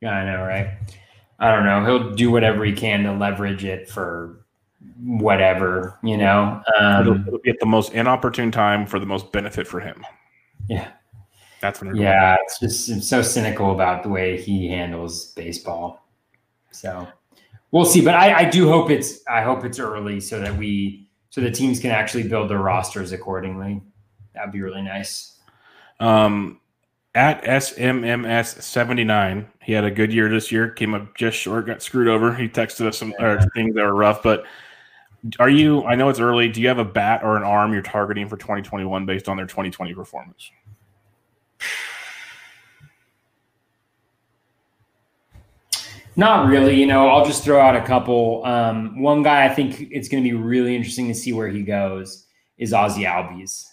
[0.01, 0.77] Yeah, I know, right?
[1.39, 1.85] I don't know.
[1.85, 4.45] He'll do whatever he can to leverage it for
[4.99, 6.61] whatever, you know.
[6.77, 10.03] Um, it'll, it'll, be at the most inopportune time for the most benefit for him.
[10.67, 10.89] Yeah,
[11.61, 11.95] that's when.
[11.95, 16.07] Yeah, it's just it's so cynical about the way he handles baseball.
[16.71, 17.07] So
[17.71, 21.07] we'll see, but I, I do hope it's I hope it's early so that we
[21.29, 23.81] so the teams can actually build their rosters accordingly.
[24.37, 25.39] That'd be really nice.
[25.99, 26.59] Um,
[27.15, 30.69] at SMMS seventy nine, he had a good year this year.
[30.69, 32.33] Came up just short, got screwed over.
[32.33, 33.43] He texted us some yeah.
[33.55, 34.45] things that were rough, but
[35.39, 35.83] are you?
[35.85, 36.49] I know it's early.
[36.49, 39.47] Do you have a bat or an arm you're targeting for 2021 based on their
[39.47, 40.51] 2020 performance?
[46.15, 46.75] Not really.
[46.79, 48.43] You know, I'll just throw out a couple.
[48.43, 51.61] Um, one guy I think it's going to be really interesting to see where he
[51.61, 52.25] goes
[52.57, 53.65] is Ozzy Albies.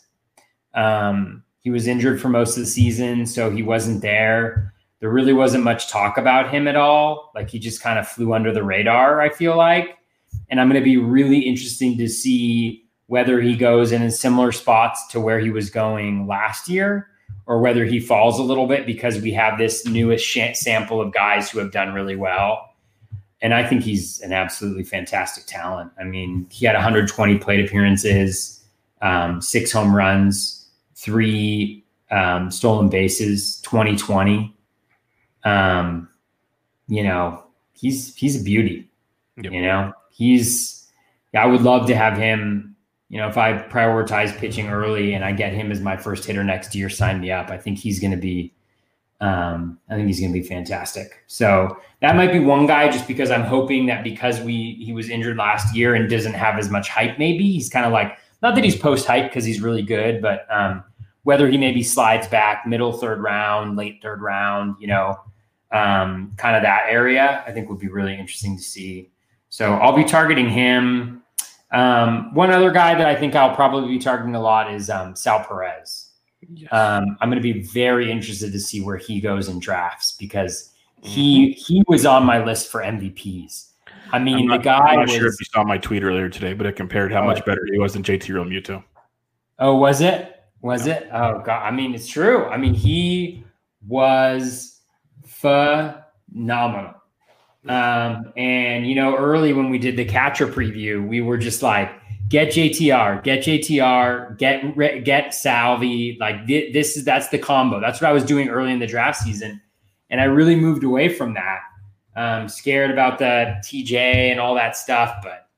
[0.75, 4.75] Um, he was injured for most of the season, so he wasn't there.
[5.01, 7.31] There really wasn't much talk about him at all.
[7.35, 9.99] Like he just kind of flew under the radar, I feel like.
[10.51, 15.07] And I'm going to be really interesting to see whether he goes in similar spots
[15.09, 17.09] to where he was going last year
[17.47, 21.13] or whether he falls a little bit because we have this newest sh- sample of
[21.13, 22.71] guys who have done really well.
[23.43, 25.93] And I think he's an absolutely fantastic talent.
[25.99, 28.65] I mean, he had 120 plate appearances,
[29.03, 30.64] um, six home runs,
[30.95, 34.55] three um, stolen bases, 2020.
[35.45, 36.09] Um,
[36.89, 38.89] you know, he's he's a beauty.
[39.37, 39.53] Yep.
[39.53, 40.91] You know, he's.
[41.35, 42.75] I would love to have him
[43.15, 46.43] you know, if I prioritize pitching early and I get him as my first hitter
[46.43, 47.49] next year, sign me up.
[47.49, 48.53] I think he's going to be,
[49.21, 51.23] um, I think he's going to be fantastic.
[51.29, 55.11] So that might be one guy, just because I'm hoping that because we he was
[55.11, 58.55] injured last year and doesn't have as much hype, maybe he's kind of like not
[58.57, 60.85] that he's post hype because he's really good, but um,
[61.23, 65.19] whether he maybe slides back middle third round, late third round, you know,
[65.73, 69.11] um, kind of that area, I think would be really interesting to see.
[69.49, 71.23] So I'll be targeting him.
[71.73, 75.17] Um, one other guy that I think I'll probably be targeting a lot is um,
[75.17, 76.11] Sal Perez.
[76.53, 76.71] Yes.
[76.71, 80.71] Um, I'm going to be very interested to see where he goes in drafts because
[81.01, 81.61] he mm-hmm.
[81.67, 83.71] he was on my list for MVPs.
[84.15, 84.79] I mean, not, the guy.
[84.79, 87.23] I'm not was, sure if you saw my tweet earlier today, but it compared how
[87.23, 88.85] oh, much better he was than JT Realmuto.
[89.59, 90.45] Oh, was it?
[90.63, 90.95] Was yeah.
[90.95, 91.09] it?
[91.13, 91.63] Oh God!
[91.63, 92.45] I mean, it's true.
[92.47, 93.45] I mean, he
[93.87, 94.81] was
[95.27, 96.95] phenomenal.
[97.67, 101.91] Um, and you know, early when we did the catcher preview, we were just like,
[102.29, 106.17] get JTR, get JTR, get get Salvi.
[106.21, 107.81] Like this is that's the combo.
[107.81, 109.61] That's what I was doing early in the draft season,
[110.09, 111.63] and I really moved away from that.
[112.17, 115.49] Um, scared about the TJ and all that stuff, but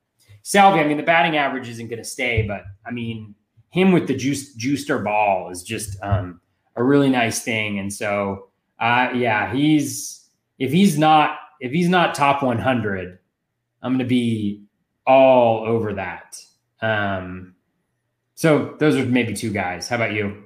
[0.42, 0.80] Salvi.
[0.80, 3.34] I mean, the batting average isn't going to stay, but I mean,
[3.70, 6.40] him with the juice juicer ball is just um,
[6.76, 7.78] a really nice thing.
[7.78, 10.28] And so, uh, yeah, he's
[10.58, 13.18] if he's not if he's not top 100,
[13.82, 14.62] I'm going to be
[15.06, 16.40] all over that.
[16.80, 17.54] Um,
[18.34, 19.88] so those are maybe two guys.
[19.88, 20.45] How about you?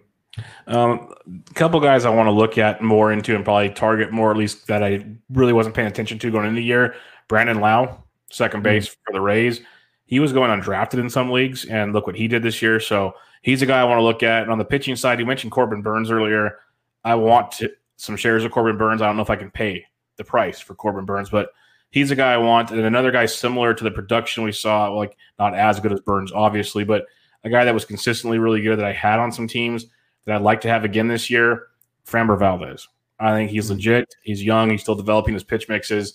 [0.66, 1.12] Um,
[1.51, 4.36] a couple guys I want to look at more into and probably target more, at
[4.36, 6.94] least that I really wasn't paying attention to going into the year.
[7.28, 9.01] Brandon Lowe, second base mm-hmm.
[9.07, 9.61] for the Rays.
[10.07, 12.81] He was going undrafted in some leagues, and look what he did this year.
[12.81, 14.43] So he's a guy I want to look at.
[14.43, 16.59] And on the pitching side, you mentioned Corbin Burnes earlier.
[17.05, 19.02] I want to, some shares of Corbin Burnes.
[19.02, 19.85] I don't know if I can pay
[20.16, 21.51] the price for Corbin Burnes, but
[21.90, 22.70] he's a guy I want.
[22.70, 26.32] And another guy similar to the production we saw, like not as good as Burnes,
[26.32, 27.07] obviously, but
[27.44, 29.86] a guy that was consistently really good that I had on some teams
[30.25, 31.69] that I'd like to have again this year,
[32.07, 32.89] Framber Valdez.
[33.19, 33.75] I think he's mm-hmm.
[33.75, 34.15] legit.
[34.23, 34.71] He's young.
[34.71, 36.15] He's still developing his pitch mixes,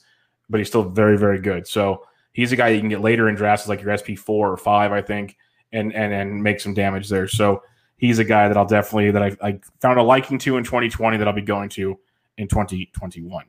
[0.50, 1.68] but he's still very, very good.
[1.68, 2.04] So
[2.34, 4.92] he's a guy you can get later in drafts, like your SP four or five,
[4.92, 5.38] I think,
[5.72, 7.28] and and and make some damage there.
[7.28, 7.62] So
[7.98, 11.18] he's a guy that I'll definitely that I, I found a liking to in 2020
[11.18, 11.98] that I'll be going to
[12.38, 13.46] in 2021.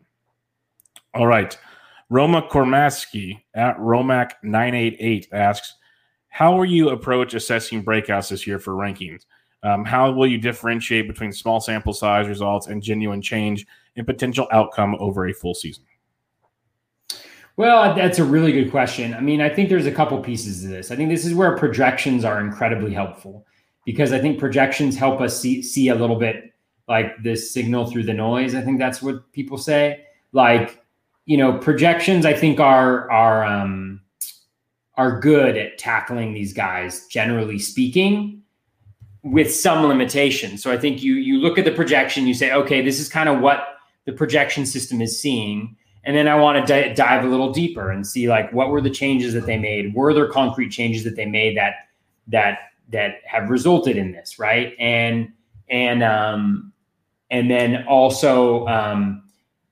[1.15, 1.59] All right.
[2.09, 5.75] Roma Kormaski at Romac988 asks,
[6.29, 9.25] How will you approach assessing breakouts this year for rankings?
[9.67, 13.67] Um, how will you differentiate between small sample size results and genuine change
[13.97, 15.83] in potential outcome over a full season?
[17.57, 19.13] Well, that's a really good question.
[19.13, 20.93] I mean, I think there's a couple pieces to this.
[20.93, 23.45] I think this is where projections are incredibly helpful
[23.85, 26.55] because I think projections help us see see a little bit
[26.87, 28.55] like this signal through the noise.
[28.55, 30.05] I think that's what people say.
[30.31, 30.81] Like,
[31.25, 34.01] you know, projections I think are are um
[34.95, 38.45] are good at tackling these guys generally speaking
[39.27, 40.63] with some limitations.
[40.63, 43.29] So I think you you look at the projection, you say, okay, this is kind
[43.29, 45.77] of what the projection system is seeing
[46.07, 48.91] and then I want to dive a little deeper and see like what were the
[48.91, 49.93] changes that they made?
[49.93, 51.89] Were there concrete changes that they made that
[52.29, 52.59] that
[52.91, 54.75] that have resulted in this, right?
[54.79, 55.33] And
[55.69, 56.73] and um
[57.29, 59.21] and then also um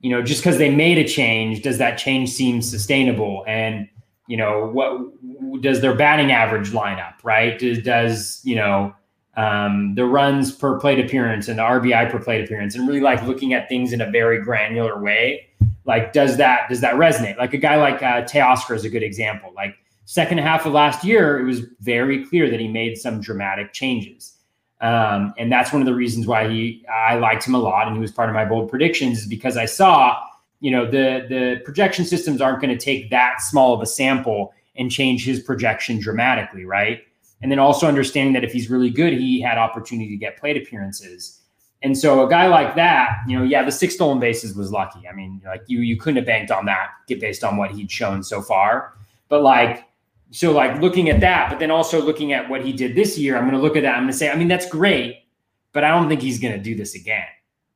[0.01, 3.89] you know just because they made a change does that change seem sustainable and
[4.27, 8.93] you know what does their batting average line up right does, does you know
[9.37, 13.23] um, the runs per plate appearance and the RBI per plate appearance and really like
[13.25, 15.49] looking at things in a very granular way.
[15.85, 17.37] Like does that does that resonate?
[17.37, 19.53] Like a guy like uh, Teoscar is a good example.
[19.55, 23.73] Like second half of last year it was very clear that he made some dramatic
[23.73, 24.35] changes.
[24.81, 27.97] Um, and that's one of the reasons why he i liked him a lot and
[27.97, 30.21] he was part of my bold predictions is because i saw
[30.61, 34.53] you know the the projection systems aren't going to take that small of a sample
[34.77, 37.03] and change his projection dramatically right
[37.43, 40.57] and then also understanding that if he's really good he had opportunity to get plate
[40.57, 41.41] appearances
[41.85, 45.07] and so a guy like that, you know, yeah, the six stolen bases was lucky.
[45.07, 48.23] I mean, like you you couldn't have banked on that based on what he'd shown
[48.25, 48.95] so far.
[49.29, 49.85] But like,
[50.31, 53.37] so like looking at that, but then also looking at what he did this year,
[53.37, 53.97] I'm going to look at that.
[53.97, 55.27] I'm going to say, I mean, that's great,
[55.73, 57.27] but I don't think he's going to do this again,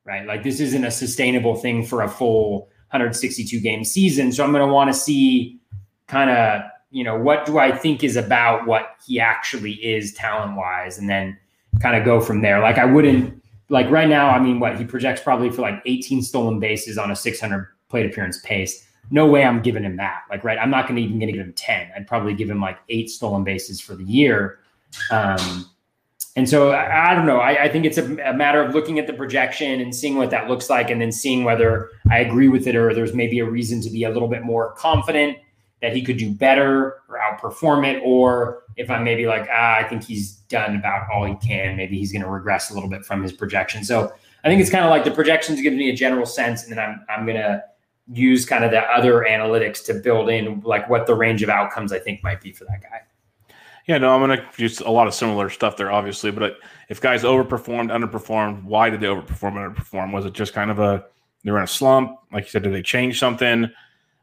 [0.06, 0.26] right?
[0.26, 2.60] Like this isn't a sustainable thing for a full
[2.90, 4.32] 162 game season.
[4.32, 5.60] So I'm going to want to see
[6.06, 10.56] kind of, you know, what do I think is about what he actually is talent
[10.56, 11.36] wise, and then
[11.80, 12.60] kind of go from there.
[12.60, 16.22] Like I wouldn't like right now, I mean, what he projects probably for like 18
[16.22, 18.86] stolen bases on a 600 plate appearance pace.
[19.10, 20.22] No way I'm giving him that.
[20.30, 21.90] Like, right, I'm not going to even going to give him 10.
[21.96, 24.58] I'd probably give him like eight stolen bases for the year.
[25.10, 25.68] Um,
[26.36, 27.38] and so I, I don't know.
[27.38, 30.30] I, I think it's a, a, matter of looking at the projection and seeing what
[30.30, 33.44] that looks like, and then seeing whether I agree with it or there's maybe a
[33.44, 35.38] reason to be a little bit more confident
[35.80, 39.84] that he could do better or outperform it, or if I'm maybe like, ah, I
[39.84, 43.04] think he's done about all he can, maybe he's going to regress a little bit
[43.04, 43.84] from his projection.
[43.84, 44.12] So
[44.44, 46.78] I think it's kind of like the projections give me a general sense, and then
[46.78, 47.62] I'm I'm going to
[48.12, 51.92] use kind of the other analytics to build in like what the range of outcomes
[51.92, 53.02] I think might be for that guy.
[53.86, 56.30] Yeah, no, I'm going to use a lot of similar stuff there, obviously.
[56.30, 56.58] But
[56.90, 60.12] if guys overperformed, underperformed, why did they overperform, underperform?
[60.12, 61.06] Was it just kind of a
[61.42, 62.18] they were in a slump?
[62.32, 63.70] Like you said, did they change something?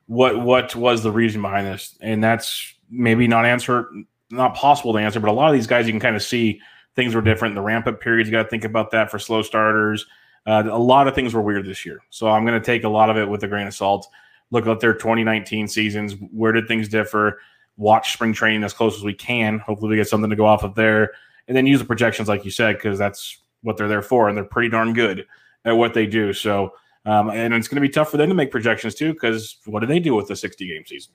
[0.07, 1.98] What what was the reason behind this?
[2.02, 3.90] And that's maybe not answer
[4.30, 6.60] not possible to answer, but a lot of these guys you can kind of see
[6.95, 7.56] things were different.
[7.56, 10.06] The ramp up periods, you got to think about that for slow starters.
[10.45, 11.99] Uh, a lot of things were weird this year.
[12.10, 14.07] So I'm going to take a lot of it with a grain of salt.
[14.52, 16.15] Look at their 2019 seasons.
[16.32, 17.40] Where did things differ?
[17.77, 19.60] Watch spring training as close as we can.
[19.60, 21.14] Hopefully, we get something to go off of there.
[21.48, 24.27] And then use the projections, like you said, because that's what they're there for.
[24.27, 25.26] And they're pretty darn good
[25.65, 26.32] at what they do.
[26.32, 26.73] So,
[27.06, 29.82] um, and it's going to be tough for them to make projections too, because what
[29.82, 31.14] do they do with the 60 game season?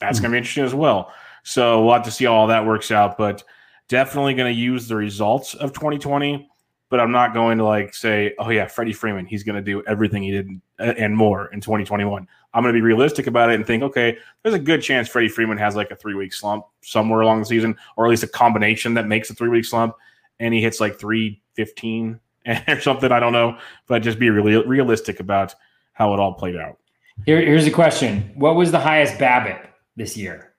[0.00, 0.24] That's mm-hmm.
[0.24, 1.12] going to be interesting as well.
[1.44, 3.16] So we'll have to see how all that works out.
[3.16, 3.44] But
[3.88, 6.48] definitely going to use the results of 2020.
[6.90, 9.82] But I'm not going to like say, oh yeah, Freddie Freeman, he's going to do
[9.86, 10.48] everything he did
[10.78, 12.26] and more in 2021.
[12.54, 15.28] I'm going to be realistic about it and think, okay, there's a good chance Freddie
[15.28, 18.28] Freeman has like a three week slump somewhere along the season, or at least a
[18.28, 19.96] combination that makes a three week slump,
[20.40, 22.18] and he hits like 315
[22.68, 23.12] or something.
[23.12, 25.54] I don't know, but just be really realistic about
[25.92, 26.78] how it all played out.
[27.26, 29.66] Here, here's a question: What was the highest BABIP
[29.96, 30.54] this year?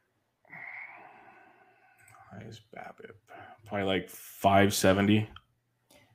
[2.32, 3.12] Highest BABIP,
[3.66, 5.30] probably like 570.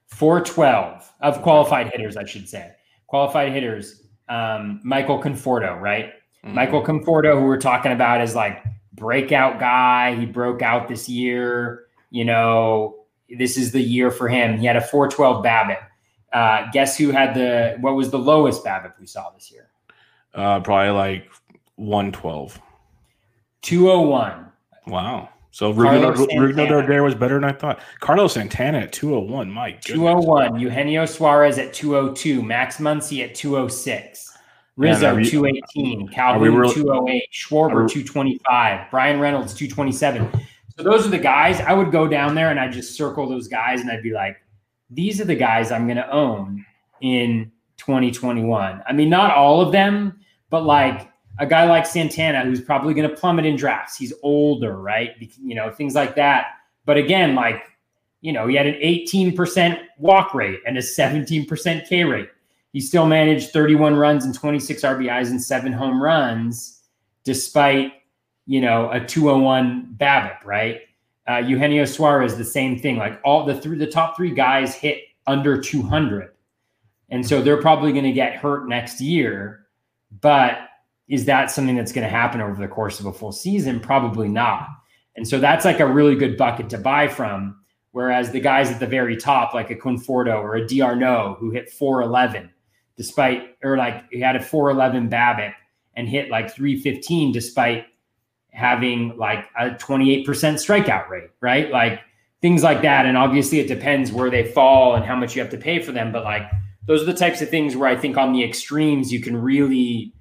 [0.06, 2.72] 412 of qualified hitters, I should say.
[3.08, 4.02] Qualified hitters.
[4.28, 6.12] Um, Michael Conforto, right?
[6.44, 6.54] Mm-hmm.
[6.54, 10.14] Michael Conforto, who we're talking about, is like breakout guy.
[10.14, 11.86] He broke out this year.
[12.10, 13.03] You know,
[13.38, 14.58] this is the year for him.
[14.58, 15.78] He had a 412 BABIP.
[16.32, 19.68] Uh, guess who had the what was the lowest BABIP we saw this year?
[20.34, 21.30] Uh, probably like
[21.76, 22.60] 112.
[23.62, 24.46] 201.
[24.86, 25.28] Wow.
[25.50, 27.78] So Rougned Odor was better than I thought.
[28.00, 29.48] Carlos Santana at 201.
[29.48, 29.92] My goodness.
[29.92, 30.58] 201.
[30.58, 32.42] Eugenio Suarez at 202.
[32.42, 34.36] Max Muncy at 206.
[34.76, 36.08] Rizzo, Man, 218.
[36.08, 37.22] Calhoun, really, 208.
[37.32, 38.90] Schwarber, 225.
[38.90, 40.28] Bryan Reynolds, 227.
[40.76, 43.46] So those are the guys I would go down there and I'd just circle those
[43.46, 44.36] guys and I'd be like,
[44.90, 46.64] these are the guys I'm going to own
[47.00, 48.82] in 2021.
[48.86, 50.18] I mean, not all of them,
[50.50, 53.96] but like a guy like Santana, who's probably going to plummet in drafts.
[53.96, 55.10] He's older, right?
[55.42, 56.46] You know, things like that.
[56.84, 57.64] But again, like,
[58.20, 62.28] you know, he had an 18% walk rate and a 17% K rate.
[62.72, 66.82] He still managed 31 runs and 26 RBIs and seven home runs,
[67.22, 67.92] despite
[68.46, 70.80] you know, a 201 BABIP, right?
[71.28, 72.96] Uh, Eugenio Suarez, the same thing.
[72.96, 76.30] Like all the three, the top three guys hit under 200.
[77.08, 79.66] And so they're probably going to get hurt next year.
[80.20, 80.58] But
[81.08, 83.80] is that something that's going to happen over the course of a full season?
[83.80, 84.68] Probably not.
[85.16, 87.58] And so that's like a really good bucket to buy from.
[87.92, 91.70] Whereas the guys at the very top, like a Conforto or a d'Arnaud, who hit
[91.70, 92.50] 411,
[92.96, 95.54] despite, or like he had a 411 BABIP
[95.96, 97.86] and hit like 315 despite
[98.54, 101.70] having like a 28% strikeout rate, right?
[101.70, 102.00] Like
[102.40, 103.04] things like that.
[103.04, 105.92] And obviously it depends where they fall and how much you have to pay for
[105.92, 106.12] them.
[106.12, 106.48] But like
[106.86, 110.12] those are the types of things where I think on the extremes you can really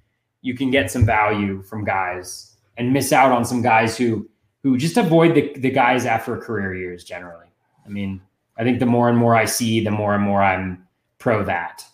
[0.42, 4.28] you can get some value from guys and miss out on some guys who
[4.64, 7.48] who just avoid the, the guys after career years generally.
[7.86, 8.22] I mean,
[8.58, 10.88] I think the more and more I see, the more and more I'm
[11.20, 11.86] pro that.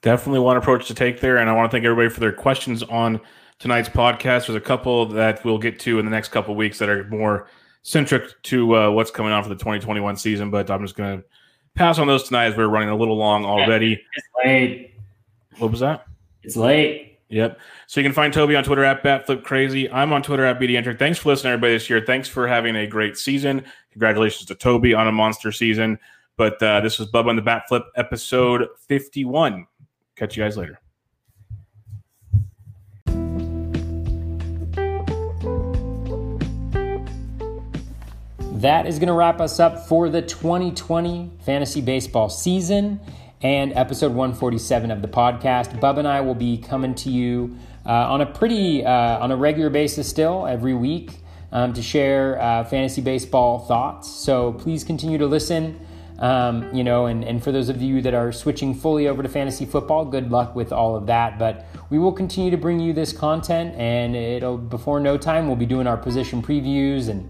[0.00, 1.36] Definitely one approach to take there.
[1.36, 3.20] And I want to thank everybody for their questions on
[3.62, 4.48] tonight's podcast.
[4.48, 7.46] There's a couple that we'll get to in the next couple weeks that are more
[7.82, 11.24] centric to uh, what's coming on for the 2021 season, but I'm just going to
[11.76, 14.02] pass on those tonight as we're running a little long already.
[14.16, 14.94] It's late.
[15.58, 16.06] What was that?
[16.42, 17.20] It's late.
[17.28, 17.60] Yep.
[17.86, 19.90] So you can find Toby on Twitter at BatFlipCrazy.
[19.92, 20.98] I'm on Twitter at BDentric.
[20.98, 22.02] Thanks for listening, everybody, this year.
[22.04, 23.64] Thanks for having a great season.
[23.92, 26.00] Congratulations to Toby on a monster season.
[26.36, 29.66] But uh, this was Bubba on the Bat Flip, episode 51.
[30.16, 30.81] Catch you guys later.
[38.62, 43.00] That is going to wrap us up for the 2020 fantasy baseball season
[43.42, 45.80] and episode 147 of the podcast.
[45.80, 49.36] Bub and I will be coming to you uh, on a pretty uh, on a
[49.36, 51.10] regular basis still every week
[51.50, 54.08] um, to share uh, fantasy baseball thoughts.
[54.08, 55.84] So please continue to listen.
[56.20, 59.28] Um, you know, and, and for those of you that are switching fully over to
[59.28, 61.36] fantasy football, good luck with all of that.
[61.36, 65.56] But we will continue to bring you this content, and it'll before no time we'll
[65.56, 67.28] be doing our position previews and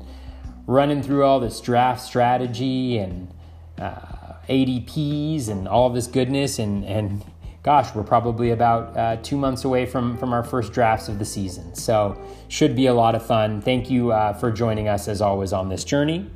[0.67, 3.33] running through all this draft strategy and
[3.79, 6.59] uh, ADPs and all this goodness.
[6.59, 7.25] And, and
[7.63, 11.25] gosh, we're probably about uh, two months away from, from our first drafts of the
[11.25, 11.75] season.
[11.75, 13.63] So, should be a lot of fun.
[13.63, 16.31] Thank you uh, for joining us as always on this journey.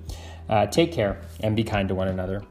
[0.48, 2.42] Uh, take care and be kind to one another.